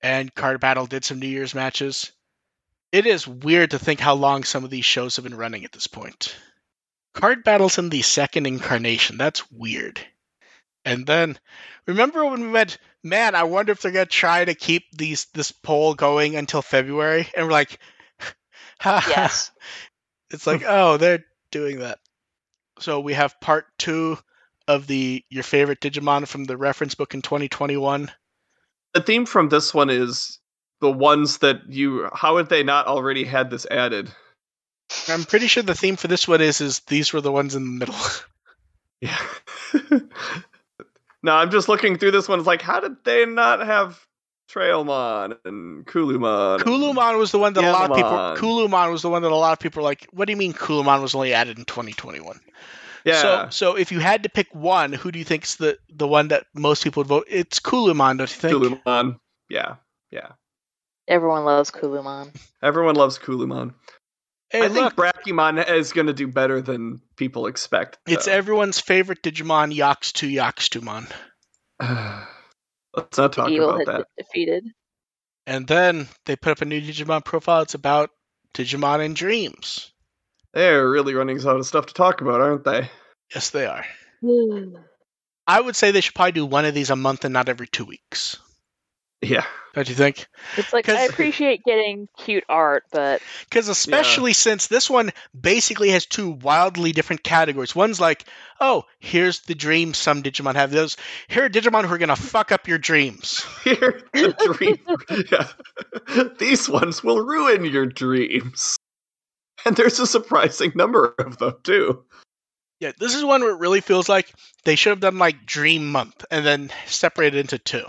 and 0.02 0.34
Card 0.34 0.60
Battle 0.60 0.86
did 0.86 1.06
some 1.06 1.20
New 1.20 1.28
Year's 1.28 1.56
matches. 1.56 2.12
It 2.92 3.06
is 3.06 3.28
weird 3.28 3.72
to 3.72 3.80
think 3.80 4.00
how 4.00 4.16
long 4.16 4.44
some 4.44 4.64
of 4.64 4.70
these 4.70 4.86
shows 4.86 5.16
have 5.16 5.24
been 5.24 5.36
running 5.36 5.64
at 5.64 5.72
this 5.72 5.88
point. 5.88 6.36
Card 7.14 7.44
Battle's 7.44 7.78
in 7.78 7.90
the 7.90 8.02
second 8.02 8.46
incarnation. 8.46 9.18
That's 9.18 9.50
weird. 9.52 10.06
And 10.86 11.06
then 11.06 11.38
remember 11.88 12.24
when 12.26 12.42
we 12.42 12.50
went, 12.50 12.78
man, 13.04 13.36
I 13.36 13.44
wonder 13.44 13.72
if 13.72 13.82
they're 13.82 13.92
gonna 13.92 14.06
try 14.06 14.46
to 14.46 14.54
keep 14.54 14.84
these 14.94 15.26
this 15.34 15.52
poll 15.52 15.96
going 15.96 16.36
until 16.36 16.62
February, 16.62 17.28
and 17.36 17.46
we're 17.46 17.52
like, 17.52 17.80
Yes. 18.86 19.52
it's 20.30 20.46
like, 20.48 20.64
oh, 20.66 20.98
they're 20.98 21.26
doing 21.52 21.80
that. 21.80 22.00
So 22.80 23.00
we 23.00 23.14
have 23.14 23.40
part 23.42 23.66
two 23.78 24.18
of 24.68 24.88
the 24.88 25.24
your 25.30 25.44
favorite 25.44 25.80
Digimon 25.80 26.28
from 26.28 26.44
the 26.44 26.58
reference 26.58 26.96
book 26.96 27.14
in 27.14 27.22
2021. 27.22 28.12
The 28.94 29.02
theme 29.02 29.26
from 29.26 29.50
this 29.50 29.74
one 29.74 29.90
is 29.90 30.40
the 30.82 30.92
ones 30.92 31.40
that 31.40 31.62
you. 31.70 32.10
How 32.14 32.36
would 32.36 32.50
they 32.50 32.64
not 32.64 32.88
already 32.88 33.24
had 33.24 33.50
this 33.50 33.66
added? 33.70 34.12
I'm 35.10 35.24
pretty 35.24 35.48
sure 35.48 35.64
the 35.64 35.74
theme 35.74 35.96
for 35.96 36.08
this 36.08 36.28
one 36.28 36.42
is 36.42 36.62
is 36.62 36.80
these 36.82 37.12
were 37.12 37.22
the 37.22 37.32
ones 37.32 37.56
in 37.56 37.64
the 37.64 37.86
middle. 37.86 37.96
Yeah. 39.02 39.20
no, 41.26 41.36
I'm 41.36 41.50
just 41.52 41.68
looking 41.68 41.98
through 41.98 42.12
this 42.12 42.30
one. 42.30 42.40
It's 42.40 42.48
like, 42.48 42.62
how 42.62 42.80
did 42.80 43.04
they 43.04 43.26
not 43.26 43.66
have 43.66 44.00
Trailmon 44.50 45.38
and 45.44 45.86
Kulumon? 45.86 46.56
and- 46.56 46.64
Kulumon 46.64 47.18
was 47.18 47.32
the 47.32 47.40
one 47.40 47.54
that 47.54 47.64
a 47.64 47.72
lot 47.72 47.90
of 47.90 47.98
people. 47.98 48.12
Yamamon. 48.12 48.38
Kulumon 48.38 48.92
was 48.92 49.02
the 49.02 49.10
one 49.10 49.24
that 49.24 49.32
a 49.32 49.36
lot 49.36 49.54
of 49.54 49.60
people 49.60 49.82
were 49.82 49.90
like, 49.90 50.08
"What 50.12 50.26
do 50.26 50.32
you 50.32 50.38
mean 50.38 50.54
Kulumon 50.54 51.02
was 51.02 51.16
only 51.16 51.34
added 51.34 51.58
in 51.58 51.66
2021?" 51.66 52.40
Yeah. 53.04 53.22
So, 53.22 53.48
so 53.50 53.76
if 53.76 53.92
you 53.92 54.00
had 54.00 54.24
to 54.24 54.30
pick 54.30 54.54
one, 54.54 54.94
who 54.94 55.12
do 55.12 55.20
you 55.20 55.26
think's 55.26 55.56
the 55.56 55.78
the 55.90 56.08
one 56.08 56.28
that 56.30 56.46
most 56.54 56.84
people 56.84 57.02
would 57.02 57.08
vote? 57.08 57.26
It's 57.28 57.60
Kulumon, 57.60 58.18
don't 58.20 58.22
you 58.22 58.28
think? 58.28 58.54
Kulumon. 58.86 59.20
Yeah. 59.50 59.76
Yeah. 60.12 60.30
Everyone 61.08 61.44
loves 61.46 61.70
Kulumon. 61.72 62.36
Everyone 62.64 62.96
loves 62.96 63.20
Kulumon. 63.20 63.74
Hey, 64.50 64.64
I 64.64 64.68
look, 64.68 64.96
think 64.96 65.14
Brachymon 65.14 65.68
is 65.70 65.92
going 65.92 66.08
to 66.08 66.14
do 66.14 66.28
better 66.28 66.62
than 66.62 67.02
people 67.16 67.48
expect. 67.48 67.98
it's 68.08 68.28
everyone's 68.28 68.80
favorite 68.80 69.24
Digimon, 69.24 69.76
Yox2 69.76 70.34
Yoxtumon. 70.34 71.12
Let's 72.96 73.18
not 73.18 73.34
talk 73.34 73.50
Evil 73.50 73.70
about 73.70 73.80
had 73.80 73.88
that. 73.88 73.98
been 73.98 74.26
defeated. 74.26 74.64
And 75.48 75.68
then 75.68 76.08
they 76.26 76.36
put 76.36 76.52
up 76.52 76.62
a 76.62 76.66
new 76.66 76.82
Digimon 76.82 77.24
profile. 77.26 77.64
It's 77.64 77.74
about 77.74 78.12
Digimon 78.54 79.04
and 79.04 79.16
dreams. 79.16 79.92
They're 80.54 80.90
really 80.90 81.14
running 81.14 81.38
out 81.40 81.58
of 81.58 81.66
stuff 81.66 81.88
to 81.88 81.94
talk 81.94 82.22
about, 82.22 82.40
aren't 82.40 82.64
they? 82.64 82.90
Yes, 83.34 83.50
they 83.50 83.66
are. 83.66 83.86
Hmm. 84.22 84.76
I 85.48 85.60
would 85.60 85.76
say 85.76 85.92
they 85.92 86.02
should 86.02 86.16
probably 86.16 86.32
do 86.32 86.46
one 86.46 86.66
of 86.66 86.74
these 86.74 86.90
a 86.90 86.96
month 86.96 87.26
and 87.26 87.34
not 87.34 87.50
every 87.50 87.68
two 87.68 87.86
weeks. 87.86 88.40
Yeah. 89.22 89.46
Don't 89.74 89.90
you 89.90 89.96
think? 89.96 90.28
It's 90.56 90.72
like 90.72 90.88
I 90.88 91.04
appreciate 91.04 91.64
getting 91.66 92.08
cute 92.18 92.46
art, 92.48 92.86
but 92.94 93.22
Because 93.50 93.68
especially 93.68 94.32
since 94.32 94.68
this 94.68 94.90
one 94.90 95.12
basically 95.40 95.90
has 95.90 96.06
two 96.06 96.30
wildly 96.30 96.94
different 96.94 97.24
categories. 97.24 97.76
One's 97.76 98.00
like, 98.00 98.24
oh, 98.62 98.86
here's 99.00 99.42
the 99.42 99.56
dreams 99.56 99.98
some 99.98 100.24
Digimon 100.24 100.56
have. 100.56 100.72
Those 100.72 100.96
here 101.28 101.44
are 101.44 101.50
Digimon 101.50 101.86
who 101.86 101.94
are 101.94 101.98
gonna 101.98 102.16
fuck 102.16 102.54
up 102.54 102.70
your 102.70 102.78
dreams. 102.78 103.46
Here, 103.66 104.02
the 104.14 104.56
dream. 104.58 104.78
yeah. 105.32 106.32
These 106.40 106.70
ones 106.70 107.04
will 107.04 107.20
ruin 107.20 107.66
your 107.66 107.86
dreams. 107.86 108.78
And 109.66 109.76
there's 109.76 110.00
a 110.00 110.08
surprising 110.08 110.72
number 110.76 111.16
of 111.18 111.38
them, 111.38 111.56
too. 111.64 112.06
Yeah, 112.80 112.92
this 113.00 113.16
is 113.16 113.26
one 113.26 113.42
where 113.42 113.52
it 113.52 113.60
really 113.60 113.82
feels 113.82 114.08
like 114.08 114.32
they 114.64 114.76
should 114.76 114.92
have 114.92 115.00
done 115.00 115.18
like 115.18 115.46
Dream 115.46 115.92
Month 115.92 116.26
and 116.30 116.46
then 116.46 116.72
separated 116.86 117.40
into 117.40 117.58
two. 117.58 117.86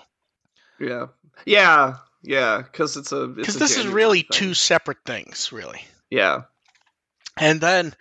Yeah. 0.81 1.07
Yeah. 1.45 1.97
Yeah. 2.23 2.63
Because 2.63 2.97
it's 2.97 3.13
a. 3.13 3.27
Because 3.27 3.59
this 3.59 3.77
is 3.77 3.87
really 3.87 4.23
two 4.23 4.55
separate 4.55 5.05
things, 5.05 5.53
really. 5.53 5.83
Yeah. 6.11 6.43
And 7.37 7.61
then 7.61 7.95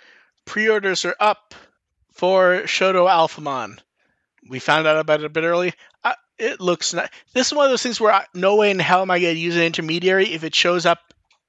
pre-orders 0.46 1.06
are 1.06 1.16
up 1.20 1.54
for 2.14 2.62
Shodo 2.64 3.10
Alphamon. 3.10 3.80
We 4.50 4.60
found 4.60 4.88
out 4.88 4.98
about 4.98 5.20
it 5.20 5.26
a 5.26 5.30
bit 5.30 5.44
early. 5.44 5.74
Uh, 6.04 6.14
it 6.38 6.62
looks 6.62 6.94
nice. 6.94 7.10
This 7.34 7.48
is 7.48 7.54
one 7.54 7.66
of 7.66 7.72
those 7.72 7.84
things 7.84 8.00
where 8.00 8.14
I, 8.14 8.26
no 8.34 8.56
way 8.56 8.72
in 8.72 8.80
hell 8.80 9.02
am 9.02 9.12
I 9.12 9.20
going 9.20 9.36
to 9.36 9.40
use 9.40 9.56
an 9.56 9.64
intermediary. 9.64 10.32
If 10.32 10.44
it 10.44 10.56
shows 10.56 10.86
up 10.86 11.00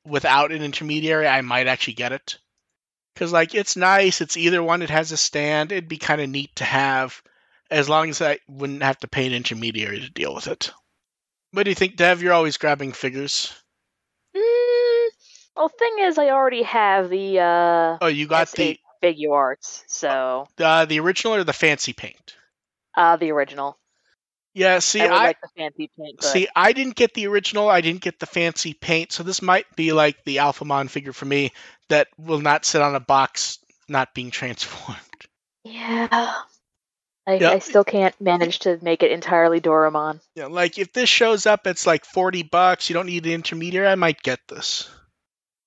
without 0.04 0.50
an 0.50 0.62
intermediary, 0.62 1.28
I 1.28 1.42
might 1.42 1.66
actually 1.66 1.94
get 1.94 2.12
it. 2.12 2.38
Because 3.14 3.32
like 3.32 3.54
it's 3.54 3.76
nice. 3.76 4.20
It's 4.20 4.36
either 4.36 4.62
one. 4.62 4.82
It 4.82 4.90
has 4.90 5.12
a 5.12 5.16
stand. 5.16 5.72
It'd 5.72 5.88
be 5.88 5.98
kind 5.98 6.20
of 6.20 6.28
neat 6.28 6.56
to 6.56 6.64
have, 6.64 7.22
as 7.70 7.88
long 7.88 8.10
as 8.10 8.20
I 8.20 8.38
wouldn't 8.48 8.82
have 8.82 8.98
to 9.00 9.08
pay 9.08 9.26
an 9.26 9.32
intermediary 9.32 10.00
to 10.00 10.10
deal 10.10 10.34
with 10.34 10.48
it. 10.48 10.72
What 11.56 11.62
do 11.62 11.70
you 11.70 11.74
think, 11.74 11.96
Dev? 11.96 12.22
You're 12.22 12.34
always 12.34 12.58
grabbing 12.58 12.92
figures. 12.92 13.50
mm, 14.36 15.08
well, 15.56 15.70
thing 15.70 16.00
is, 16.00 16.18
I 16.18 16.28
already 16.28 16.64
have 16.64 17.08
the 17.08 17.38
uh, 17.40 17.98
Oh, 18.02 18.08
you 18.08 18.26
got 18.26 18.48
S8 18.48 18.56
the 18.56 18.78
figure 19.00 19.32
arts, 19.32 19.82
so 19.86 20.48
uh, 20.58 20.84
the 20.84 21.00
original 21.00 21.34
or 21.34 21.44
the 21.44 21.54
fancy 21.54 21.94
paint? 21.94 22.36
uh, 22.94 23.16
the 23.16 23.30
original. 23.30 23.78
Yeah. 24.52 24.80
See, 24.80 25.00
I 25.00 25.06
I 25.06 25.24
like 25.24 25.40
the 25.40 25.48
fancy 25.56 25.90
paint, 25.98 26.16
but 26.20 26.26
See, 26.26 26.46
I 26.54 26.74
didn't 26.74 26.96
get 26.96 27.14
the 27.14 27.26
original. 27.26 27.70
I 27.70 27.80
didn't 27.80 28.02
get 28.02 28.18
the 28.18 28.26
fancy 28.26 28.74
paint, 28.74 29.12
so 29.12 29.22
this 29.22 29.40
might 29.40 29.64
be 29.76 29.92
like 29.92 30.24
the 30.24 30.36
Alphamon 30.36 30.90
figure 30.90 31.14
for 31.14 31.24
me 31.24 31.52
that 31.88 32.08
will 32.18 32.40
not 32.42 32.66
sit 32.66 32.82
on 32.82 32.94
a 32.94 33.00
box, 33.00 33.60
not 33.88 34.12
being 34.12 34.30
transformed. 34.40 35.00
yeah, 35.64 36.42
I, 37.26 37.34
Yeah. 37.34 37.50
I 37.50 37.58
still 37.58 37.84
can't 37.84 38.18
manage 38.20 38.60
to 38.60 38.78
make 38.82 39.02
it 39.02 39.10
entirely 39.10 39.60
Dorumon. 39.60 40.20
Yeah, 40.34 40.46
like 40.46 40.78
if 40.78 40.92
this 40.92 41.08
shows 41.08 41.46
up, 41.46 41.66
it's 41.66 41.86
like 41.86 42.04
forty 42.04 42.42
bucks. 42.42 42.88
You 42.88 42.94
don't 42.94 43.06
need 43.06 43.26
an 43.26 43.32
intermediary. 43.32 43.88
I 43.88 43.94
might 43.96 44.22
get 44.22 44.40
this. 44.48 44.88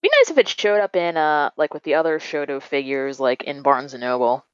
Be 0.01 0.09
nice 0.19 0.29
if 0.31 0.37
it 0.37 0.47
showed 0.47 0.79
up 0.79 0.95
in 0.95 1.17
uh 1.17 1.49
like 1.57 1.73
with 1.73 1.83
the 1.83 1.95
other 1.95 2.19
Shodo 2.19 2.61
figures, 2.61 3.19
like 3.19 3.43
in 3.43 3.61
Barnes 3.61 3.93
and 3.93 4.01
Noble. 4.01 4.45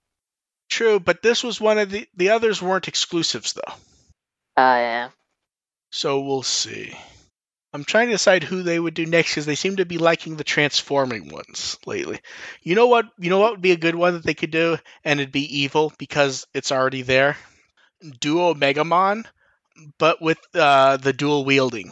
True, 0.69 0.99
but 0.99 1.21
this 1.21 1.43
was 1.43 1.61
one 1.61 1.77
of 1.77 1.91
the 1.91 2.07
the 2.15 2.29
others 2.31 2.59
weren't 2.61 2.87
exclusives 2.87 3.53
though, 3.53 3.73
Uh, 4.57 4.77
yeah. 4.79 5.09
so 5.91 6.21
we'll 6.21 6.41
see. 6.41 6.97
I'm 7.75 7.83
trying 7.83 8.07
to 8.07 8.13
decide 8.13 8.43
who 8.45 8.63
they 8.63 8.79
would 8.79 8.93
do 8.93 9.05
next 9.05 9.31
because 9.31 9.45
they 9.45 9.55
seem 9.55 9.75
to 9.75 9.85
be 9.85 9.97
liking 9.97 10.37
the 10.37 10.45
transforming 10.45 11.27
ones 11.27 11.77
lately. 11.85 12.21
You 12.61 12.73
know 12.73 12.87
what? 12.87 13.05
You 13.19 13.29
know 13.29 13.39
what 13.39 13.51
would 13.51 13.61
be 13.61 13.73
a 13.73 13.77
good 13.77 13.95
one 13.95 14.13
that 14.13 14.23
they 14.23 14.33
could 14.33 14.51
do, 14.51 14.77
and 15.03 15.19
it'd 15.19 15.33
be 15.33 15.59
evil 15.59 15.91
because 15.99 16.47
it's 16.53 16.71
already 16.71 17.01
there. 17.01 17.35
Duo 18.21 18.53
Megamon, 18.53 19.25
but 19.97 20.21
with 20.21 20.37
uh, 20.53 20.95
the 20.95 21.11
dual 21.11 21.43
wielding 21.43 21.91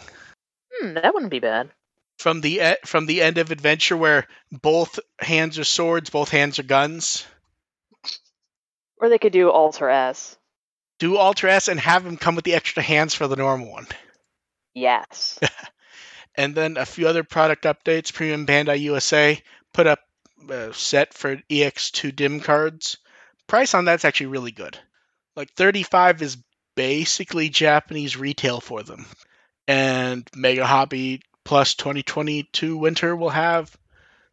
Hmm, 0.71 0.93
that 0.93 1.13
wouldn't 1.13 1.31
be 1.31 1.39
bad. 1.39 1.69
from 2.17 2.39
the 2.39 2.61
e- 2.61 2.85
from 2.85 3.05
the 3.05 3.21
end 3.21 3.37
of 3.37 3.51
Adventure, 3.51 3.97
where 3.97 4.25
both 4.51 4.99
hands 5.19 5.59
are 5.59 5.65
swords, 5.65 6.09
both 6.09 6.29
hands 6.29 6.59
are 6.59 6.63
guns. 6.63 7.25
Or 9.01 9.09
they 9.09 9.17
could 9.17 9.33
do 9.33 9.51
Alter 9.51 9.89
S. 9.89 10.37
Do 10.99 11.17
Alter 11.17 11.49
S 11.49 11.67
and 11.67 11.77
have 11.77 12.05
him 12.05 12.15
come 12.15 12.35
with 12.35 12.45
the 12.45 12.53
extra 12.53 12.81
hands 12.81 13.13
for 13.13 13.27
the 13.27 13.35
normal 13.35 13.69
one. 13.69 13.87
Yes. 14.73 15.39
and 16.35 16.55
then 16.55 16.77
a 16.77 16.85
few 16.85 17.07
other 17.07 17.23
product 17.23 17.63
updates. 17.63 18.13
Premium 18.13 18.45
Bandai 18.45 18.79
USA 18.81 19.41
put 19.73 19.87
up 19.87 19.99
a 20.49 20.73
set 20.73 21.13
for 21.13 21.37
EX2 21.49 22.15
dim 22.15 22.39
cards. 22.39 22.97
Price 23.47 23.73
on 23.73 23.85
that's 23.85 24.05
actually 24.05 24.27
really 24.27 24.51
good. 24.51 24.77
Like 25.35 25.51
35 25.53 26.21
is 26.21 26.37
basically 26.75 27.49
Japanese 27.49 28.17
retail 28.17 28.59
for 28.59 28.83
them. 28.83 29.05
And 29.67 30.27
Mega 30.35 30.65
Hobby 30.65 31.21
Plus 31.43 31.75
2022 31.75 32.77
Winter 32.77 33.15
will 33.15 33.29
have 33.29 33.75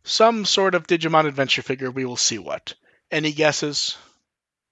some 0.03 0.45
sort 0.45 0.75
of 0.75 0.87
Digimon 0.87 1.27
adventure 1.27 1.63
figure. 1.63 1.91
We 1.91 2.05
will 2.05 2.17
see 2.17 2.39
what. 2.39 2.75
Any 3.11 3.33
guesses? 3.33 3.97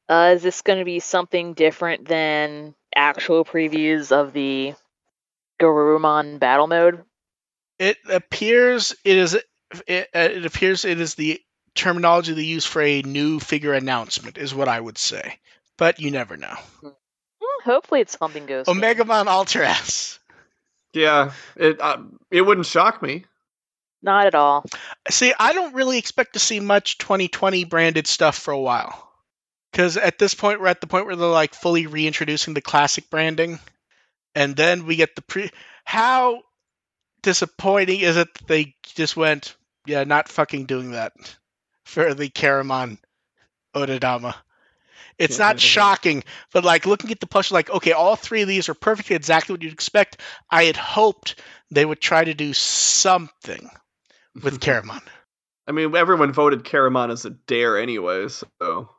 Uh, 0.08 0.32
is 0.36 0.42
this 0.42 0.62
going 0.62 0.78
to 0.78 0.84
be 0.84 1.00
something 1.00 1.54
different 1.54 2.06
than 2.06 2.74
actual 2.94 3.44
previews 3.44 4.12
of 4.12 4.32
the 4.32 4.74
Garurumon 5.60 6.38
battle 6.38 6.66
mode? 6.66 7.04
It 7.78 7.96
appears 8.08 8.94
it 9.04 9.16
is 9.16 9.38
it, 9.86 10.08
it 10.12 10.46
appears 10.46 10.84
it 10.84 11.00
is 11.00 11.14
the 11.14 11.40
terminology 11.74 12.32
they 12.32 12.42
use 12.42 12.66
for 12.66 12.82
a 12.82 13.02
new 13.02 13.38
figure 13.38 13.72
announcement 13.72 14.36
is 14.38 14.54
what 14.54 14.68
I 14.68 14.80
would 14.80 14.98
say. 14.98 15.38
But 15.76 16.00
you 16.00 16.10
never 16.10 16.36
know. 16.36 16.56
Hopefully, 17.64 18.00
it's 18.00 18.18
something 18.18 18.46
goes. 18.46 18.66
Omegamon 18.66 19.26
Alter 19.26 19.62
S. 19.62 20.18
Yeah. 20.92 21.32
It 21.56 21.80
uh, 21.80 21.98
it 22.30 22.42
wouldn't 22.42 22.66
shock 22.66 23.02
me. 23.02 23.24
Not 24.02 24.26
at 24.26 24.34
all. 24.34 24.64
See, 25.10 25.32
I 25.38 25.52
don't 25.52 25.74
really 25.74 25.98
expect 25.98 26.34
to 26.34 26.38
see 26.38 26.60
much 26.60 26.98
2020 26.98 27.64
branded 27.64 28.06
stuff 28.06 28.36
for 28.36 28.52
a 28.52 28.60
while. 28.60 29.04
Because 29.72 29.96
at 29.96 30.18
this 30.18 30.34
point, 30.34 30.60
we're 30.60 30.68
at 30.68 30.80
the 30.80 30.86
point 30.86 31.06
where 31.06 31.16
they're 31.16 31.28
like 31.28 31.54
fully 31.54 31.86
reintroducing 31.86 32.54
the 32.54 32.60
classic 32.60 33.10
branding. 33.10 33.58
And 34.34 34.56
then 34.56 34.86
we 34.86 34.96
get 34.96 35.14
the 35.16 35.22
pre. 35.22 35.50
How 35.84 36.42
disappointing 37.22 38.00
is 38.00 38.16
it 38.16 38.32
that 38.34 38.46
they 38.46 38.74
just 38.82 39.16
went, 39.16 39.56
yeah, 39.86 40.04
not 40.04 40.28
fucking 40.28 40.66
doing 40.66 40.92
that? 40.92 41.12
for 41.88 42.12
the 42.12 42.28
Karamon 42.28 42.98
Odadama. 43.74 44.34
It's 45.18 45.38
not 45.38 45.58
shocking, 45.58 46.22
but 46.52 46.64
like 46.64 46.86
looking 46.86 47.10
at 47.10 47.18
the 47.18 47.26
push, 47.26 47.50
like 47.50 47.70
okay, 47.70 47.92
all 47.92 48.14
three 48.14 48.42
of 48.42 48.48
these 48.48 48.68
are 48.68 48.74
perfectly 48.74 49.16
exactly 49.16 49.52
what 49.52 49.62
you'd 49.62 49.72
expect. 49.72 50.20
I 50.50 50.64
had 50.64 50.76
hoped 50.76 51.40
they 51.70 51.84
would 51.84 52.00
try 52.00 52.22
to 52.22 52.34
do 52.34 52.52
something 52.52 53.68
with 54.40 54.60
Karamon. 54.60 55.02
I 55.66 55.72
mean, 55.72 55.96
everyone 55.96 56.32
voted 56.32 56.62
Karamon 56.62 57.10
as 57.10 57.24
a 57.24 57.30
dare 57.30 57.78
anyway, 57.78 58.28
so 58.28 58.90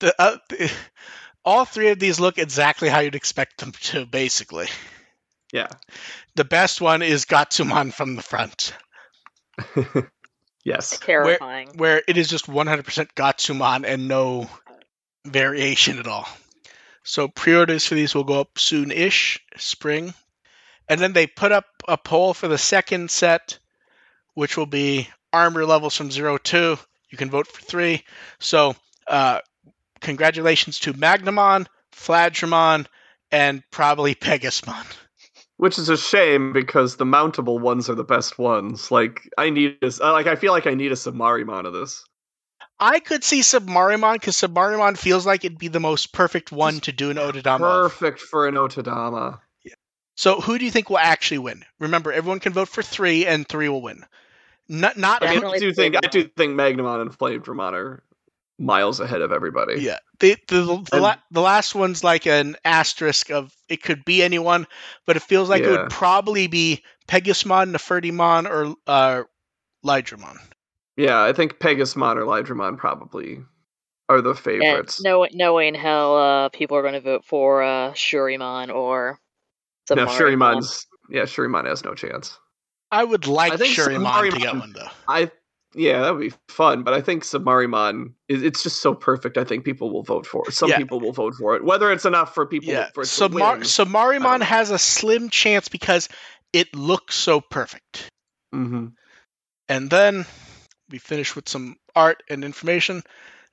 The, 0.00 0.14
uh, 0.18 0.38
the, 0.48 0.72
all 1.44 1.64
three 1.64 1.88
of 1.88 1.98
these 1.98 2.18
look 2.18 2.38
exactly 2.38 2.88
how 2.88 3.00
you'd 3.00 3.14
expect 3.14 3.58
them 3.58 3.72
to, 3.72 4.06
basically. 4.06 4.68
Yeah. 5.52 5.68
The 6.34 6.44
best 6.44 6.80
one 6.80 7.02
is 7.02 7.26
Gatsumon 7.26 7.92
from 7.92 8.16
the 8.16 8.22
front, 8.22 8.74
yes. 10.64 10.98
Terrifying. 10.98 11.72
where 11.76 12.02
it 12.08 12.16
is 12.16 12.28
just 12.28 12.46
100% 12.46 13.12
Gatsumon 13.14 13.84
and 13.86 14.08
no 14.08 14.48
variation 15.24 15.98
at 15.98 16.06
all. 16.06 16.26
So 17.04 17.28
pre-orders 17.28 17.86
for 17.86 17.94
these 17.94 18.14
will 18.14 18.24
go 18.24 18.40
up 18.40 18.58
soon-ish, 18.58 19.40
spring. 19.56 20.14
And 20.88 21.00
then 21.00 21.12
they 21.12 21.26
put 21.26 21.52
up 21.52 21.66
a 21.86 21.96
poll 21.96 22.34
for 22.34 22.48
the 22.48 22.58
second 22.58 23.10
set, 23.10 23.58
which 24.34 24.56
will 24.56 24.66
be 24.66 25.08
armor 25.32 25.64
levels 25.64 25.96
from 25.96 26.10
0 26.10 26.38
2. 26.38 26.78
You 27.10 27.18
can 27.18 27.30
vote 27.30 27.46
for 27.46 27.60
3. 27.60 28.02
So 28.40 28.74
uh, 29.06 29.40
congratulations 30.00 30.80
to 30.80 30.94
Magnamon, 30.94 31.66
Flagramon, 31.94 32.86
and 33.30 33.62
probably 33.70 34.14
Pegasmon. 34.14 34.86
Which 35.62 35.78
is 35.78 35.88
a 35.88 35.96
shame 35.96 36.52
because 36.52 36.96
the 36.96 37.04
mountable 37.04 37.60
ones 37.60 37.88
are 37.88 37.94
the 37.94 38.02
best 38.02 38.36
ones. 38.36 38.90
Like 38.90 39.30
I 39.38 39.48
need 39.48 39.78
this. 39.80 40.00
Like 40.00 40.26
I 40.26 40.34
feel 40.34 40.50
like 40.50 40.66
I 40.66 40.74
need 40.74 40.90
a 40.90 40.96
Submarimon 40.96 41.66
of 41.66 41.72
this. 41.72 42.04
I 42.80 42.98
could 42.98 43.22
see 43.22 43.42
Submarimon 43.42 44.14
because 44.14 44.34
Submarimon 44.34 44.98
feels 44.98 45.24
like 45.24 45.44
it'd 45.44 45.60
be 45.60 45.68
the 45.68 45.78
most 45.78 46.12
perfect 46.12 46.50
one 46.50 46.80
to 46.80 46.90
do 46.90 47.10
an 47.10 47.16
Odadama. 47.16 47.60
of. 47.60 47.92
Perfect 47.92 48.18
for 48.22 48.48
an 48.48 48.56
Otodama. 48.56 49.38
So 50.16 50.40
who 50.40 50.58
do 50.58 50.64
you 50.64 50.72
think 50.72 50.90
will 50.90 50.98
actually 50.98 51.38
win? 51.38 51.64
Remember, 51.78 52.10
everyone 52.10 52.40
can 52.40 52.52
vote 52.52 52.68
for 52.68 52.82
three, 52.82 53.24
and 53.24 53.46
three 53.46 53.68
will 53.68 53.82
win. 53.82 54.04
Not, 54.68 54.96
not 54.96 55.24
I, 55.24 55.36
mean, 55.36 55.44
I 55.44 55.58
do 55.58 55.72
think 55.72 55.94
I 55.94 56.08
do 56.08 56.24
think 56.24 56.54
Magnamon 56.54 57.02
and 57.02 57.16
Flagramon 57.16 57.72
are 57.74 58.02
miles 58.62 59.00
ahead 59.00 59.20
of 59.22 59.32
everybody. 59.32 59.80
yeah. 59.80 59.98
The 60.20 60.36
the 60.48 60.62
the, 60.62 60.88
And- 60.92 61.02
la- 61.02 61.16
the 61.30 61.40
last 61.40 61.74
one's 61.74 62.02
like 62.04 62.26
an 62.26 62.56
asterisk 62.64 63.30
of 63.30 63.52
it 63.68 63.82
could 63.82 64.04
be 64.04 64.22
anyone, 64.22 64.66
but 65.06 65.16
it 65.16 65.22
feels 65.22 65.48
like 65.50 65.62
it 65.62 65.70
would 65.70 65.90
probably 65.90 66.46
be 66.46 66.82
Pegasmon, 67.08 67.72
Nefertimon, 67.74 68.48
or 68.48 68.74
uh, 68.86 69.24
Lighdramon. 69.84 70.38
Yeah, 70.96 71.22
I 71.22 71.32
think 71.32 71.58
Pegasmon 71.58 72.16
or 72.16 72.22
Lighdramon 72.24 72.78
probably 72.78 73.40
are 74.08 74.20
the 74.20 74.30
And 74.30 74.38
favorites. 74.38 75.02
no, 75.02 75.26
knowing 75.32 75.74
how 75.74 76.14
uh, 76.16 76.48
people 76.50 76.76
are 76.76 76.82
going 76.82 76.94
to 76.94 77.00
vote 77.00 77.24
for 77.24 77.62
uh, 77.62 77.92
Shurimon 77.92 78.72
or 78.72 79.18
no, 79.90 80.06
Submarimon. 80.06 80.08
Shurimon's 80.18 80.86
yeah, 81.10 81.22
Shurimon 81.22 81.66
has 81.66 81.82
no 81.84 81.94
chance. 81.94 82.38
I 82.90 83.02
would 83.02 83.26
like 83.26 83.54
I 83.54 83.56
think 83.56 83.74
Shurimon 83.76 84.30
to 84.30 84.38
get 84.38 84.54
one 84.54 84.72
though. 84.72 84.88
I 85.08 85.30
yeah, 85.74 86.00
that 86.02 86.14
would 86.14 86.20
be 86.20 86.32
fun, 86.48 86.82
but 86.82 86.94
I 86.94 87.00
think 87.00 87.24
Submarimon 87.24 88.12
is 88.28 88.42
it's 88.42 88.62
just 88.62 88.82
so 88.82 88.94
perfect. 88.94 89.38
I 89.38 89.44
think 89.44 89.64
people 89.64 89.90
will 89.92 90.02
vote 90.02 90.26
for 90.26 90.44
it. 90.48 90.52
Some 90.54 90.70
Yeah. 90.70 90.78
people 90.78 91.00
will 91.00 91.12
vote 91.12 91.34
for 91.38 91.56
it. 91.56 91.64
Whether 91.64 91.90
it's 91.92 92.04
enough 92.04 92.34
for 92.34 92.46
people 92.46 92.72
Yeah. 92.72 92.90
for 92.94 93.02
it 93.02 93.06
So 93.06 93.28
to 93.28 93.34
Mar- 93.34 93.56
win. 93.56 93.64
so 93.64 93.82
I 93.84 93.86
Marimon 93.86 94.22
don't 94.22 94.40
know. 94.40 94.46
has 94.46 94.70
a 94.70 94.78
slim 94.78 95.30
chance 95.30 95.68
because 95.68 96.08
it 96.52 96.74
looks 96.74 97.14
so 97.16 97.40
perfect. 97.40 98.08
hmm 98.52 98.88
And 99.68 99.88
then 99.90 100.26
we 100.90 100.98
finish 100.98 101.34
with 101.34 101.48
some 101.48 101.76
art 101.96 102.22
and 102.28 102.44
information. 102.44 103.02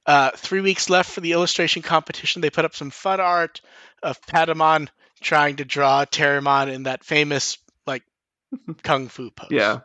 Uh, 0.06 0.32
three 0.36 0.62
weeks 0.62 0.90
left 0.90 1.12
for 1.12 1.22
the 1.22 1.32
illustration 1.34 1.82
competition. 1.82 2.42
They 2.42 2.50
put 2.50 2.66
up 2.66 2.76
some 2.76 2.90
fun 2.90 3.20
art 3.20 3.62
of 4.02 4.20
Patamon 4.22 4.90
trying 5.22 5.58
to 5.58 5.66
draw 5.66 6.04
Terriermon 6.06 6.74
in 6.74 6.84
that 6.84 7.04
famous 7.04 7.58
like 7.86 8.04
kung 8.84 9.08
fu 9.08 9.30
pose. 9.32 9.50
Yeah. 9.52 9.82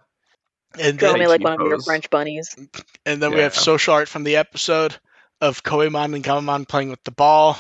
And 0.78 0.98
Draw 0.98 1.12
then, 1.12 1.20
me 1.20 1.26
like 1.26 1.40
Cheap 1.40 1.44
one 1.44 1.60
of 1.60 1.66
your. 1.68 1.80
French 1.80 2.10
bunnies. 2.10 2.56
and 3.06 3.22
then 3.22 3.32
we 3.32 3.40
have 3.40 3.54
social 3.54 3.94
art 3.94 4.08
from 4.08 4.24
the 4.24 4.36
episode 4.36 4.96
of 5.40 5.62
Koemon 5.62 6.14
and 6.14 6.24
Gamamon 6.24 6.66
playing 6.66 6.90
with 6.90 7.02
the 7.04 7.10
ball. 7.10 7.56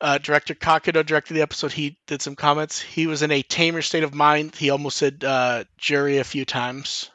Uh, 0.00 0.18
director 0.18 0.54
Kakudo 0.54 1.04
directed 1.04 1.34
the 1.34 1.42
episode. 1.42 1.72
He 1.72 1.98
did 2.06 2.20
some 2.20 2.36
comments. 2.36 2.80
He 2.80 3.06
was 3.06 3.22
in 3.22 3.30
a 3.30 3.42
tamer 3.42 3.82
state 3.82 4.02
of 4.02 4.14
mind. 4.14 4.54
He 4.54 4.70
almost 4.70 4.98
said 4.98 5.24
uh, 5.24 5.64
jury 5.78 6.18
a 6.18 6.24
few 6.24 6.44
times. 6.44 7.10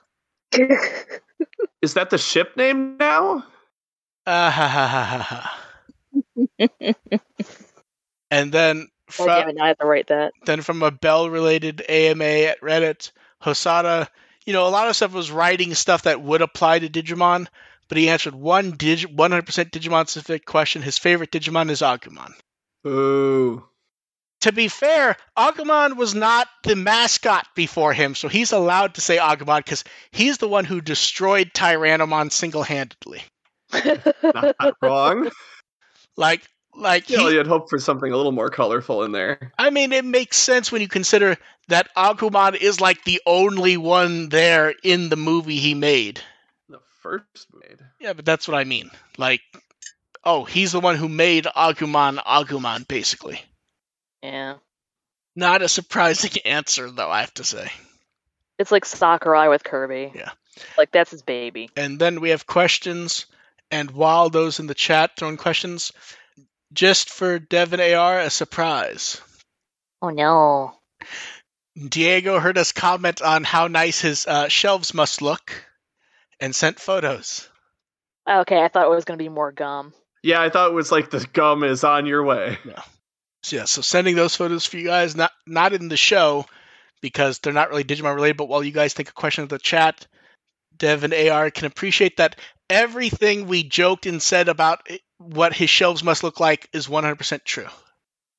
Is 1.82 1.94
that 1.94 2.10
the 2.10 2.18
ship 2.18 2.58
name 2.58 2.98
now? 2.98 3.46
Ah, 4.26 4.50
ha, 4.50 4.68
ha, 4.68 4.88
ha, 4.88 5.04
ha, 5.04 5.22
ha. 5.22 5.66
and 8.32 8.52
then 8.52 8.80
God 8.80 8.90
from, 9.10 9.28
damn 9.28 9.50
it, 9.50 9.62
I 9.62 9.68
have 9.68 9.78
to 9.78 9.86
write 9.86 10.08
that. 10.08 10.34
then 10.46 10.62
from 10.62 10.84
a 10.84 10.92
Belle 10.92 11.30
related 11.30 11.84
AMA 11.88 12.24
at 12.24 12.62
Reddit, 12.62 13.12
Hosoda, 13.42 14.08
you 14.46 14.54
know, 14.54 14.68
a 14.68 14.70
lot 14.70 14.88
of 14.88 14.96
stuff 14.96 15.14
was 15.14 15.32
writing 15.32 15.74
stuff 15.74 16.04
that 16.04 16.22
would 16.22 16.42
apply 16.42 16.80
to 16.80 16.90
Digimon, 16.90 17.48
but 17.88 17.98
he 17.98 18.10
answered 18.10 18.36
one 18.36 18.72
dig- 18.72 19.16
100% 19.16 19.72
Digimon 19.72 20.08
specific 20.08 20.46
question. 20.46 20.82
His 20.82 20.98
favorite 20.98 21.32
Digimon 21.32 21.70
is 21.70 21.82
Agumon. 21.82 22.34
Ooh. 22.88 23.66
To 24.42 24.54
be 24.54 24.70
fair, 24.70 25.18
Agumon 25.38 25.98
was 25.98 26.16
not 26.16 26.48
the 26.64 26.76
mascot 26.78 27.48
before 27.56 27.92
him, 27.92 28.16
so 28.16 28.30
he's 28.30 28.54
allowed 28.54 28.96
to 28.96 29.02
say 29.02 29.18
Agumon 29.18 29.58
because 29.58 29.84
he's 30.12 30.38
the 30.38 30.48
one 30.48 30.64
who 30.64 30.80
destroyed 30.80 31.52
Tyrannomon 31.54 32.32
single 32.32 32.64
handedly. 32.64 33.22
Not 34.24 34.76
wrong. 34.82 35.30
Like, 36.16 36.42
like 36.80 37.10
You 37.10 37.18
know, 37.18 37.28
he, 37.28 37.36
you'd 37.36 37.48
hope 37.48 37.70
for 37.70 37.80
something 37.80 38.12
a 38.12 38.18
little 38.18 38.32
more 38.32 38.50
colorful 38.50 39.04
in 39.04 39.12
there. 39.12 39.52
I 39.58 39.70
mean, 39.70 39.92
it 39.92 40.06
makes 40.06 40.38
sense 40.38 40.72
when 40.72 40.82
you 40.82 40.88
consider 40.88 41.38
that 41.68 41.90
Agumon 41.96 42.56
is 42.56 42.82
like 42.82 43.04
the 43.04 43.22
only 43.26 43.78
one 43.78 44.30
there 44.30 44.74
in 44.84 45.10
the 45.10 45.16
movie 45.16 45.58
he 45.58 45.74
made. 45.74 46.22
The 46.68 46.80
first 47.02 47.48
made. 47.54 47.80
Yeah, 48.00 48.14
but 48.14 48.26
that's 48.26 48.48
what 48.48 48.58
I 48.58 48.64
mean. 48.64 48.92
Like, 49.18 49.42
oh, 50.24 50.46
he's 50.46 50.72
the 50.72 50.80
one 50.80 50.96
who 50.96 51.10
made 51.10 51.46
Agumon 51.46 52.18
Agumon, 52.24 52.88
basically. 52.88 53.42
yeah. 54.24 54.56
Not 55.36 55.62
a 55.62 55.70
surprising 55.70 56.42
answer, 56.46 56.90
though, 56.92 57.10
I 57.10 57.22
have 57.22 57.34
to 57.36 57.44
say. 57.44 57.72
It's 58.58 58.72
like 58.72 58.84
Sakurai 58.86 59.48
with 59.48 59.64
Kirby. 59.64 60.12
Yeah. 60.14 60.32
Like 60.78 60.92
that's 60.92 61.12
his 61.12 61.22
baby. 61.22 61.70
And 61.78 61.98
then 62.00 62.20
we 62.20 62.32
have 62.32 62.46
questions, 62.46 63.26
and 63.72 63.90
while 63.92 64.30
those 64.30 64.60
in 64.60 64.68
the 64.68 64.74
chat 64.74 65.12
throwing 65.16 65.38
questions, 65.38 65.94
just 66.74 67.10
for 67.10 67.40
Devin 67.40 67.80
AR, 67.80 68.20
a 68.20 68.30
surprise. 68.30 69.22
Oh 70.02 70.10
no. 70.10 70.74
Diego 71.88 72.40
heard 72.40 72.58
us 72.58 72.72
comment 72.72 73.22
on 73.22 73.44
how 73.44 73.68
nice 73.68 74.02
his 74.02 74.26
uh, 74.28 74.48
shelves 74.48 74.94
must 74.94 75.22
look 75.22 75.52
and 76.40 76.56
sent 76.56 76.80
photos. 76.80 77.48
Okay, 78.30 78.62
I 78.62 78.68
thought 78.68 78.86
it 78.86 78.96
was 78.96 79.06
gonna 79.06 79.18
be 79.18 79.30
more 79.30 79.52
gum. 79.52 79.94
Yeah, 80.22 80.42
I 80.42 80.50
thought 80.50 80.72
it 80.72 80.76
was 80.76 80.92
like 80.92 81.10
the 81.10 81.26
gum 81.34 81.64
is 81.64 81.84
on 81.84 82.06
your 82.06 82.24
way. 82.24 82.58
So 83.44 83.56
yeah, 83.56 83.66
so 83.66 83.82
sending 83.82 84.16
those 84.16 84.36
photos 84.36 84.66
for 84.66 84.78
you 84.78 84.86
guys, 84.86 85.16
not 85.16 85.32
not 85.48 85.72
in 85.72 85.88
the 85.88 85.96
show 85.96 86.46
because 87.02 87.40
they're 87.40 87.54
not 87.54 87.70
really 87.70 87.86
Digimon 87.86 88.16
related, 88.16 88.36
but 88.36 88.50
while 88.50 88.62
you 88.62 88.74
guys 88.74 88.94
take 88.94 89.10
a 89.10 89.14
question 89.14 89.44
of 89.44 89.50
the 89.50 89.58
chat, 89.58 90.06
Dev 90.78 91.06
and 91.06 91.14
AR 91.14 91.50
can 91.50 91.66
appreciate 91.66 92.18
that 92.18 92.38
everything 92.70 93.48
we 93.48 93.64
joked 93.64 94.06
and 94.06 94.22
said 94.22 94.50
about 94.50 94.82
it- 94.88 95.02
what 95.20 95.54
his 95.54 95.70
shelves 95.70 96.04
must 96.04 96.24
look 96.24 96.40
like 96.40 96.68
is 96.74 96.88
100% 96.88 97.44
true. 97.46 97.68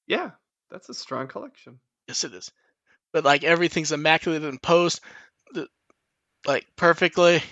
Yeah, 0.06 0.30
that's 0.70 0.88
a 0.88 0.94
strong 0.94 1.28
collection. 1.28 1.78
Yes, 2.08 2.24
it 2.24 2.34
is. 2.34 2.50
But 3.12 3.24
like 3.24 3.44
everything's 3.44 3.92
immaculate 3.92 4.42
and 4.42 4.60
posed, 4.60 5.00
th- 5.54 5.68
like 6.46 6.66
perfectly. 6.76 7.42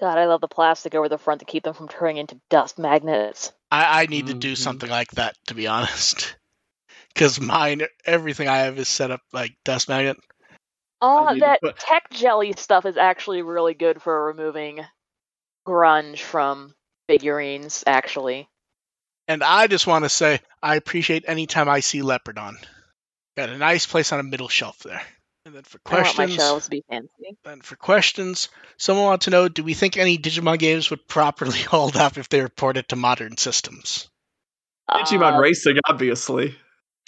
God, 0.00 0.18
I 0.18 0.26
love 0.26 0.40
the 0.40 0.48
plastic 0.48 0.94
over 0.94 1.08
the 1.08 1.18
front 1.18 1.40
to 1.40 1.44
keep 1.46 1.64
them 1.64 1.74
from 1.74 1.88
turning 1.88 2.18
into 2.18 2.40
dust 2.50 2.78
magnets. 2.78 3.52
I, 3.70 4.02
I 4.02 4.06
need 4.06 4.26
to 4.26 4.34
do 4.34 4.52
Mhm. 4.52 4.56
something 4.58 4.90
like 4.90 5.10
that 5.12 5.36
to 5.46 5.54
be 5.54 5.66
honest, 5.66 6.36
because 7.14 7.40
mine, 7.40 7.82
everything 8.04 8.48
I 8.48 8.58
have 8.58 8.78
is 8.78 8.88
set 8.88 9.10
up 9.10 9.22
like 9.32 9.56
dust 9.64 9.88
magnet. 9.88 10.18
Oh, 11.00 11.36
that 11.40 11.60
put- 11.62 11.78
tech 11.78 12.10
jelly 12.10 12.52
stuff 12.56 12.86
is 12.86 12.96
actually 12.96 13.42
really 13.42 13.74
good 13.74 14.02
for 14.02 14.26
removing 14.26 14.84
grunge 15.66 16.18
from 16.18 16.74
figurines, 17.12 17.84
actually. 17.86 18.48
And 19.28 19.42
I 19.42 19.66
just 19.66 19.86
want 19.86 20.04
to 20.04 20.08
say 20.08 20.40
I 20.62 20.76
appreciate 20.76 21.24
any 21.26 21.46
time 21.46 21.68
I 21.68 21.80
see 21.80 22.00
Leopardon. 22.00 22.56
Got 23.36 23.50
a 23.50 23.58
nice 23.58 23.86
place 23.86 24.12
on 24.12 24.20
a 24.20 24.24
middle 24.24 24.48
shelf 24.48 24.78
there. 24.80 25.02
And 25.44 25.54
then 25.54 25.62
for 25.62 25.80
I 25.86 25.94
want 25.94 26.06
my 26.06 26.12
questions, 26.12 26.42
shelves 26.42 26.64
to 26.64 26.70
be 26.70 26.84
fancy. 26.88 27.36
then 27.44 27.60
for 27.62 27.76
questions, 27.76 28.48
someone 28.76 29.06
wants 29.06 29.24
to 29.24 29.30
know: 29.30 29.48
Do 29.48 29.64
we 29.64 29.74
think 29.74 29.96
any 29.96 30.16
Digimon 30.16 30.58
games 30.58 30.90
would 30.90 31.06
properly 31.08 31.58
hold 31.62 31.96
up 31.96 32.16
if 32.16 32.28
they 32.28 32.40
were 32.40 32.48
ported 32.48 32.88
to 32.88 32.96
modern 32.96 33.36
systems? 33.36 34.08
Digimon 34.90 35.36
Uh, 35.36 35.40
Racing, 35.40 35.78
obviously. 35.88 36.56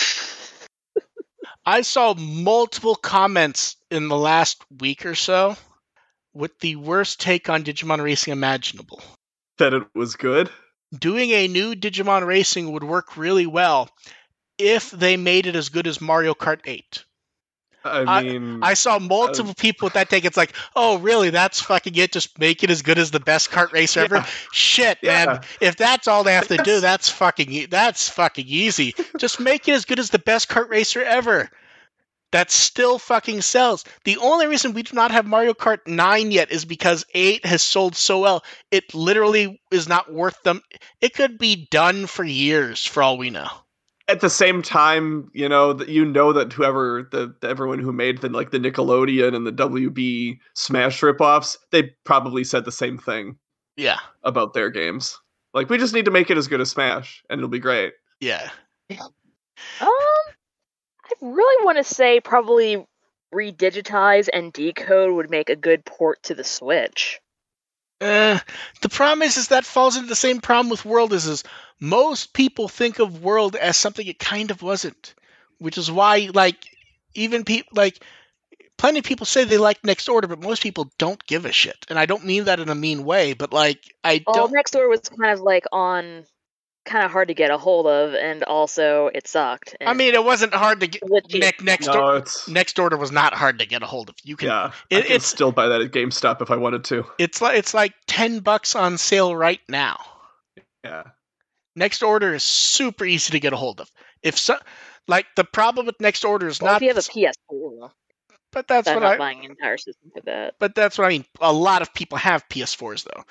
I 1.66 1.82
saw 1.82 2.14
multiple 2.14 2.94
comments 2.94 3.76
in 3.90 4.08
the 4.08 4.16
last 4.16 4.64
week 4.80 5.06
or 5.06 5.14
so 5.14 5.56
with 6.32 6.58
the 6.58 6.76
worst 6.76 7.20
take 7.20 7.48
on 7.48 7.64
Digimon 7.64 8.02
Racing 8.02 8.32
imaginable. 8.32 9.02
That 9.58 9.72
it 9.74 9.82
was 9.94 10.16
good. 10.16 10.50
Doing 10.96 11.30
a 11.30 11.48
new 11.48 11.74
Digimon 11.74 12.26
Racing 12.26 12.72
would 12.72 12.84
work 12.84 13.16
really 13.16 13.46
well 13.46 13.88
if 14.58 14.90
they 14.90 15.16
made 15.16 15.46
it 15.46 15.56
as 15.56 15.68
good 15.68 15.86
as 15.86 16.00
Mario 16.00 16.34
Kart 16.34 16.60
8. 16.64 17.04
I 17.86 18.22
mean, 18.22 18.60
I 18.62 18.72
saw 18.74 18.96
uh, 18.96 19.00
multiple 19.00 19.52
people 19.52 19.86
with 19.86 19.92
that 19.92 20.08
take. 20.08 20.24
It's 20.24 20.38
like, 20.38 20.54
oh, 20.74 20.96
really? 20.98 21.28
That's 21.28 21.60
fucking 21.60 21.94
it. 21.96 22.12
Just 22.12 22.38
make 22.38 22.64
it 22.64 22.70
as 22.70 22.80
good 22.80 22.98
as 22.98 23.10
the 23.10 23.20
best 23.20 23.50
kart 23.50 23.72
racer 23.72 24.00
ever. 24.00 24.24
Shit, 24.52 24.98
Yeah. 25.02 25.26
man. 25.26 25.40
If 25.60 25.76
that's 25.76 26.08
all 26.08 26.24
they 26.24 26.32
have 26.32 26.48
to 26.48 26.56
do, 26.56 26.80
That's- 26.80 26.80
that's 26.80 27.08
fucking 27.10 27.52
e- 27.52 27.66
that's 27.66 28.08
fucking 28.08 28.46
easy. 28.48 28.94
Just 29.18 29.38
make 29.38 29.68
it 29.68 29.72
as 29.72 29.84
good 29.84 29.98
as 29.98 30.08
the 30.08 30.18
best 30.18 30.48
kart 30.48 30.70
racer 30.70 31.02
ever. 31.02 31.50
That 32.34 32.50
still 32.50 32.98
fucking 32.98 33.42
sells. 33.42 33.84
The 34.04 34.16
only 34.18 34.48
reason 34.48 34.74
we 34.74 34.82
do 34.82 34.94
not 34.96 35.12
have 35.12 35.24
Mario 35.24 35.54
Kart 35.54 35.86
9 35.86 36.32
yet 36.32 36.50
is 36.50 36.64
because 36.64 37.06
8 37.14 37.46
has 37.46 37.62
sold 37.62 37.94
so 37.94 38.18
well. 38.18 38.42
It 38.72 38.92
literally 38.92 39.62
is 39.70 39.88
not 39.88 40.12
worth 40.12 40.42
them. 40.42 40.60
It 41.00 41.14
could 41.14 41.38
be 41.38 41.68
done 41.70 42.06
for 42.06 42.24
years 42.24 42.84
for 42.84 43.04
all 43.04 43.16
we 43.18 43.30
know. 43.30 43.46
at 44.08 44.20
the 44.20 44.28
same 44.28 44.62
time, 44.62 45.30
you 45.32 45.48
know 45.48 45.72
that 45.74 45.88
you 45.88 46.04
know 46.04 46.32
that 46.32 46.52
whoever 46.52 47.08
the, 47.12 47.34
the 47.40 47.48
everyone 47.48 47.78
who 47.78 47.92
made 47.92 48.18
the 48.20 48.28
like 48.28 48.50
the 48.50 48.58
Nickelodeon 48.58 49.34
and 49.34 49.46
the 49.46 49.52
WB 49.52 50.38
Smash 50.54 51.00
ripoffs, 51.02 51.56
they 51.70 51.84
probably 52.04 52.42
said 52.42 52.64
the 52.64 52.72
same 52.72 52.98
thing 52.98 53.36
Yeah. 53.76 54.00
about 54.24 54.54
their 54.54 54.70
games. 54.70 55.18
Like 55.54 55.70
we 55.70 55.78
just 55.78 55.94
need 55.94 56.04
to 56.06 56.10
make 56.10 56.30
it 56.30 56.36
as 56.36 56.48
good 56.48 56.60
as 56.60 56.70
Smash, 56.70 57.22
and 57.30 57.38
it'll 57.38 57.48
be 57.48 57.60
great. 57.60 57.94
Yeah. 58.20 58.50
Um, 59.80 59.88
I 61.04 61.12
really 61.20 61.64
want 61.64 61.78
to 61.78 61.84
say 61.84 62.20
probably 62.20 62.84
redigitize 63.34 64.28
and 64.32 64.52
decode 64.52 65.14
would 65.14 65.30
make 65.30 65.50
a 65.50 65.56
good 65.56 65.84
port 65.84 66.22
to 66.24 66.34
the 66.34 66.44
Switch. 66.44 67.20
Uh, 68.00 68.38
the 68.80 68.88
problem 68.88 69.22
is, 69.22 69.36
is 69.36 69.48
that 69.48 69.64
falls 69.64 69.96
into 69.96 70.08
the 70.08 70.16
same 70.16 70.40
problem 70.40 70.68
with 70.70 70.84
World 70.84 71.12
is, 71.12 71.26
is 71.26 71.44
most 71.80 72.32
people 72.32 72.68
think 72.68 72.98
of 72.98 73.22
World 73.22 73.56
as 73.56 73.76
something 73.76 74.06
it 74.06 74.18
kind 74.18 74.50
of 74.50 74.62
wasn't, 74.62 75.14
which 75.58 75.78
is 75.78 75.90
why, 75.90 76.30
like, 76.32 76.66
even 77.14 77.44
people 77.44 77.70
like 77.76 78.02
plenty 78.76 78.98
of 78.98 79.04
people 79.04 79.26
say 79.26 79.44
they 79.44 79.58
like 79.58 79.84
Next 79.84 80.08
Order, 80.08 80.28
but 80.28 80.42
most 80.42 80.62
people 80.62 80.90
don't 80.98 81.24
give 81.26 81.44
a 81.44 81.52
shit. 81.52 81.86
And 81.88 81.98
I 81.98 82.06
don't 82.06 82.24
mean 82.24 82.44
that 82.44 82.60
in 82.60 82.68
a 82.68 82.74
mean 82.74 83.04
way, 83.04 83.32
but 83.32 83.52
like, 83.52 83.94
I 84.02 84.22
Well, 84.26 84.34
don't. 84.34 84.52
Next 84.52 84.74
Order 84.74 84.88
was 84.88 85.00
kind 85.00 85.32
of 85.32 85.40
like 85.40 85.64
on, 85.72 86.24
kind 86.84 87.04
of 87.04 87.10
hard 87.10 87.28
to 87.28 87.34
get 87.34 87.50
a 87.50 87.58
hold 87.58 87.86
of, 87.86 88.14
and 88.14 88.42
also 88.44 89.08
it 89.14 89.26
sucked. 89.26 89.76
I 89.80 89.94
mean, 89.94 90.14
it 90.14 90.24
wasn't 90.24 90.54
hard 90.54 90.80
to 90.80 90.86
get. 90.86 91.02
legit. 91.08 91.40
Next 91.40 91.62
next 91.62 91.86
No, 91.86 91.92
door, 91.94 92.16
it's 92.18 92.46
Next 92.48 92.78
Order 92.78 92.96
was 92.96 93.10
not 93.12 93.34
hard 93.34 93.58
to 93.60 93.66
get 93.66 93.82
a 93.82 93.86
hold 93.86 94.08
of. 94.10 94.16
You 94.22 94.36
can. 94.36 94.48
yeah. 94.48 94.72
It- 94.90 94.96
I 94.96 95.00
can 95.02 95.06
it's- 95.12 95.26
still 95.26 95.52
buy 95.52 95.68
that 95.68 95.80
at 95.80 95.90
GameStop 95.92 96.42
if 96.42 96.50
I 96.50 96.56
wanted 96.56 96.84
to. 96.84 97.04
It's 97.18 97.40
like 97.40 97.58
it's 97.58 97.74
like 97.74 97.94
ten 98.06 98.40
bucks 98.40 98.74
on 98.76 98.98
sale 98.98 99.34
right 99.34 99.60
now. 99.68 99.98
Yeah. 100.84 101.04
Next 101.76 102.02
Order 102.02 102.34
is 102.34 102.44
super 102.44 103.04
easy 103.04 103.32
to 103.32 103.40
get 103.40 103.52
a 103.52 103.56
hold 103.56 103.80
of. 103.80 103.90
If 104.22 104.38
so, 104.38 104.56
like 105.08 105.26
the 105.36 105.44
problem 105.44 105.86
with 105.86 106.00
Next 106.00 106.24
Order 106.24 106.46
is 106.48 106.60
Well, 106.60 106.72
not. 106.72 106.76
if 106.76 106.82
you 106.82 106.88
have 106.88 106.98
a 106.98 107.00
PS4, 107.00 107.90
but 108.52 108.68
that's 108.68 108.86
I'm 108.86 108.94
what 108.94 109.02
not 109.02 109.12
I. 109.14 109.16
buying 109.18 109.44
an 109.44 109.50
entire 109.50 109.76
system 109.78 110.10
for 110.14 110.20
that. 110.26 110.54
But 110.60 110.74
that's 110.74 110.96
what 110.98 111.06
I 111.06 111.08
mean. 111.08 111.24
A 111.40 111.52
lot 111.52 111.82
of 111.82 111.92
people 111.94 112.18
have 112.18 112.48
PS4s 112.48 113.04
though. 113.04 113.24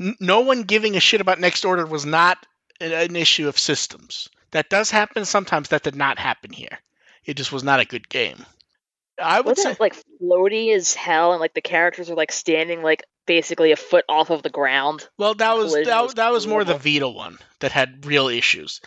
N- 0.00 0.16
no 0.18 0.40
one 0.40 0.62
giving 0.62 0.96
a 0.96 1.00
shit 1.00 1.20
about 1.20 1.38
Next 1.38 1.64
Order 1.64 1.86
was 1.86 2.04
not 2.04 2.44
an, 2.80 3.16
issue 3.16 3.48
of 3.48 3.58
systems. 3.58 4.28
That 4.50 4.70
does 4.70 4.90
happen 4.90 5.24
sometimes. 5.24 5.68
That 5.68 5.82
did 5.82 5.96
not 5.96 6.18
happen 6.18 6.52
here. 6.52 6.78
It 7.24 7.36
just 7.36 7.52
was 7.52 7.64
not 7.64 7.80
a 7.80 7.84
good 7.84 8.08
game. 8.08 8.44
I 9.20 9.40
would 9.40 9.56
Wasn't 9.56 9.64
say. 9.64 9.72
it 9.72 9.80
like 9.80 9.96
floaty 10.20 10.74
as 10.74 10.94
hell, 10.94 11.32
and 11.32 11.40
like 11.40 11.54
the 11.54 11.60
characters 11.60 12.10
are 12.10 12.16
like 12.16 12.32
standing 12.32 12.82
like 12.82 13.04
basically 13.26 13.72
a 13.72 13.76
foot 13.76 14.04
off 14.08 14.30
of 14.30 14.42
the 14.42 14.50
ground? 14.50 15.08
Well, 15.18 15.34
that 15.34 15.56
was 15.56 15.72
that, 15.72 16.02
was 16.02 16.14
that 16.14 16.32
was 16.32 16.46
more 16.46 16.64
the. 16.64 16.76
Vita 16.76 17.08
one 17.08 17.38
that 17.60 17.72
had 17.72 18.06
real 18.06 18.28
issues. 18.28 18.80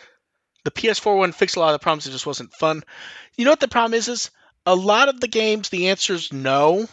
The 0.64 0.70
PS4 0.70 1.16
one 1.16 1.32
fixed 1.32 1.56
a 1.56 1.60
lot 1.60 1.74
of 1.74 1.80
the 1.80 1.82
problems. 1.82 2.06
It 2.06 2.10
just 2.10 2.26
wasn't 2.26 2.52
fun. 2.52 2.82
You 3.36 3.44
know 3.44 3.52
what 3.52 3.60
the 3.60 3.68
problem 3.68 3.94
is? 3.94 4.08
Is 4.08 4.30
a 4.66 4.74
lot 4.74 5.08
of 5.08 5.20
the 5.20 5.28
games 5.28 5.68
the 5.68 5.88
answer 5.88 6.14
is 6.14 6.32
no. 6.32 6.86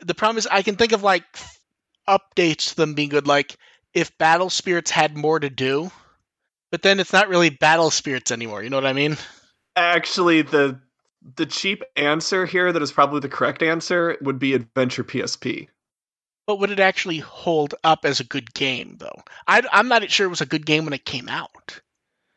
The 0.00 0.14
problem 0.14 0.38
is 0.38 0.46
I 0.50 0.62
can 0.62 0.76
think 0.76 0.92
of 0.92 1.02
like 1.02 1.24
updates 2.08 2.70
to 2.70 2.76
them 2.76 2.94
being 2.94 3.08
good, 3.08 3.26
like 3.26 3.56
if 3.94 4.16
Battle 4.18 4.50
Spirits 4.50 4.90
had 4.90 5.16
more 5.16 5.38
to 5.38 5.50
do. 5.50 5.90
But 6.72 6.82
then 6.82 6.98
it's 6.98 7.12
not 7.12 7.28
really 7.28 7.50
Battle 7.50 7.90
Spirits 7.90 8.32
anymore. 8.32 8.64
You 8.64 8.70
know 8.70 8.78
what 8.78 8.86
I 8.86 8.94
mean? 8.94 9.16
Actually, 9.76 10.42
the 10.42 10.80
the 11.36 11.46
cheap 11.46 11.84
answer 11.94 12.46
here 12.46 12.72
that 12.72 12.82
is 12.82 12.90
probably 12.90 13.20
the 13.20 13.28
correct 13.28 13.62
answer 13.62 14.16
would 14.22 14.40
be 14.40 14.54
Adventure 14.54 15.04
PSP. 15.04 15.68
But 16.46 16.58
would 16.58 16.70
it 16.70 16.80
actually 16.80 17.18
hold 17.18 17.74
up 17.84 18.04
as 18.04 18.18
a 18.18 18.24
good 18.24 18.52
game, 18.54 18.96
though? 18.98 19.22
I, 19.46 19.62
I'm 19.70 19.86
not 19.86 20.10
sure 20.10 20.26
it 20.26 20.30
was 20.30 20.40
a 20.40 20.46
good 20.46 20.66
game 20.66 20.84
when 20.84 20.92
it 20.92 21.04
came 21.04 21.28
out. 21.28 21.80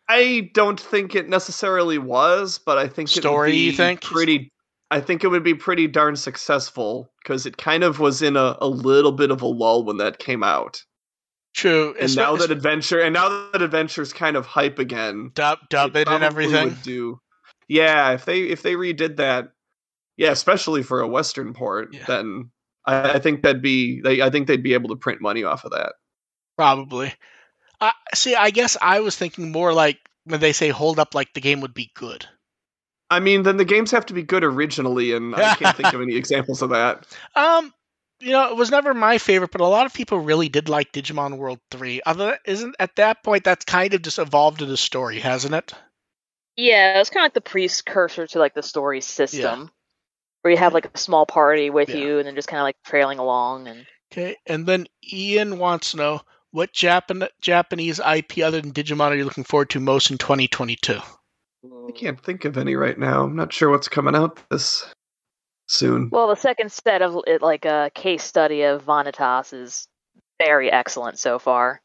I 0.07 0.51
don't 0.53 0.79
think 0.79 1.15
it 1.15 1.27
necessarily 1.27 1.97
was, 1.97 2.59
but 2.59 2.77
I 2.77 2.87
think 2.87 3.09
Story, 3.09 3.49
it 3.49 3.53
would 3.53 3.55
be 3.55 3.65
you 3.65 3.71
think? 3.71 4.01
pretty. 4.01 4.51
I 4.91 4.99
think 4.99 5.23
it 5.23 5.29
would 5.29 5.43
be 5.43 5.55
pretty 5.55 5.87
darn 5.87 6.15
successful 6.15 7.09
because 7.23 7.47
it 7.47 7.57
kind 7.57 7.83
of 7.83 7.99
was 7.99 8.21
in 8.21 8.37
a, 8.37 8.55
a 8.61 8.67
little 8.67 9.11
bit 9.13 9.31
of 9.31 9.41
a 9.41 9.47
lull 9.47 9.83
when 9.83 9.97
that 9.97 10.19
came 10.19 10.43
out, 10.43 10.83
True. 11.55 11.95
and 11.99 12.09
espe- 12.09 12.17
now 12.17 12.35
that 12.35 12.51
adventure 12.51 12.99
and 12.99 13.13
now 13.13 13.49
that 13.53 13.61
adventure's 13.61 14.11
kind 14.11 14.35
of 14.35 14.45
hype 14.45 14.77
again, 14.77 15.31
dub 15.33 15.59
dub 15.69 15.95
it 15.95 16.07
and 16.07 16.23
everything. 16.23 16.65
would 16.69 16.81
do. 16.81 17.19
Yeah, 17.67 18.11
if 18.11 18.25
they 18.25 18.41
if 18.41 18.61
they 18.61 18.73
redid 18.73 19.15
that, 19.17 19.51
yeah, 20.17 20.31
especially 20.31 20.83
for 20.83 20.99
a 21.01 21.07
Western 21.07 21.53
port, 21.53 21.93
Yeah. 21.93 22.03
then 22.05 22.51
I, 22.85 23.13
I 23.13 23.19
think 23.19 23.41
that'd 23.41 23.61
be. 23.61 24.01
They, 24.01 24.21
I 24.21 24.29
think 24.29 24.47
they'd 24.47 24.61
be 24.61 24.73
able 24.73 24.89
to 24.89 24.95
print 24.95 25.21
money 25.21 25.43
off 25.43 25.63
of 25.63 25.71
that. 25.71 25.93
Probably. 26.57 27.13
I 27.81 27.91
see. 28.13 28.35
I 28.35 28.49
guess 28.51 28.77
I 28.81 28.99
was 28.99 29.15
thinking 29.15 29.51
more 29.51 29.73
like 29.73 29.97
when 30.25 30.39
they 30.41 30.51
say 30.53 30.69
hold 30.69 30.99
up, 30.99 31.15
like 31.15 31.33
the 31.33 31.41
game 31.41 31.61
would 31.61 31.73
be 31.73 31.91
good. 31.95 32.25
I 33.09 33.19
mean, 33.19 33.43
then 33.43 33.57
the 33.57 33.65
games 33.65 33.91
have 33.91 34.05
to 34.07 34.13
be 34.13 34.23
good 34.23 34.43
originally, 34.43 35.13
and 35.13 35.35
I 35.35 35.55
can't 35.55 35.75
think 35.77 35.93
of 35.93 36.01
any 36.01 36.15
examples 36.15 36.61
of 36.61 36.71
that. 36.71 37.05
Um, 37.35 37.73
you 38.19 38.31
know, 38.31 38.49
it 38.49 38.55
was 38.57 38.71
never 38.71 38.93
my 38.93 39.17
favorite, 39.17 39.51
but 39.51 39.61
a 39.61 39.67
lot 39.67 39.85
of 39.85 39.93
people 39.93 40.19
really 40.19 40.49
did 40.49 40.69
like 40.69 40.91
Digimon 40.91 41.37
World 41.37 41.59
Three. 41.71 42.01
Other 42.05 42.37
isn't 42.45 42.75
at 42.79 42.95
that 42.95 43.23
point 43.23 43.43
that's 43.43 43.65
kind 43.65 43.93
of 43.93 44.01
just 44.01 44.19
evolved 44.19 44.61
into 44.61 44.77
story, 44.77 45.19
hasn't 45.19 45.53
it? 45.53 45.73
Yeah, 46.55 46.99
it's 46.99 47.09
kind 47.09 47.23
of 47.23 47.25
like 47.25 47.33
the 47.33 47.41
precursor 47.41 48.27
to 48.27 48.39
like 48.39 48.53
the 48.53 48.63
story 48.63 49.01
system, 49.01 49.69
where 50.41 50.51
you 50.51 50.57
have 50.57 50.73
like 50.73 50.89
a 50.93 50.97
small 50.97 51.25
party 51.25 51.69
with 51.69 51.89
Yeah. 51.89 51.97
you, 51.97 52.17
and 52.19 52.27
then 52.27 52.35
just 52.35 52.47
kind 52.47 52.59
of 52.59 52.63
like 52.63 52.77
trailing 52.85 53.19
along. 53.19 53.67
And 53.67 53.85
Okay, 54.11 54.37
and 54.45 54.65
then 54.65 54.87
Ian 55.11 55.59
wants 55.59 55.91
to 55.91 55.97
know 55.97 56.21
what 56.51 56.71
Japan 56.71 57.27
Japanese 57.41 57.99
IP 57.99 58.39
other 58.39 58.61
than 58.61 58.71
Digimon 58.71 59.09
are 59.09 59.15
you 59.15 59.25
looking 59.25 59.43
forward 59.43 59.71
to 59.71 59.79
most 59.81 60.09
in 60.09 60.17
2022? 60.17 60.99
I 61.87 61.91
can't 61.91 62.21
think 62.21 62.45
of 62.45 62.57
any 62.57 62.75
right 62.75 62.97
now. 62.97 63.23
I'm 63.23 63.35
not 63.35 63.51
sure 63.51 63.69
what's 63.69 63.89
coming 63.89 64.15
out 64.15 64.39
this 64.49 64.85
soon. 65.67 66.09
Well, 66.11 66.27
the 66.27 66.35
second 66.35 66.71
set 66.71 67.01
of 67.01 67.21
it, 67.27 67.41
like 67.41 67.65
a 67.65 67.91
case 67.93 68.23
study 68.23 68.63
of 68.63 68.85
Vanitas 68.85 69.53
is 69.53 69.87
very 70.41 70.71
excellent 70.71 71.19
so 71.19 71.39
far. 71.39 71.81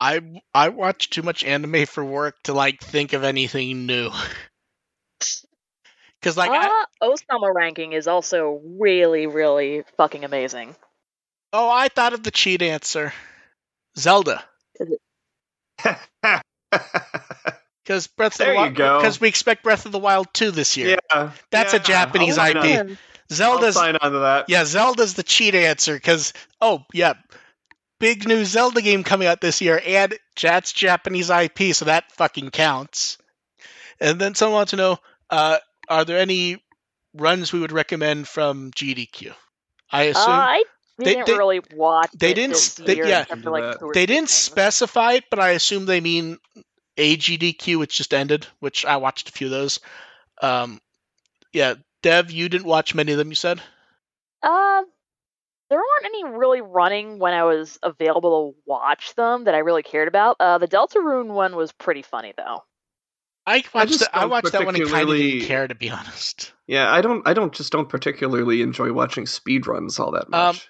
I 0.00 0.20
I 0.52 0.70
watch 0.70 1.10
too 1.10 1.22
much 1.22 1.44
anime 1.44 1.86
for 1.86 2.04
work 2.04 2.36
to 2.44 2.52
like 2.52 2.80
think 2.80 3.12
of 3.12 3.24
anything 3.24 3.86
new. 3.86 4.10
Because 6.20 6.36
like 6.38 6.50
I, 6.52 6.66
uh, 6.66 6.86
Ousama 7.02 7.54
ranking 7.54 7.92
is 7.92 8.08
also 8.08 8.62
really, 8.78 9.26
really 9.26 9.84
fucking 9.98 10.24
amazing. 10.24 10.74
oh, 11.52 11.68
I 11.70 11.88
thought 11.88 12.14
of 12.14 12.22
the 12.22 12.30
cheat 12.30 12.62
answer, 12.62 13.12
Zelda. 13.98 14.42
Because 17.84 18.06
Breath 18.06 18.40
of 18.40 18.46
the 18.46 18.54
Wild. 18.54 18.74
Because 18.74 19.20
we 19.20 19.28
expect 19.28 19.62
Breath 19.62 19.84
of 19.86 19.92
the 19.92 19.98
Wild 19.98 20.28
2 20.32 20.50
this 20.50 20.76
year. 20.76 20.98
yeah, 21.12 21.32
That's 21.50 21.74
a 21.74 21.78
Japanese 21.78 22.38
I'll 22.38 22.50
IP. 22.50 22.56
on- 22.56 22.62
Man, 22.62 22.88
I'll 22.90 22.96
Zelda's 23.36 23.74
sign 23.74 23.96
on 23.96 24.12
to 24.12 24.18
that. 24.20 24.46
yeah, 24.48 24.64
Zelda's 24.64 25.14
the 25.14 25.22
cheat 25.22 25.54
answer. 25.54 25.94
Because 25.94 26.32
oh 26.60 26.84
yeah, 26.92 27.14
big 28.00 28.26
new 28.26 28.44
Zelda 28.44 28.80
game 28.82 29.04
coming 29.04 29.28
out 29.28 29.40
this 29.40 29.60
year, 29.60 29.80
and 29.84 30.16
that's 30.40 30.72
Japanese 30.72 31.30
IP, 31.30 31.74
so 31.74 31.84
that 31.86 32.10
fucking 32.12 32.50
counts. 32.50 33.18
And 34.00 34.20
then 34.20 34.34
someone 34.34 34.54
wants 34.56 34.70
to 34.70 34.76
know, 34.76 34.98
uh, 35.30 35.58
are 35.88 36.04
there 36.04 36.18
any 36.18 36.62
runs 37.14 37.52
we 37.52 37.60
would 37.60 37.72
recommend 37.72 38.26
from 38.28 38.70
GDQ? 38.72 39.32
I 39.92 40.08
uh, 40.08 40.10
assume 40.10 40.24
I 40.30 40.64
They- 40.98 41.04
didn't 41.04 41.26
they- 41.26 41.32
really 41.38 41.60
watch. 41.74 42.10
they 42.14 42.30
it 42.32 42.34
didn't 42.34 42.50
this 42.54 42.78
s- 42.78 42.86
they- 42.86 42.96
yeah. 42.96 43.22
except 43.22 43.40
Do 43.40 43.44
for, 43.44 43.50
like, 43.50 43.62
that. 43.64 43.78
two 43.78 43.86
or 43.86 43.94
they 43.94 44.06
didn't 44.06 44.28
things. 44.28 44.32
specify 44.32 45.12
it, 45.14 45.24
but 45.30 45.38
I 45.38 45.50
assume 45.50 45.86
they 45.86 46.00
mean 46.00 46.38
AGDQ, 46.96 47.78
which 47.78 47.96
just 47.96 48.14
ended, 48.14 48.46
which 48.60 48.84
I 48.84 48.96
watched 48.98 49.28
a 49.28 49.32
few 49.32 49.46
of 49.48 49.50
those. 49.52 49.80
Um, 50.42 50.80
yeah, 51.52 51.74
Dev, 52.02 52.30
you 52.30 52.48
didn't 52.48 52.66
watch 52.66 52.94
many 52.94 53.12
of 53.12 53.18
them. 53.18 53.28
You 53.30 53.34
said. 53.34 53.60
Uh, 54.42 54.82
there 55.70 55.78
weren't 55.78 56.04
any 56.04 56.24
really 56.24 56.60
running 56.60 57.18
when 57.18 57.32
I 57.32 57.44
was 57.44 57.78
available 57.82 58.52
to 58.52 58.58
watch 58.66 59.14
them 59.14 59.44
that 59.44 59.54
I 59.54 59.58
really 59.58 59.82
cared 59.82 60.08
about. 60.08 60.36
Uh, 60.38 60.58
the 60.58 60.68
Deltarune 60.68 61.28
one 61.28 61.56
was 61.56 61.72
pretty 61.72 62.02
funny 62.02 62.34
though. 62.36 62.62
I 63.46 63.62
watched. 63.74 63.88
just 63.88 64.00
that- 64.00 64.16
I 64.16 64.26
watched 64.26 64.52
that 64.52 64.64
one 64.64 64.74
and 64.74 64.88
kind 64.88 65.08
of 65.08 65.16
didn't 65.16 65.46
care, 65.46 65.66
to 65.68 65.74
be 65.74 65.90
honest. 65.90 66.52
Yeah, 66.66 66.90
I 66.90 67.00
don't. 67.02 67.26
I 67.26 67.34
don't 67.34 67.52
just 67.54 67.72
don't 67.72 67.88
particularly 67.88 68.62
enjoy 68.62 68.92
watching 68.92 69.24
speedruns 69.24 69.98
all 70.00 70.12
that 70.12 70.28
much. 70.30 70.56
Um, 70.56 70.60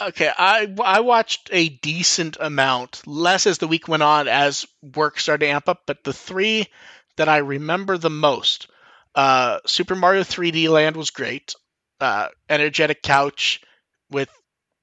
Okay, 0.00 0.30
I 0.36 0.74
I 0.82 1.00
watched 1.00 1.50
a 1.52 1.68
decent 1.68 2.36
amount, 2.40 3.06
less 3.06 3.46
as 3.46 3.58
the 3.58 3.68
week 3.68 3.86
went 3.86 4.02
on 4.02 4.26
as 4.26 4.66
work 4.82 5.20
started 5.20 5.46
to 5.46 5.52
amp 5.52 5.68
up. 5.68 5.82
But 5.86 6.02
the 6.02 6.12
three 6.12 6.66
that 7.16 7.28
I 7.28 7.38
remember 7.38 7.96
the 7.96 8.10
most, 8.10 8.68
uh, 9.14 9.60
Super 9.66 9.94
Mario 9.94 10.22
3D 10.22 10.68
Land 10.68 10.96
was 10.96 11.10
great. 11.10 11.54
Uh, 12.00 12.28
Energetic 12.48 13.02
Couch 13.02 13.60
with 14.10 14.28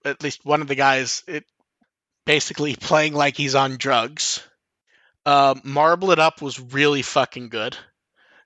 at 0.06 0.24
least 0.24 0.46
one 0.46 0.62
of 0.62 0.68
the 0.68 0.76
guys, 0.76 1.24
it 1.28 1.46
basically 2.26 2.76
playing 2.80 3.14
like 3.14 3.36
he's 3.36 3.56
on 3.56 3.78
drugs. 3.78 4.42
Uh, 5.26 5.56
Marble 5.64 6.12
It 6.12 6.20
Up 6.20 6.42
was 6.42 6.60
really 6.60 7.02
fucking 7.02 7.50
good. 7.50 7.76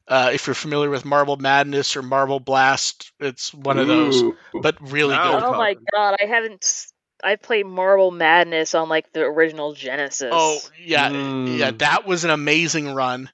Uh, 0.10 0.32
if 0.34 0.47
you're 0.47 0.55
familiar 0.55 0.89
with 0.89 1.05
Marble 1.05 1.38
Madness 1.38 1.95
or 1.95 2.01
Marble 2.01 2.39
Blast, 2.39 3.12
it's 3.20 3.53
one 3.53 3.78
of 3.78 3.88
those, 3.88 4.24
but 4.60 4.76
really 4.91 5.16
Now 5.16 5.34
good. 5.39 5.43
Oh 5.43 5.51
my 5.53 5.76
god, 5.93 6.18
I 6.20 6.26
haven't. 6.26 6.64
s- 6.64 6.91
I 7.24 7.36
played 7.36 7.68
Marble 7.68 8.10
Madness 8.12 8.74
on 8.74 8.89
like 8.89 9.14
the 9.14 9.22
original 9.22 9.74
Genesis. 9.74 10.32
Oh 10.34 10.60
yeah, 10.84 11.10
Mm. 11.10 11.57
yeah, 11.60 11.72
that 11.72 12.07
was 12.07 12.24
an 12.24 12.32
amazing 12.32 12.93
run. 12.95 13.30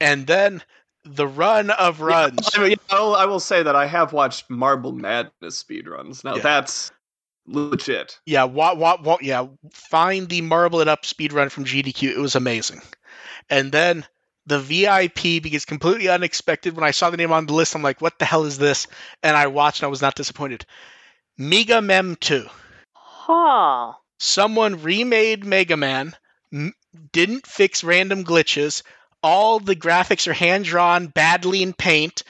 And 0.00 0.26
then 0.28 0.62
the 1.04 1.26
run 1.26 1.70
of 1.70 2.00
runs. 2.00 2.50
I, 2.54 2.60
mean, 2.60 2.70
yeah, 2.70 2.76
I'll, 2.90 3.14
I 3.16 3.24
will 3.24 3.40
say 3.40 3.62
that 3.64 3.74
I 3.74 3.86
have 3.86 4.12
watched 4.12 4.48
Marble 4.48 4.92
Madness 4.92 5.60
speedruns. 5.62 6.22
Now 6.22 6.36
Yeah. 6.36 6.42
that's 6.42 6.92
legit. 7.46 8.18
Yeah, 8.26 8.44
what, 8.44 8.76
what, 8.76 9.02
what, 9.02 9.22
yeah. 9.22 9.46
Find 9.72 10.28
the 10.28 10.40
Marble 10.42 10.80
It 10.80 10.88
Up 10.88 11.02
speedrun 11.02 11.50
from 11.50 11.64
GDQ. 11.64 12.10
It 12.10 12.18
was 12.18 12.34
amazing. 12.36 12.82
And 13.48 13.72
then 13.72 14.04
the 14.46 14.58
VIP, 14.60 15.42
because 15.42 15.64
completely 15.64 16.08
unexpected, 16.08 16.74
when 16.74 16.84
I 16.84 16.92
saw 16.92 17.10
the 17.10 17.16
name 17.16 17.32
on 17.32 17.46
the 17.46 17.54
list, 17.54 17.74
I'm 17.74 17.82
like, 17.82 18.00
what 18.00 18.18
the 18.18 18.24
hell 18.24 18.44
is 18.44 18.58
this? 18.58 18.86
And 19.22 19.36
I 19.36 19.48
watched 19.48 19.80
and 19.80 19.86
I 19.86 19.90
was 19.90 20.02
not 20.02 20.14
disappointed. 20.14 20.64
Mega 21.36 21.82
Mem 21.82 22.16
2. 22.16 22.46
Huh. 22.94 23.92
Someone 24.18 24.82
remade 24.82 25.44
Mega 25.44 25.76
Man, 25.76 26.14
m- 26.52 26.72
didn't 27.12 27.46
fix 27.46 27.82
random 27.84 28.24
glitches. 28.24 28.82
All 29.22 29.58
the 29.58 29.76
graphics 29.76 30.28
are 30.28 30.32
hand 30.32 30.64
drawn 30.64 31.08
badly 31.08 31.62
in 31.62 31.72
paint, 31.72 32.22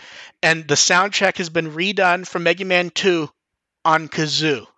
and 0.43 0.67
the 0.67 0.75
soundtrack 0.75 1.37
has 1.37 1.51
been 1.51 1.73
redone 1.73 2.27
from 2.27 2.45
Mega 2.45 2.65
Man 2.65 2.91
2 2.91 3.29
on 3.85 4.09
Kazoo. 4.09 4.67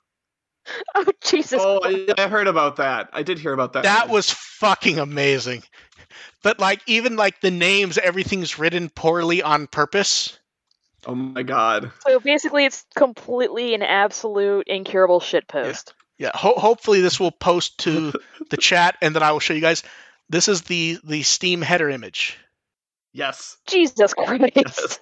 Oh 0.95 1.07
Jesus. 1.23 1.59
Oh, 1.63 1.81
I, 1.83 2.13
I 2.19 2.29
heard 2.29 2.47
about 2.47 2.77
that. 2.77 3.09
I 3.15 3.23
did 3.23 3.39
hear 3.39 3.55
about 3.55 3.73
that. 3.73 3.85
That 3.85 4.11
was 4.11 4.31
fucking 4.31 4.99
amazing. 4.99 5.63
But 6.43 6.59
like 6.59 6.81
even 6.87 7.17
like 7.17 7.41
the 7.41 7.51
names, 7.51 7.99
everything's 7.99 8.59
written 8.59 8.89
poorly 8.91 9.43
on 9.43 9.67
purpose. 9.67 10.39
Oh 11.07 11.15
my 11.15 11.43
god. 11.43 11.93
So 12.07 12.21
basically, 12.21 12.65
it's 12.65 12.85
completely 12.97 13.75
an 13.75 13.83
absolute 13.83 14.67
incurable 14.69 15.21
shitpost. 15.21 15.93
Yeah, 16.19 16.33
ho- 16.35 16.59
hopefully 16.59 17.01
this 17.01 17.21
will 17.21 17.31
post 17.31 17.79
to 17.79 18.13
the 18.51 18.57
chat, 18.57 18.97
and 19.01 19.15
then 19.15 19.23
I 19.23 19.33
will 19.33 19.41
show 19.41 19.55
you 19.55 19.61
guys. 19.61 19.83
This 20.29 20.49
is 20.49 20.63
the 20.63 20.99
the 21.05 21.23
Steam 21.23 21.63
header 21.63 21.89
image. 21.89 22.37
Yes. 23.13 23.57
Jesus 23.67 24.15
Christ. 24.15 24.53
Yes. 24.55 24.99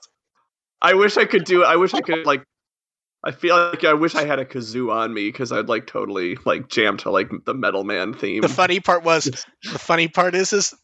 I 0.81 0.95
wish 0.95 1.17
I 1.17 1.25
could 1.25 1.45
do. 1.45 1.65
I 1.65 1.77
wish 1.77 1.95
I 1.95 2.01
could 2.01 2.27
like. 2.27 2.45
I 3.25 3.33
feel 3.33 3.57
like 3.57 3.83
I 3.83 3.95
wish 3.95 4.15
I 4.15 4.25
had 4.25 4.39
a 4.39 4.45
kazoo 4.45 4.93
on 4.93 5.13
me 5.13 5.29
because 5.29 5.51
I'd 5.51 5.69
like 5.69 5.87
totally 5.87 6.37
like 6.45 6.69
jam 6.69 6.99
to 6.99 7.11
like 7.11 7.31
the 7.45 7.55
Metal 7.55 7.83
Man 7.83 8.15
theme. 8.15 8.43
The 8.43 8.49
funny 8.49 8.79
part 8.79 9.03
was 9.03 9.25
the 9.25 9.79
funny 9.79 10.07
part 10.07 10.35
is 10.35 10.53
is 10.53 10.75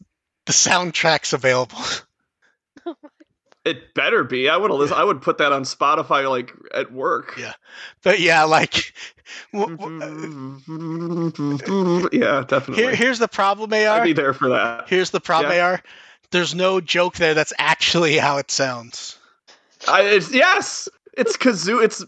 the 0.45 0.53
soundtrack's 0.53 1.33
available. 1.33 1.79
It 3.65 3.93
better 3.93 4.25
be. 4.25 4.49
I 4.49 4.57
would. 4.57 4.91
I 4.91 5.05
would 5.05 5.21
put 5.21 5.37
that 5.37 5.53
on 5.53 5.63
Spotify 5.63 6.29
like 6.29 6.51
at 6.73 6.91
work. 6.91 7.35
Yeah. 7.39 7.53
But 8.01 8.19
yeah, 8.19 8.43
like 8.43 8.93
w- 9.53 9.77
w- 9.77 10.59
yeah, 12.11 12.43
definitely. 12.45 12.83
here, 12.83 12.93
here's 12.93 13.19
the 13.19 13.29
problem, 13.29 13.71
Ar. 13.71 14.01
I'd 14.01 14.03
be 14.03 14.11
there 14.11 14.33
for 14.33 14.49
that. 14.49 14.89
Here's 14.89 15.11
the 15.11 15.21
problem, 15.21 15.53
Yeah. 15.53 15.65
AR. 15.65 15.81
There's 16.31 16.53
no 16.53 16.81
joke 16.81 17.15
there. 17.15 17.33
That's 17.33 17.53
actually 17.57 18.17
how 18.17 18.37
it 18.37 18.51
sounds. 18.51 19.17
I, 19.87 20.01
it's, 20.01 20.33
yes, 20.33 20.89
it's 21.17 21.37
kazoo. 21.37 21.81
It's 21.81 22.03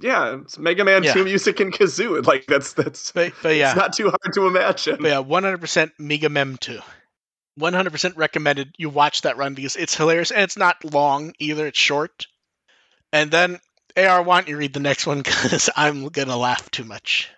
yeah, 0.00 0.38
it's 0.40 0.58
Mega 0.58 0.84
Man 0.84 1.04
Yeah. 1.04 1.12
Two 1.12 1.22
music 1.24 1.60
and 1.60 1.72
kazoo. 1.72 2.26
Like 2.26 2.46
that's 2.46 2.72
that's. 2.72 3.12
But 3.12 3.32
but 3.44 3.54
yeah. 3.54 3.68
It's 3.68 3.76
not 3.76 3.92
too 3.92 4.08
hard 4.08 4.32
to 4.34 4.48
imagine. 4.48 4.96
But 5.00 5.06
yeah, 5.08 5.22
100% 5.22 5.92
Mega 6.00 6.28
Mem 6.28 6.56
2. 6.56 6.80
100% 7.58 8.16
recommended 8.16 8.74
you 8.78 8.90
watch 8.90 9.22
that 9.22 9.36
run 9.36 9.54
because 9.54 9.76
it's 9.76 9.94
hilarious 9.94 10.30
and 10.30 10.42
it's 10.42 10.56
not 10.56 10.84
long 10.84 11.32
either. 11.38 11.66
It's 11.66 11.78
short. 11.78 12.26
And 13.12 13.30
then, 13.30 13.60
AR, 13.96 14.22
why 14.22 14.40
don't 14.40 14.48
you 14.48 14.56
read 14.56 14.74
the 14.74 14.80
next 14.80 15.06
one 15.06 15.18
because 15.22 15.70
I'm 15.76 16.08
going 16.08 16.28
to 16.28 16.36
laugh 16.36 16.70
too 16.70 16.84
much. 16.84 17.30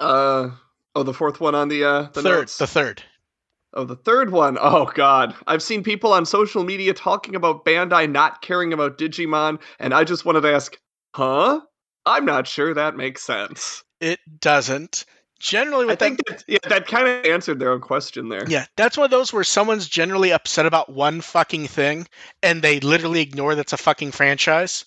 Uh 0.00 0.50
oh, 0.94 1.02
the 1.02 1.14
fourth 1.14 1.40
one 1.40 1.54
on 1.54 1.68
the 1.68 1.84
uh 1.84 2.02
the 2.12 2.22
third. 2.22 2.38
notes. 2.38 2.58
The 2.58 2.66
third. 2.66 3.02
Oh, 3.72 3.84
the 3.84 3.96
third 3.96 4.30
one. 4.30 4.58
Oh 4.60 4.86
god. 4.86 5.34
I've 5.46 5.62
seen 5.62 5.82
people 5.82 6.12
on 6.12 6.26
social 6.26 6.64
media 6.64 6.94
talking 6.94 7.34
about 7.34 7.64
Bandai 7.64 8.10
not 8.10 8.42
caring 8.42 8.72
about 8.72 8.98
Digimon, 8.98 9.60
and 9.78 9.94
I 9.94 10.04
just 10.04 10.24
wanted 10.24 10.42
to 10.42 10.52
ask, 10.52 10.76
huh? 11.14 11.60
I'm 12.06 12.24
not 12.24 12.46
sure 12.46 12.74
that 12.74 12.96
makes 12.96 13.22
sense. 13.22 13.82
It 14.00 14.20
doesn't. 14.40 15.06
Generally, 15.40 15.90
I 15.92 15.96
think 15.96 16.18
that, 16.26 16.38
that, 16.38 16.44
yeah, 16.46 16.58
that 16.68 16.86
kind 16.86 17.06
of 17.08 17.24
answered 17.26 17.58
their 17.58 17.70
own 17.72 17.80
question 17.80 18.28
there. 18.28 18.48
yeah, 18.48 18.66
that's 18.76 18.96
one 18.96 19.04
of 19.04 19.10
those 19.10 19.32
where 19.32 19.44
someone's 19.44 19.88
generally 19.88 20.32
upset 20.32 20.64
about 20.64 20.88
one 20.90 21.20
fucking 21.20 21.66
thing 21.66 22.06
and 22.42 22.62
they 22.62 22.80
literally 22.80 23.20
ignore 23.20 23.54
that's 23.54 23.72
a 23.72 23.76
fucking 23.76 24.12
franchise. 24.12 24.84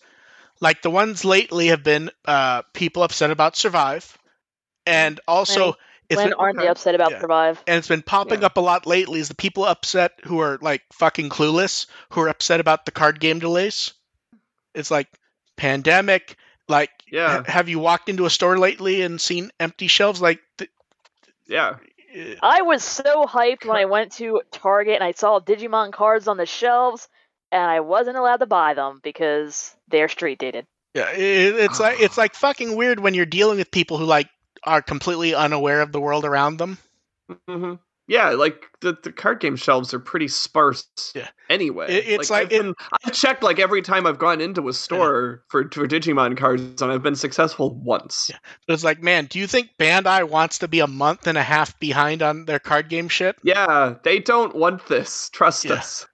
Like 0.60 0.82
the 0.82 0.90
ones 0.90 1.24
lately 1.24 1.68
have 1.68 1.84
been 1.84 2.10
uh, 2.26 2.64
people 2.74 3.04
upset 3.04 3.30
about 3.30 3.56
Survive, 3.56 4.18
and 4.86 5.20
also 5.28 5.66
When- 5.66 5.74
it's 6.10 6.18
when 6.18 6.30
been, 6.30 6.34
aren't 6.40 6.58
they 6.58 6.68
upset 6.70 6.96
about 6.96 7.12
Yeah. 7.12 7.20
Survive? 7.20 7.62
and 7.68 7.78
it's 7.78 7.90
been 7.90 8.02
popping 8.02 8.40
Yeah. 8.40 8.46
up 8.46 8.56
a 8.58 8.62
lot 8.62 8.88
lately 8.88 9.20
is 9.20 9.28
the 9.28 9.36
people 9.36 9.66
upset 9.66 10.14
who 10.24 10.40
are 10.40 10.58
like 10.62 10.82
fucking 10.94 11.30
clueless 11.30 11.86
who 12.12 12.22
are 12.22 12.30
upset 12.30 12.62
about 12.62 12.86
the 12.86 12.92
card 12.92 13.20
game 13.20 13.40
delays 13.40 13.94
it's 14.74 14.90
like 14.90 15.10
pandemic 15.58 16.38
like 16.68 16.92
Yeah. 17.12 17.38
ha- 17.38 17.44
have 17.52 17.70
you 17.70 17.80
walked 17.80 18.10
into 18.10 18.26
a 18.26 18.30
store 18.30 18.58
lately 18.58 19.02
and 19.02 19.20
seen 19.22 19.52
empty 19.60 19.88
shelves 19.88 20.22
like 20.22 20.40
th- 20.58 20.70
Yeah. 21.48 21.78
eh, 22.14 22.36
I 22.42 22.62
was 22.64 22.84
so 22.84 23.26
hyped 23.26 23.66
when 23.66 23.78
I 23.78 23.86
went 23.86 24.14
to 24.14 24.42
Target 24.52 24.96
and 24.96 25.04
I 25.04 25.12
saw 25.12 25.40
Digimon 25.40 25.92
cards 25.94 26.28
on 26.28 26.38
the 26.38 26.46
shelves, 26.46 27.08
and 27.52 27.62
I 27.62 27.80
wasn't 27.82 28.18
allowed 28.18 28.38
to 28.38 28.46
buy 28.46 28.74
them 28.74 29.00
because 29.04 29.76
they're 29.88 30.10
street 30.10 30.40
dated. 30.40 30.66
yeah 30.94 31.12
it, 31.12 31.56
it's 31.56 31.80
like 31.80 32.00
it's 32.02 32.18
like 32.18 32.34
fucking 32.36 32.76
weird 32.76 33.00
when 33.00 33.14
you're 33.14 33.26
dealing 33.26 33.58
with 33.58 33.72
people 33.72 33.98
who 33.98 34.06
like 34.06 34.30
are 34.64 34.82
completely 34.82 35.36
unaware 35.36 35.82
of 35.82 35.92
the 35.92 36.00
world 36.02 36.26
around 36.26 36.58
them 36.58 36.78
hmm 37.48 37.76
Yeah, 38.10 38.30
like 38.30 38.64
the, 38.80 38.98
the 39.04 39.12
card 39.12 39.42
game 39.42 39.58
shelves 39.58 39.94
are 39.94 40.00
pretty 40.00 40.30
sparse. 40.30 40.86
Yeah. 41.14 41.28
Anyway, 41.50 41.88
It- 41.90 42.08
it's 42.08 42.30
like 42.30 42.44
I've, 42.44 42.50
been, 42.50 42.74
I've 43.06 43.14
checked 43.14 43.44
like 43.44 43.60
every 43.60 43.82
time 43.82 44.08
I've 44.08 44.18
gone 44.18 44.40
into 44.40 44.70
a 44.70 44.74
store 44.74 45.44
for 45.50 45.70
for 45.72 45.86
Digimon 45.88 46.38
cards, 46.38 46.82
and 46.82 46.90
I've 46.92 47.04
been 47.04 47.16
successful 47.18 47.76
once. 47.84 48.28
Yeah. 48.30 48.38
but 48.66 48.74
it's 48.76 48.84
like 48.86 49.02
man 49.04 49.26
do 49.26 49.40
you 49.40 49.48
think 49.48 49.72
bandai 49.78 50.24
wants 50.28 50.60
to 50.60 50.68
be 50.70 50.80
a 50.80 50.88
month 50.88 51.28
and 51.28 51.38
a 51.38 51.44
half 51.44 51.78
behind 51.80 52.22
on 52.22 52.46
their 52.46 52.60
card 52.60 52.88
game 52.90 53.10
shit 53.10 53.36
Yeah, 53.44 53.96
they 54.04 54.20
don't 54.20 54.56
want 54.56 54.88
this. 54.88 55.30
Trust 55.32 55.66
Yeah. 55.66 55.74
us. 55.74 56.08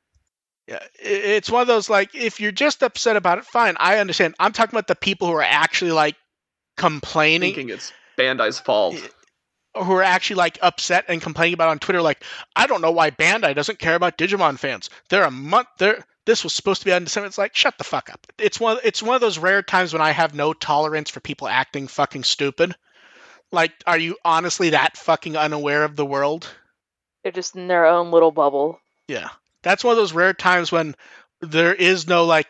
Yeah, 0.68 0.80
it's 1.00 1.52
one 1.52 1.62
of 1.62 1.68
those 1.68 1.89
like 1.91 2.16
if 2.16 2.39
you're 2.39 2.52
just 2.52 2.82
upset 2.82 3.18
about 3.18 3.38
it, 3.38 3.46
fine. 3.46 3.76
I 3.80 4.00
understand. 4.00 4.34
I'm 4.39 4.52
talking 4.54 4.74
about 4.74 4.88
the 4.88 4.96
people 4.96 5.28
who 5.28 5.34
are 5.34 5.44
actually 5.44 5.91
like 5.91 6.16
complaining, 6.78 7.54
Thinking 7.54 7.70
it's 7.76 7.91
Bandai's 8.18 8.60
fault. 8.60 8.96
Who 9.76 9.93
are 9.93 10.03
actually 10.03 10.38
like 10.38 10.59
upset 10.61 11.05
and 11.07 11.21
complaining 11.21 11.55
about 11.55 11.69
on 11.69 11.80
Twitter. 11.80 12.01
Like, 12.01 12.24
I 12.55 12.67
don't 12.67 12.82
know 12.82 12.91
why 12.91 13.11
Bandai 13.11 13.55
doesn't 13.55 13.80
care 13.80 13.95
about 13.95 14.17
Digimon 14.17 14.57
fans. 14.57 14.89
They're 15.09 15.24
a 15.24 15.32
month. 15.32 15.67
They're 15.78 16.05
this 16.26 16.43
was 16.43 16.53
supposed 16.53 16.82
to 16.82 16.86
be 16.86 16.91
in 16.91 17.03
December. 17.03 17.28
It's 17.28 17.38
like 17.38 17.55
shut 17.55 17.78
the 17.78 17.84
fuck 17.84 18.09
up. 18.09 18.26
It's 18.38 18.59
one. 18.59 18.78
It's 18.84 19.03
one 19.03 19.15
of 19.15 19.21
those 19.21 19.38
rare 19.38 19.61
times 19.61 19.93
when 19.93 20.01
I 20.01 20.11
have 20.11 20.34
no 20.34 20.53
tolerance 20.53 21.09
for 21.09 21.19
people 21.19 21.47
acting 21.47 21.88
fucking 21.88 22.24
stupid. 22.24 22.76
Like, 23.51 23.71
are 23.86 23.97
you 23.97 24.17
honestly 24.24 24.71
that 24.71 24.97
fucking 24.97 25.38
unaware 25.38 25.84
of 25.84 25.95
the 25.95 26.05
world? 26.05 26.47
They're 27.24 27.32
just 27.32 27.55
in 27.55 27.67
their 27.67 27.86
own 27.86 28.11
little 28.11 28.32
bubble. 28.32 28.80
Yeah. 29.07 29.30
That's 29.61 29.84
one 29.84 29.91
of 29.91 29.97
those 29.97 30.13
rare 30.13 30.34
times 30.34 30.71
when 30.71 30.95
there 31.41 31.74
is 31.74 32.07
no 32.07 32.26
like 32.26 32.47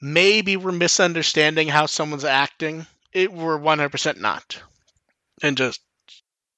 maybe 0.00 0.56
we're 0.56 0.72
misunderstanding 0.72 1.68
how 1.68 1.86
someone's 1.86 2.24
acting. 2.24 2.86
It 3.12 3.32
we're 3.32 3.58
100% 3.58 4.20
not. 4.20 4.60
And 5.42 5.56
just 5.56 5.80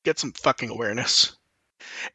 get 0.07 0.18
some 0.18 0.32
fucking 0.32 0.70
awareness. 0.70 1.36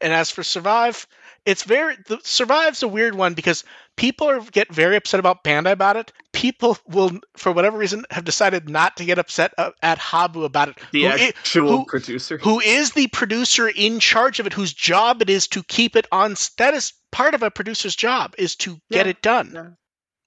And 0.00 0.12
as 0.12 0.30
for 0.30 0.42
Survive, 0.42 1.06
it's 1.46 1.62
very 1.64 1.96
the 2.06 2.18
Survive's 2.24 2.82
a 2.82 2.88
weird 2.88 3.14
one 3.14 3.34
because 3.34 3.64
people 3.96 4.28
are, 4.28 4.40
get 4.40 4.72
very 4.72 4.96
upset 4.96 5.20
about 5.20 5.44
Bandai 5.44 5.72
about 5.72 5.96
it. 5.96 6.12
People 6.32 6.76
will 6.88 7.12
for 7.36 7.52
whatever 7.52 7.78
reason 7.78 8.04
have 8.10 8.24
decided 8.24 8.68
not 8.68 8.96
to 8.96 9.04
get 9.04 9.18
upset 9.18 9.52
uh, 9.58 9.70
at 9.82 9.98
Habu 9.98 10.44
about 10.44 10.68
it. 10.70 10.78
The 10.92 11.02
who 11.04 11.08
i- 11.08 11.32
actual 11.36 11.78
who- 11.78 11.84
producer. 11.86 12.38
who 12.38 12.60
is 12.60 12.92
the 12.92 13.06
producer 13.08 13.68
in 13.68 13.98
charge 14.00 14.40
of 14.40 14.46
it, 14.46 14.52
whose 14.52 14.72
job 14.72 15.22
it 15.22 15.30
is 15.30 15.46
to 15.48 15.62
keep 15.62 15.96
it 15.96 16.06
on. 16.12 16.34
That 16.58 16.74
is 16.74 16.92
part 17.10 17.34
of 17.34 17.42
a 17.42 17.50
producer's 17.50 17.96
job 17.96 18.34
is 18.38 18.56
to 18.56 18.78
get 18.90 19.06
it 19.06 19.22
done. 19.22 19.52
yeah. 19.54 19.66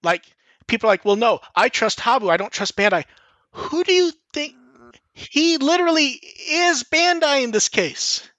Like 0.04 0.24
people 0.68 0.88
are 0.90 0.94
like, 0.94 1.06
well, 1.06 1.16
no, 1.18 1.40
I 1.56 1.70
trust 1.70 2.00
Habu, 2.00 2.30
I 2.30 2.38
don't 2.38 2.52
trust 2.54 2.76
Bandai. 2.76 3.04
Who 3.52 3.84
do 3.84 3.94
you 3.94 4.12
think? 4.12 4.22
He 5.14 5.58
literally 5.58 6.20
is 6.50 6.84
Bandai 6.84 7.44
in 7.44 7.52
this 7.52 7.70
case. 7.70 8.30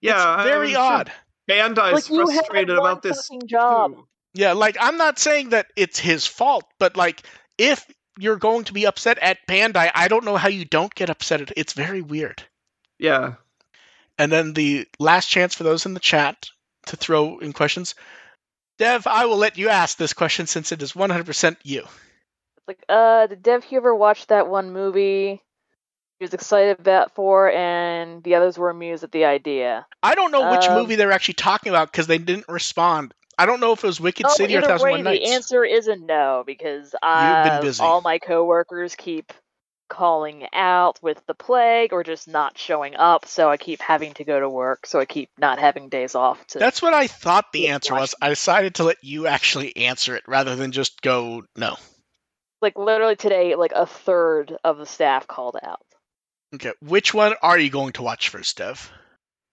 Yeah, 0.00 0.36
it's 0.36 0.44
very 0.44 0.68
I'm 0.68 0.72
sure 0.74 0.80
odd. 0.82 1.12
Bandai's 1.48 2.10
like 2.10 2.32
frustrated 2.34 2.76
one 2.76 2.78
about 2.78 3.02
this 3.02 3.28
fucking 3.28 3.46
job. 3.46 3.94
too. 3.94 4.08
Yeah, 4.34 4.52
like 4.52 4.76
I'm 4.80 4.98
not 4.98 5.18
saying 5.18 5.50
that 5.50 5.66
it's 5.76 5.98
his 5.98 6.26
fault, 6.26 6.64
but 6.78 6.96
like 6.96 7.22
if 7.56 7.86
you're 8.18 8.36
going 8.36 8.64
to 8.64 8.72
be 8.72 8.86
upset 8.86 9.18
at 9.18 9.46
Bandai, 9.46 9.90
I 9.94 10.08
don't 10.08 10.24
know 10.24 10.36
how 10.36 10.48
you 10.48 10.64
don't 10.64 10.94
get 10.94 11.10
upset 11.10 11.40
at 11.40 11.52
it's 11.56 11.72
very 11.72 12.02
weird. 12.02 12.42
Yeah, 12.98 13.34
And 14.18 14.32
then 14.32 14.54
the 14.54 14.88
last 14.98 15.28
chance 15.28 15.54
for 15.54 15.64
those 15.64 15.84
in 15.84 15.94
the 15.94 16.00
chat 16.00 16.48
to 16.86 16.96
throw 16.96 17.38
in 17.38 17.52
questions. 17.52 17.94
Dev, 18.78 19.06
I 19.06 19.26
will 19.26 19.36
let 19.36 19.58
you 19.58 19.68
ask 19.68 19.96
this 19.96 20.14
question 20.14 20.46
since 20.46 20.72
it 20.72 20.82
is 20.82 20.94
100% 20.94 21.56
you. 21.62 21.80
It's 21.80 22.68
like, 22.68 22.82
uh, 22.88 23.26
did 23.26 23.42
Dev 23.42 23.64
Huber 23.64 23.94
watch 23.94 24.26
that 24.28 24.48
one 24.48 24.72
movie 24.72 25.28
he 25.28 25.42
was 26.24 26.34
excited 26.34 26.78
about 26.80 27.14
for, 27.14 27.50
and 27.50 28.22
the 28.22 28.34
others 28.34 28.58
were 28.58 28.70
amused 28.70 29.04
at 29.04 29.12
the 29.12 29.24
idea? 29.24 29.86
I 30.02 30.14
don't 30.14 30.32
know 30.32 30.50
which 30.52 30.66
Um, 30.66 30.74
movie 30.74 30.96
they're 30.96 31.12
actually 31.12 31.34
talking 31.34 31.70
about 31.70 31.90
because 31.90 32.06
they 32.06 32.18
didn't 32.18 32.48
respond. 32.48 33.12
I 33.38 33.44
don't 33.46 33.60
know 33.60 33.72
if 33.72 33.84
it 33.84 33.86
was 33.86 34.00
Wicked 34.00 34.26
Oh, 34.26 34.34
City 34.34 34.56
or 34.56 34.62
way, 34.62 34.68
1001 34.68 35.04
the 35.04 35.32
answer 35.34 35.62
is 35.64 35.88
a 35.88 35.96
no 35.96 36.42
because 36.46 36.94
uh, 37.02 37.60
busy. 37.60 37.82
all 37.82 38.00
my 38.00 38.18
coworkers 38.18 38.94
keep 38.94 39.32
calling 39.88 40.46
out 40.52 40.98
with 41.02 41.24
the 41.26 41.34
plague 41.34 41.92
or 41.92 42.02
just 42.02 42.26
not 42.28 42.58
showing 42.58 42.96
up, 42.96 43.26
so 43.26 43.48
I 43.50 43.56
keep 43.56 43.80
having 43.80 44.14
to 44.14 44.24
go 44.24 44.40
to 44.40 44.48
work, 44.48 44.86
so 44.86 44.98
I 44.98 45.04
keep 45.04 45.30
not 45.38 45.58
having 45.58 45.88
days 45.88 46.14
off. 46.14 46.44
To 46.48 46.58
That's 46.58 46.82
what 46.82 46.94
I 46.94 47.06
thought 47.06 47.52
the 47.52 47.68
answer 47.68 47.92
watch 47.92 48.00
was. 48.00 48.14
I 48.20 48.30
decided 48.30 48.76
to 48.76 48.84
let 48.84 49.02
you 49.02 49.26
actually 49.26 49.76
answer 49.76 50.16
it 50.16 50.24
rather 50.26 50.56
than 50.56 50.72
just 50.72 51.02
go 51.02 51.44
no. 51.56 51.76
like 52.62 52.76
literally 52.78 53.16
today, 53.16 53.54
like 53.54 53.72
a 53.74 53.86
third 53.86 54.56
of 54.64 54.78
the 54.78 54.86
staff 54.86 55.26
called 55.26 55.56
out. 55.62 55.85
Okay, 56.54 56.72
which 56.80 57.12
one 57.12 57.34
are 57.42 57.58
you 57.58 57.70
going 57.70 57.92
to 57.94 58.02
watch 58.02 58.28
first, 58.28 58.56
Dev? 58.58 58.90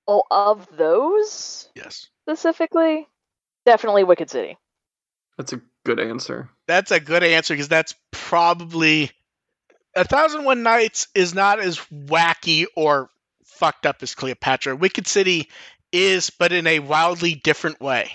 Oh, 0.07 0.23
of 0.29 0.67
those 0.77 1.69
Yes. 1.75 2.07
specifically, 2.23 3.07
definitely 3.65 4.03
Wicked 4.03 4.29
City. 4.29 4.57
that's 5.37 5.53
a 5.53 5.61
good 5.85 5.99
answer. 5.99 6.49
That's 6.67 6.91
a 6.91 6.99
good 6.99 7.23
answer 7.23 7.53
because 7.53 7.67
that's 7.67 7.95
probably 8.11 9.11
a 9.95 10.03
thousand 10.03 10.43
one 10.43 10.63
nights 10.63 11.07
is 11.15 11.33
not 11.33 11.59
as 11.59 11.77
wacky 11.91 12.65
or 12.75 13.09
fucked 13.45 13.85
up 13.85 14.01
as 14.03 14.13
Cleopatra. 14.15 14.75
Wicked 14.75 15.07
City 15.07 15.49
is, 15.91 16.29
but 16.31 16.51
in 16.51 16.67
a 16.67 16.79
wildly 16.79 17.35
different 17.35 17.79
way. 17.81 18.11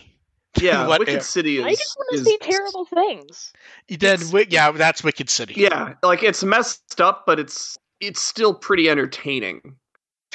Yeah, 0.61 0.87
What 0.89 1.01
Wicked 1.01 1.17
if? 1.17 1.23
City 1.23 1.59
is. 1.59 1.65
I 1.65 1.71
just 1.71 1.97
want 1.97 2.19
to 2.19 2.25
see 2.25 2.39
terrible 2.41 2.85
things. 2.87 3.53
Then, 3.89 4.21
yeah, 4.51 4.73
that's 4.73 5.05
Wicked 5.05 5.31
City. 5.31 5.55
Yeah, 5.57 5.95
like 6.03 6.23
it's 6.23 6.43
messed 6.43 7.01
up, 7.01 7.25
but 7.27 7.39
it's 7.39 7.77
it's 8.01 8.21
still 8.21 8.55
pretty 8.55 8.89
entertaining. 8.89 9.77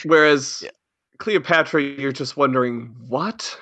Whereas 0.05 0.61
Yeah. 0.63 0.71
Cleopatra, 1.19 1.81
you're 1.81 2.11
just 2.11 2.35
wondering 2.37 2.95
what. 3.07 3.57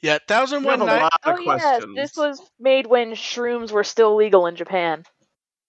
yeah, 0.00 0.18
thousand 0.26 0.64
You 0.64 0.70
have 0.70 0.80
one 0.80 0.88
a 0.88 0.94
lot 1.00 1.20
Oh 1.24 1.30
of 1.30 1.36
yes, 1.38 1.82
questions. 1.82 1.96
this 1.96 2.16
was 2.16 2.40
made 2.58 2.86
when 2.86 3.12
shrooms 3.12 3.70
were 3.72 3.84
still 3.84 4.16
legal 4.16 4.46
in 4.46 4.56
Japan. 4.56 5.04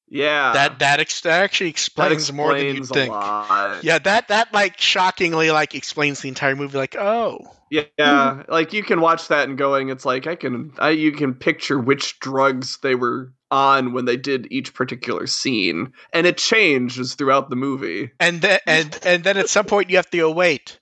yeah, 0.07 0.53
That 0.53 0.79
that, 0.79 0.99
ex- 0.99 1.21
that 1.21 1.43
actually 1.43 1.69
that 1.97 2.11
explains, 2.11 2.33
more 2.33 2.53
than 2.55 2.75
you 2.75 2.83
think. 2.85 3.11
lot. 3.11 3.83
Yeah, 3.83 3.99
that 3.99 4.27
that 4.29 4.53
like 4.53 4.79
shockingly 4.79 5.51
like 5.51 5.75
explains 5.75 6.21
the 6.21 6.29
entire 6.29 6.55
movie. 6.55 6.77
Like, 6.77 6.95
oh, 6.95 7.39
Yeah, 7.69 7.83
yeah. 7.97 8.43
like 8.47 8.73
you 8.73 8.83
can 8.83 9.01
watch 9.01 9.27
that 9.27 9.47
and 9.47 9.57
going, 9.57 9.89
it's 9.89 10.05
like 10.05 10.25
I 10.27 10.35
can, 10.35 10.73
I 10.79 10.91
you 10.91 11.11
can 11.11 11.35
picture 11.35 11.79
which 11.79 12.19
drugs 12.19 12.79
they 12.81 12.95
were 12.95 13.33
on 13.51 13.93
when 13.93 14.05
they 14.05 14.17
did 14.17 14.47
each 14.51 14.73
particular 14.73 15.27
scene, 15.27 15.93
and 16.13 16.27
it 16.27 16.37
changes 16.37 17.15
throughout 17.15 17.49
the 17.49 17.55
movie. 17.55 18.11
and 18.19 18.41
then 18.41 18.59
and 18.65 18.99
and 19.03 19.23
then 19.23 19.37
at 19.37 19.49
some 19.49 19.65
point 19.65 19.89
you 19.89 19.95
have 19.97 20.09
to 20.11 20.17
go 20.17 20.31
wait. 20.31 20.79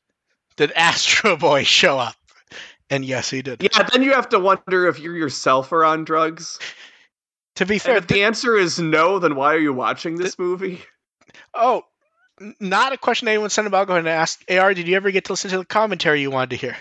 Did 0.56 0.72
Astro 0.74 1.38
Boy 1.38 1.64
show 1.64 2.00
up? 2.00 2.16
And 2.90 3.04
yes, 3.04 3.30
he 3.30 3.42
did. 3.42 3.62
Yeah, 3.62 3.84
then 3.92 4.02
you 4.02 4.14
have 4.14 4.30
to 4.30 4.40
wonder 4.40 4.88
if 4.88 5.00
you 5.00 5.14
yourself 5.14 5.72
are 5.72 5.84
on 5.84 6.06
drugs. 6.06 6.58
To 7.56 7.66
be 7.66 7.80
fair, 7.80 7.98
if 7.98 8.08
the 8.08 8.24
answer 8.24 8.56
is 8.56 8.80
no, 8.80 9.20
then 9.20 9.36
why 9.36 9.56
are 9.56 9.60
you 9.60 9.74
watching 9.74 10.16
this 10.16 10.38
movie? 10.38 10.82
Oh, 11.54 11.84
not 12.60 12.94
a 12.94 12.98
question 12.98 13.28
anyone 13.28 13.50
sent 13.50 13.68
about. 13.68 13.88
Go 13.88 13.94
ahead 13.94 14.06
and 14.06 14.10
ask. 14.10 14.44
AR, 14.50 14.74
did 14.74 14.88
you 14.88 14.96
ever 14.96 15.12
get 15.12 15.26
to 15.26 15.34
listen 15.34 15.50
to 15.52 15.58
the 15.58 15.66
commentary 15.66 16.22
you 16.22 16.32
wanted 16.32 16.52
to 16.52 16.56
hear? 16.56 16.78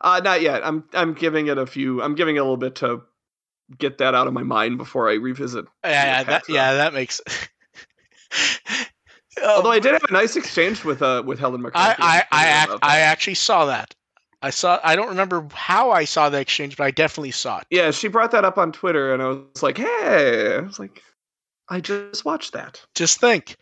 Uh, 0.00 0.20
not 0.24 0.40
yet. 0.40 0.66
I'm 0.66 0.84
I'm 0.94 1.12
giving 1.12 1.48
it 1.48 1.58
a 1.58 1.66
few. 1.66 2.02
I'm 2.02 2.14
giving 2.14 2.36
it 2.36 2.38
a 2.38 2.42
little 2.42 2.56
bit 2.56 2.76
to 2.76 3.02
get 3.78 3.98
that 3.98 4.14
out 4.14 4.26
of 4.26 4.32
my 4.32 4.42
mind 4.42 4.78
before 4.78 5.10
I 5.10 5.14
revisit. 5.14 5.66
Yeah, 5.84 5.90
yeah, 5.90 6.22
that, 6.24 6.48
yeah, 6.48 6.74
that 6.74 6.94
makes. 6.94 7.20
Although 9.42 9.70
Oh, 9.70 9.72
I 9.72 9.78
did 9.78 9.92
have 9.92 10.04
a 10.04 10.12
nice 10.12 10.36
exchange 10.36 10.84
with 10.84 11.02
uh 11.02 11.22
with 11.24 11.38
Helen 11.38 11.60
I, 11.60 11.64
McCarthy. 11.64 12.02
I, 12.02 12.24
I, 12.30 12.64
about 12.64 12.74
act. 12.74 12.84
I 12.84 13.00
actually 13.00 13.34
saw 13.34 13.66
that. 13.66 13.94
I 14.42 14.50
saw. 14.50 14.80
I 14.82 14.96
don't 14.96 15.08
remember 15.08 15.46
how 15.52 15.90
I 15.90 16.04
saw 16.04 16.28
the 16.28 16.40
exchange, 16.40 16.76
but 16.76 16.84
I 16.84 16.90
definitely 16.90 17.30
saw 17.30 17.58
it. 17.58 17.66
yeah, 17.70 17.90
she 17.90 18.08
brought 18.08 18.30
that 18.32 18.44
up 18.44 18.58
on 18.58 18.72
Twitter, 18.72 19.12
and 19.12 19.22
I 19.22 19.28
was 19.28 19.62
like, 19.62 19.78
hey, 19.78 20.56
I 20.56 20.60
was 20.60 20.78
like, 20.78 21.02
I 21.68 21.80
just 21.80 22.24
watched 22.24 22.54
that. 22.54 22.82
Just 22.94 23.20
think, 23.20 23.56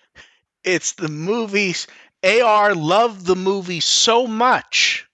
it's 0.65 0.93
the 0.93 1.09
movies. 1.09 1.87
Ar 2.25 2.75
loved 2.75 3.27
the 3.27 3.37
movie 3.37 3.81
so 3.81 4.27
much 4.27 5.09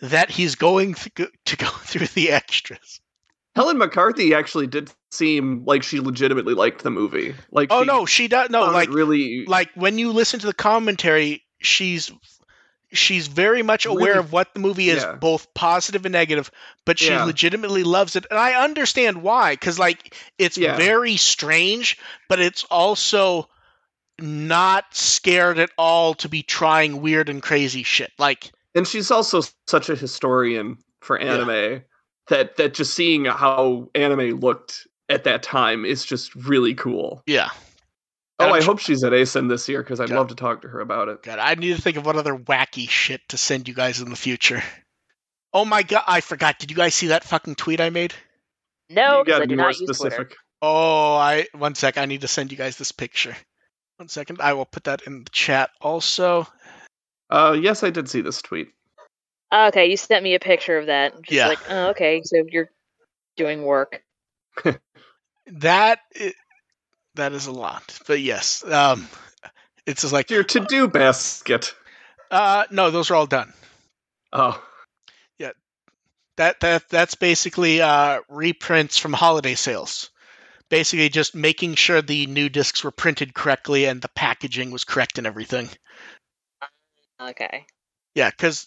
that 0.00 0.30
he's 0.30 0.54
going 0.54 0.94
to 0.94 1.56
go 1.56 1.66
through 1.84 2.08
the 2.08 2.30
extras. 2.30 3.00
Helen 3.54 3.76
McCarthy 3.78 4.34
actually 4.34 4.66
did 4.66 4.90
seem 5.10 5.64
like 5.66 5.82
she 5.82 6.00
legitimately 6.00 6.54
liked 6.54 6.82
the 6.82 6.90
movie. 6.90 7.34
Like, 7.50 7.68
Oh 7.70 7.82
no, 7.82 8.06
she 8.06 8.28
does. 8.28 8.48
No, 8.50 8.64
like 8.70 8.88
really, 8.90 9.44
like 9.46 9.70
when 9.74 9.98
you 9.98 10.12
listen 10.12 10.40
to 10.40 10.46
the 10.46 10.54
commentary, 10.54 11.42
she's 11.60 12.10
she's 12.92 13.26
very 13.26 13.62
much 13.62 13.86
aware 13.86 14.12
Really- 14.14 14.18
of 14.18 14.32
what 14.32 14.52
the 14.54 14.60
movie 14.60 14.90
is, 14.90 15.02
yeah. 15.02 15.14
both 15.14 15.52
positive 15.54 16.04
and 16.06 16.12
negative. 16.12 16.50
But 16.84 16.98
she 16.98 17.08
Yeah. 17.08 17.24
legitimately 17.24 17.84
loves 17.84 18.16
it, 18.16 18.26
and 18.30 18.38
I 18.38 18.62
understand 18.64 19.22
why. 19.22 19.52
Because 19.54 19.78
like 19.78 20.14
it's 20.38 20.56
Yeah. 20.58 20.76
very 20.76 21.16
strange, 21.16 21.98
but 22.28 22.40
it's 22.40 22.64
also 22.64 23.48
not 24.18 24.84
scared 24.94 25.58
at 25.58 25.70
all 25.78 26.14
to 26.14 26.28
be 26.28 26.42
trying 26.42 27.00
weird 27.00 27.28
and 27.28 27.42
crazy 27.42 27.82
shit. 27.82 28.12
Like 28.18 28.50
and 28.74 28.86
she's 28.86 29.10
also 29.10 29.42
such 29.66 29.88
a 29.90 29.96
historian 29.96 30.78
for 31.00 31.18
anime 31.18 31.82
that 32.28 32.56
that 32.56 32.74
just 32.74 32.94
seeing 32.94 33.24
how 33.24 33.88
anime 33.94 34.40
looked 34.40 34.86
at 35.08 35.24
that 35.24 35.42
time 35.42 35.84
is 35.84 36.04
just 36.04 36.34
really 36.34 36.74
cool. 36.74 37.22
yeah, 37.26 37.50
Oh, 38.38 38.46
I'm 38.46 38.52
I 38.54 38.60
tr- 38.60 38.66
hope 38.66 38.78
she's 38.78 39.04
at 39.04 39.12
ASIN 39.12 39.48
this 39.48 39.68
year 39.68 39.82
because 39.82 40.00
I'd 40.00 40.08
Yeah. 40.08 40.16
love 40.18 40.28
to 40.28 40.34
talk 40.34 40.62
to 40.62 40.68
her 40.68 40.80
about 40.80 41.08
it. 41.08 41.22
God, 41.22 41.38
I 41.38 41.54
need 41.54 41.76
to 41.76 41.82
think 41.82 41.96
of 41.96 42.06
what 42.06 42.16
other 42.16 42.36
wacky 42.36 42.88
shit 42.88 43.20
to 43.28 43.36
send 43.36 43.68
you 43.68 43.74
guys 43.74 44.00
in 44.00 44.08
the 44.10 44.16
future. 44.16 44.62
Oh 45.52 45.64
my 45.64 45.82
god, 45.82 46.04
I 46.06 46.20
forgot. 46.22 46.58
Did 46.58 46.70
you 46.70 46.76
guys 46.76 46.94
see 46.94 47.08
that 47.08 47.24
fucking 47.24 47.56
tweet 47.56 47.80
I 47.80 47.90
made? 47.90 48.14
No, 48.88 49.18
you 49.18 49.24
because 49.24 49.38
got 49.38 49.42
I 49.42 49.46
do 49.46 49.56
more 49.56 49.66
not 49.66 49.78
use 49.80 49.96
Twitter. 49.98 50.10
specific. 50.10 50.36
Oh, 50.62 51.14
I 51.16 51.46
one 51.52 51.74
sec. 51.74 51.98
I 51.98 52.06
need 52.06 52.22
to 52.22 52.28
send 52.28 52.50
you 52.52 52.56
guys 52.58 52.78
this 52.78 52.92
picture. 52.92 53.36
One 53.98 54.08
second. 54.08 54.40
I 54.40 54.54
will 54.54 54.64
put 54.64 54.84
that 54.84 55.02
in 55.06 55.24
the 55.24 55.30
chat 55.30 55.70
also. 55.80 56.46
Uh, 57.30 57.56
yes, 57.60 57.82
I 57.82 57.90
did 57.90 58.08
see 58.08 58.20
this 58.22 58.40
tweet. 58.42 58.68
Okay, 59.52 59.90
you 59.90 59.96
sent 59.96 60.22
me 60.24 60.34
a 60.34 60.40
picture 60.40 60.78
of 60.78 60.86
that. 60.86 61.14
Just 61.22 61.32
Yeah. 61.32 61.48
like, 61.48 61.58
oh, 61.68 61.90
okay, 61.90 62.22
so 62.24 62.42
you're 62.48 62.70
doing 63.36 63.62
work. 63.62 64.02
That 65.46 65.98
i- 66.18 66.34
that 67.16 67.32
is 67.32 67.46
a 67.46 67.52
lot, 67.52 67.98
but 68.06 68.20
yes, 68.20 68.64
um, 68.64 69.08
it's 69.86 70.02
just 70.02 70.12
like 70.12 70.30
Your 70.30 70.44
to-do 70.44 70.88
basket. 70.88 71.74
uh, 72.30 72.64
no, 72.70 72.90
those 72.90 73.10
are 73.10 73.16
all 73.16 73.26
done. 73.26 73.52
Oh, 74.32 74.62
yeah. 75.38 75.50
That 76.36 76.60
that 76.60 76.88
that's 76.88 77.16
basically 77.16 77.82
uh, 77.82 78.20
reprints 78.28 78.98
from 78.98 79.12
holiday 79.12 79.54
sales. 79.56 80.10
Basically, 80.70 81.08
just 81.10 81.34
making 81.34 81.74
sure 81.74 82.00
the 82.00 82.26
new 82.26 82.48
discs 82.48 82.82
were 82.84 82.90
printed 82.92 83.34
correctly 83.34 83.84
and 83.86 84.00
the 84.00 84.08
packaging 84.08 84.70
was 84.70 84.84
correct 84.84 85.18
and 85.18 85.26
everything. 85.26 85.68
Okay. 87.20 87.66
Yeah, 88.14 88.30
because 88.30 88.66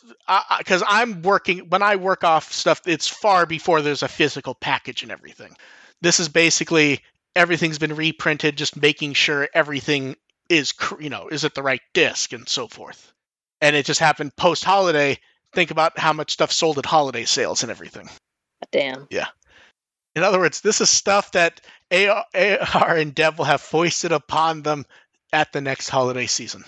because 0.57 0.83
I'm 0.87 1.21
working 1.21 1.69
when 1.69 1.83
I 1.83 1.97
work 1.97 2.23
off 2.23 2.51
stuff, 2.51 2.81
it's 2.87 3.07
far 3.07 3.45
before 3.45 3.81
there's 3.81 4.03
a 4.03 4.07
physical 4.07 4.55
package 4.55 5.03
and 5.03 5.11
everything. 5.11 5.55
This 6.01 6.19
is 6.19 6.29
basically 6.29 7.01
everything's 7.35 7.77
been 7.77 7.95
reprinted, 7.95 8.57
just 8.57 8.81
making 8.81 9.13
sure 9.13 9.47
everything 9.53 10.15
is 10.49 10.73
you 10.99 11.09
know 11.09 11.27
is 11.27 11.45
at 11.45 11.53
the 11.53 11.63
right 11.63 11.81
disc 11.93 12.33
and 12.33 12.49
so 12.49 12.67
forth. 12.67 13.13
And 13.61 13.75
it 13.75 13.85
just 13.85 13.99
happened 13.99 14.35
post 14.35 14.63
holiday. 14.63 15.19
Think 15.53 15.71
about 15.71 15.97
how 15.97 16.13
much 16.13 16.31
stuff 16.31 16.51
sold 16.51 16.79
at 16.79 16.85
holiday 16.85 17.25
sales 17.25 17.61
and 17.61 17.71
everything. 17.71 18.09
Damn. 18.71 19.07
Yeah. 19.09 19.27
In 20.15 20.23
other 20.23 20.39
words, 20.39 20.61
this 20.61 20.81
is 20.81 20.89
stuff 20.89 21.31
that 21.33 21.61
AR, 21.91 22.25
AR 22.33 22.95
and 22.95 23.13
Dev 23.13 23.37
will 23.37 23.45
have 23.45 23.61
foisted 23.61 24.11
upon 24.11 24.63
them 24.63 24.85
at 25.31 25.51
the 25.51 25.61
next 25.61 25.89
holiday 25.89 26.25
season. 26.25 26.63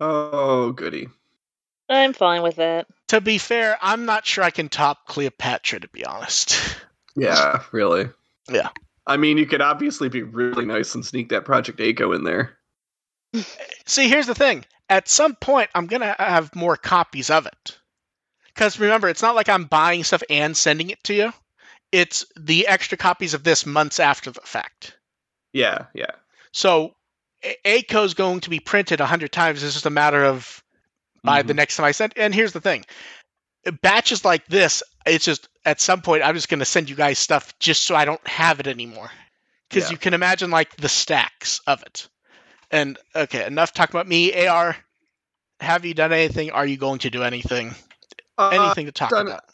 oh, 0.00 0.72
goody. 0.72 1.08
I'm 1.88 2.12
fine 2.12 2.42
with 2.42 2.56
that. 2.56 2.86
To 3.08 3.20
be 3.20 3.38
fair, 3.38 3.76
I'm 3.80 4.06
not 4.06 4.26
sure 4.26 4.42
I 4.42 4.50
can 4.50 4.68
top 4.68 5.06
Cleopatra, 5.06 5.80
to 5.80 5.88
be 5.88 6.04
honest. 6.04 6.58
Yeah, 7.16 7.62
really. 7.72 8.08
Yeah. 8.50 8.70
I 9.06 9.18
mean, 9.18 9.38
you 9.38 9.46
could 9.46 9.60
obviously 9.60 10.08
be 10.08 10.22
really 10.22 10.64
nice 10.64 10.94
and 10.94 11.04
sneak 11.04 11.28
that 11.28 11.44
Project 11.44 11.80
A-ko 11.80 12.12
in 12.12 12.24
there. 12.24 12.56
See, 13.86 14.08
here's 14.08 14.26
the 14.26 14.34
thing. 14.34 14.64
At 14.88 15.08
some 15.08 15.34
point, 15.34 15.70
I'm 15.74 15.86
gonna 15.86 16.14
have 16.18 16.54
more 16.54 16.76
copies 16.76 17.30
of 17.30 17.46
it. 17.46 17.78
Because 18.46 18.78
remember, 18.78 19.08
it's 19.08 19.22
not 19.22 19.34
like 19.34 19.48
I'm 19.48 19.64
buying 19.64 20.04
stuff 20.04 20.22
and 20.30 20.56
sending 20.56 20.90
it 20.90 21.02
to 21.04 21.14
you. 21.14 21.32
It's 21.92 22.26
the 22.36 22.66
extra 22.66 22.98
copies 22.98 23.34
of 23.34 23.44
this 23.44 23.66
months 23.66 24.00
after 24.00 24.30
the 24.30 24.40
fact. 24.40 24.96
Yeah, 25.52 25.86
yeah. 25.94 26.12
So 26.52 26.94
A-ko 27.64 28.04
is 28.04 28.14
going 28.14 28.40
to 28.40 28.50
be 28.50 28.60
printed 28.60 29.00
a 29.00 29.06
hundred 29.06 29.32
times. 29.32 29.62
It's 29.62 29.74
just 29.74 29.86
a 29.86 29.90
matter 29.90 30.24
of 30.24 30.63
by 31.24 31.40
Mm-hmm. 31.40 31.48
the 31.48 31.54
next 31.54 31.76
time 31.76 31.86
I 31.86 31.92
send. 31.92 32.12
And 32.16 32.32
here's 32.34 32.52
the 32.52 32.60
thing: 32.60 32.84
batches 33.82 34.24
like 34.24 34.46
this, 34.46 34.82
it's 35.06 35.24
just 35.24 35.48
at 35.64 35.80
some 35.80 36.02
point 36.02 36.22
I'm 36.22 36.34
just 36.34 36.48
going 36.48 36.58
to 36.60 36.64
send 36.64 36.88
you 36.90 36.96
guys 36.96 37.18
stuff 37.18 37.58
just 37.58 37.82
so 37.86 37.94
I 37.96 38.04
don't 38.04 38.24
have 38.28 38.60
it 38.60 38.66
anymore. 38.66 39.10
Because 39.68 39.84
Yeah. 39.88 39.92
you 39.92 39.98
can 39.98 40.14
imagine 40.14 40.50
like 40.50 40.76
the 40.76 40.88
stacks 40.88 41.60
of 41.66 41.82
it. 41.82 42.08
And 42.70 42.98
okay, 43.16 43.46
enough 43.46 43.72
talking 43.72 43.94
about 43.96 44.06
me. 44.08 44.46
Ar, 44.46 44.76
have 45.60 45.84
you 45.84 45.94
done 45.94 46.12
anything? 46.12 46.50
Are 46.50 46.66
you 46.66 46.76
going 46.76 46.98
to 47.00 47.10
do 47.10 47.22
anything? 47.22 47.74
Uh, 48.36 48.48
Anything 48.50 48.86
to 48.86 48.92
talk 48.92 49.10
done- 49.10 49.28
about? 49.28 49.44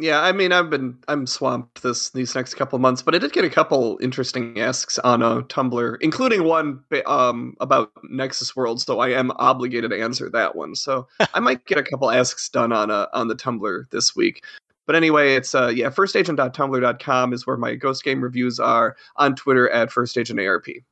Yeah, 0.00 0.22
I 0.22 0.32
mean, 0.32 0.50
I've 0.50 0.70
been 0.70 0.96
I'm 1.08 1.26
swamped 1.26 1.82
this 1.82 2.10
these 2.10 2.34
next 2.34 2.54
couple 2.54 2.76
of 2.76 2.80
months, 2.80 3.02
but 3.02 3.14
I 3.14 3.18
did 3.18 3.32
get 3.32 3.44
a 3.44 3.50
couple 3.50 3.98
interesting 4.00 4.58
asks 4.58 4.98
on 5.00 5.22
uh, 5.22 5.42
Tumblr, 5.42 5.96
including 6.00 6.44
one 6.44 6.82
um, 7.04 7.54
about 7.60 7.92
Nexus 8.04 8.56
World. 8.56 8.80
So 8.80 9.00
I 9.00 9.10
am 9.10 9.30
obligated 9.36 9.90
to 9.90 10.00
answer 10.00 10.30
that 10.30 10.56
one. 10.56 10.74
So 10.74 11.06
I 11.34 11.40
might 11.40 11.66
get 11.66 11.76
a 11.76 11.82
couple 11.82 12.10
asks 12.10 12.48
done 12.48 12.72
on 12.72 12.90
uh, 12.90 13.08
on 13.12 13.28
the 13.28 13.36
Tumblr 13.36 13.90
this 13.90 14.16
week. 14.16 14.42
But 14.86 14.96
anyway, 14.96 15.34
it's 15.34 15.54
uh 15.54 15.68
yeah, 15.68 15.90
firstagent.tumblr.com 15.90 17.32
is 17.34 17.46
where 17.46 17.58
my 17.58 17.74
ghost 17.74 18.02
game 18.02 18.22
reviews 18.22 18.58
are. 18.58 18.96
On 19.16 19.36
Twitter 19.36 19.68
at 19.68 19.90
firstagentarp. 19.90 20.82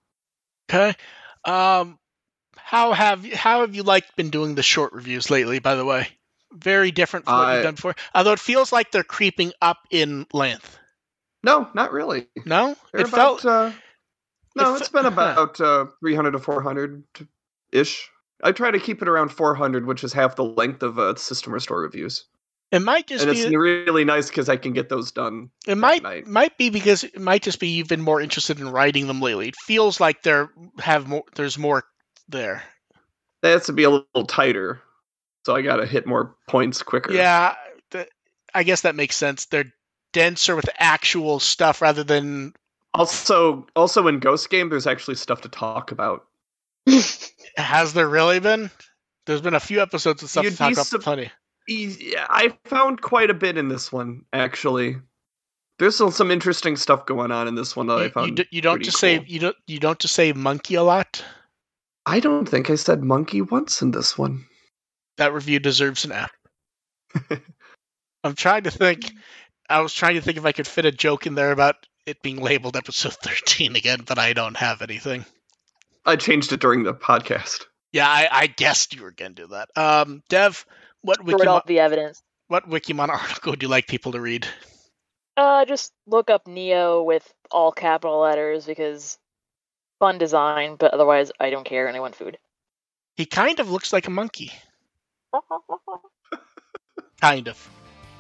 Okay. 0.70 0.94
Um, 1.44 1.98
how 2.56 2.92
have 2.92 3.24
you, 3.24 3.34
how 3.34 3.62
have 3.62 3.74
you 3.74 3.82
liked 3.82 4.14
been 4.16 4.28
doing 4.28 4.54
the 4.54 4.62
short 4.62 4.92
reviews 4.92 5.30
lately? 5.30 5.58
By 5.60 5.76
the 5.76 5.84
way, 5.86 6.08
very 6.52 6.90
different 6.90 7.26
from 7.26 7.34
what 7.38 7.54
you've 7.54 7.62
done 7.64 7.74
before. 7.74 7.94
Although 8.14 8.32
it 8.32 8.40
feels 8.40 8.72
like 8.72 8.90
they're 8.90 9.02
creeping 9.04 9.52
up 9.62 9.78
in 9.90 10.26
length. 10.32 10.78
No, 11.42 11.68
not 11.74 11.92
really. 11.92 12.26
No, 12.44 12.76
They're 12.92 13.02
it 13.02 13.08
felt 13.08 13.44
uh, 13.44 13.70
no, 14.56 14.74
it 14.74 14.80
it's 14.80 14.88
fe- 14.88 14.98
been 14.98 15.06
about 15.12 15.60
uh, 15.60 15.86
300 16.00 16.32
to 16.32 16.38
400 16.38 17.04
ish. 17.72 18.10
I 18.42 18.52
try 18.52 18.70
to 18.70 18.78
keep 18.78 19.02
it 19.02 19.08
around 19.08 19.30
400, 19.30 19.86
which 19.86 20.04
is 20.04 20.12
half 20.12 20.36
the 20.36 20.44
length 20.44 20.82
of 20.82 20.98
uh, 20.98 21.14
System 21.16 21.52
Restore 21.52 21.80
reviews. 21.80 22.24
it 22.70 22.80
might 22.80 23.06
just 23.06 23.24
and 23.24 23.32
be 23.32 23.40
it's 23.40 23.50
really 23.54 24.04
nice 24.04 24.28
because 24.28 24.48
I 24.48 24.56
can 24.56 24.72
get 24.72 24.88
those 24.88 25.10
done. 25.12 25.50
it 25.66 25.76
might 25.76 26.02
night. 26.02 26.26
might 26.26 26.56
be 26.58 26.70
because 26.70 27.04
it 27.04 27.20
might 27.20 27.42
just 27.42 27.60
be 27.60 27.68
you've 27.68 27.88
been 27.88 28.00
more 28.00 28.20
interested 28.20 28.60
in 28.60 28.68
writing 28.70 29.06
them 29.06 29.20
lately. 29.20 29.48
It 29.48 29.56
feels 29.56 30.00
like 30.00 30.22
there 30.22 30.50
have 30.78 31.08
more. 31.08 31.24
There's 31.34 31.58
more 31.58 31.84
there. 32.28 32.62
That 33.42 33.50
has 33.50 33.66
to 33.66 33.72
be 33.72 33.84
a 33.84 33.90
little 33.90 34.26
tighter, 34.26 34.80
so 35.48 35.56
I 35.56 35.62
got 35.62 35.76
to 35.76 35.86
hit 35.86 36.06
more 36.06 36.36
points 36.46 36.82
quicker. 36.82 37.10
Yeah, 37.10 37.54
th- 37.90 38.10
I 38.52 38.64
guess 38.64 38.82
that 38.82 38.94
makes 38.94 39.16
sense. 39.16 39.46
They're 39.46 39.72
denser 40.12 40.54
with 40.54 40.68
actual 40.76 41.40
stuff 41.40 41.80
rather 41.80 42.04
than 42.04 42.52
Also, 42.92 43.66
also 43.74 44.08
in 44.08 44.18
Ghost 44.18 44.50
Game, 44.50 44.68
there's 44.68 44.86
actually 44.86 45.14
stuff 45.14 45.40
to 45.40 45.48
talk 45.48 45.90
about. 45.90 46.26
has 47.56 47.94
there 47.94 48.06
really 48.06 48.40
been? 48.40 48.70
There's 49.24 49.40
been 49.40 49.54
a 49.54 49.60
few 49.60 49.80
episodes 49.80 50.22
of 50.22 50.28
stuff 50.28 50.44
You'd 50.44 50.50
to 50.50 50.56
talk 50.58 50.72
about 50.72 51.00
plenty. 51.00 51.30
Yeah, 51.66 52.26
I 52.28 52.54
found 52.66 53.00
quite 53.00 53.30
a 53.30 53.34
bit 53.34 53.56
in 53.56 53.68
this 53.68 53.90
one 53.90 54.26
actually. 54.34 54.96
There's 55.78 55.94
still 55.94 56.10
some 56.10 56.30
interesting 56.30 56.76
stuff 56.76 57.06
going 57.06 57.32
on 57.32 57.48
in 57.48 57.54
this 57.54 57.74
one 57.74 57.86
that 57.86 57.98
I 57.98 58.10
found. 58.10 58.28
you, 58.28 58.34
d- 58.34 58.48
you 58.50 58.60
don't 58.60 58.82
just 58.82 58.98
say 58.98 59.24
you 59.26 59.38
don't 59.38 59.56
you 59.66 59.78
don't 59.78 59.98
just 59.98 60.14
say 60.14 60.34
monkey 60.34 60.74
a 60.74 60.82
lot. 60.82 61.24
I 62.04 62.20
don't 62.20 62.46
think 62.46 62.68
I 62.68 62.74
said 62.74 63.02
monkey 63.02 63.40
once 63.40 63.80
in 63.80 63.92
this 63.92 64.18
one. 64.18 64.44
That 65.18 65.32
review 65.34 65.58
deserves 65.58 66.04
an 66.04 66.12
F. 66.12 66.30
I'm 68.24 68.34
trying 68.34 68.64
to 68.64 68.70
think. 68.70 69.12
I 69.68 69.80
was 69.80 69.92
trying 69.92 70.14
to 70.14 70.20
think 70.20 70.38
if 70.38 70.46
I 70.46 70.52
could 70.52 70.66
fit 70.66 70.86
a 70.86 70.92
joke 70.92 71.26
in 71.26 71.34
there 71.34 71.52
about 71.52 71.74
it 72.06 72.22
being 72.22 72.40
labeled 72.40 72.76
episode 72.76 73.12
13 73.22 73.76
again, 73.76 74.02
but 74.06 74.18
I 74.18 74.32
don't 74.32 74.56
have 74.56 74.80
anything. 74.82 75.24
I 76.06 76.16
changed 76.16 76.52
it 76.52 76.60
during 76.60 76.84
the 76.84 76.94
podcast. 76.94 77.64
Yeah, 77.92 78.08
I, 78.08 78.28
I 78.30 78.46
guessed 78.46 78.94
you 78.94 79.02
were 79.02 79.10
going 79.10 79.34
to 79.34 79.42
do 79.42 79.48
that. 79.48 79.68
Um, 79.76 80.22
Dev, 80.28 80.64
what 81.02 81.18
Throw 81.18 81.28
it 81.28 81.40
Wikimon, 81.40 81.46
off 81.48 81.66
the 81.66 81.80
evidence. 81.80 82.22
what 82.48 82.68
Wikimon 82.68 83.08
article 83.10 83.52
would 83.52 83.62
you 83.62 83.68
like 83.68 83.86
people 83.86 84.12
to 84.12 84.20
read? 84.20 84.46
Uh, 85.36 85.64
just 85.64 85.92
look 86.06 86.30
up 86.30 86.46
Neo 86.46 87.02
with 87.02 87.30
all 87.50 87.72
capital 87.72 88.20
letters 88.20 88.66
because 88.66 89.18
fun 89.98 90.18
design, 90.18 90.76
but 90.76 90.94
otherwise 90.94 91.30
I 91.38 91.50
don't 91.50 91.64
care 91.64 91.86
and 91.86 91.96
I 91.96 92.00
want 92.00 92.16
food. 92.16 92.38
He 93.16 93.24
kind 93.26 93.58
of 93.60 93.70
looks 93.70 93.92
like 93.92 94.06
a 94.06 94.10
monkey. 94.10 94.52
Kind 97.20 97.48
of. 97.48 97.70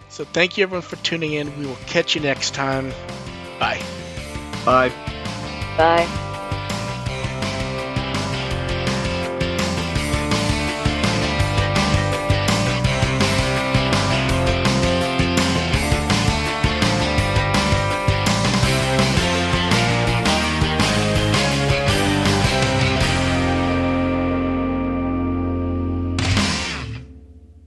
So 0.08 0.24
thank 0.24 0.56
you 0.56 0.62
everyone 0.62 0.82
for 0.82 0.96
tuning 0.96 1.34
in. 1.34 1.56
We 1.58 1.66
will 1.66 1.78
catch 1.86 2.14
you 2.14 2.20
next 2.20 2.54
time. 2.54 2.90
Bye. 3.58 3.82
Bye. 4.64 4.92
Bye. 5.76 6.34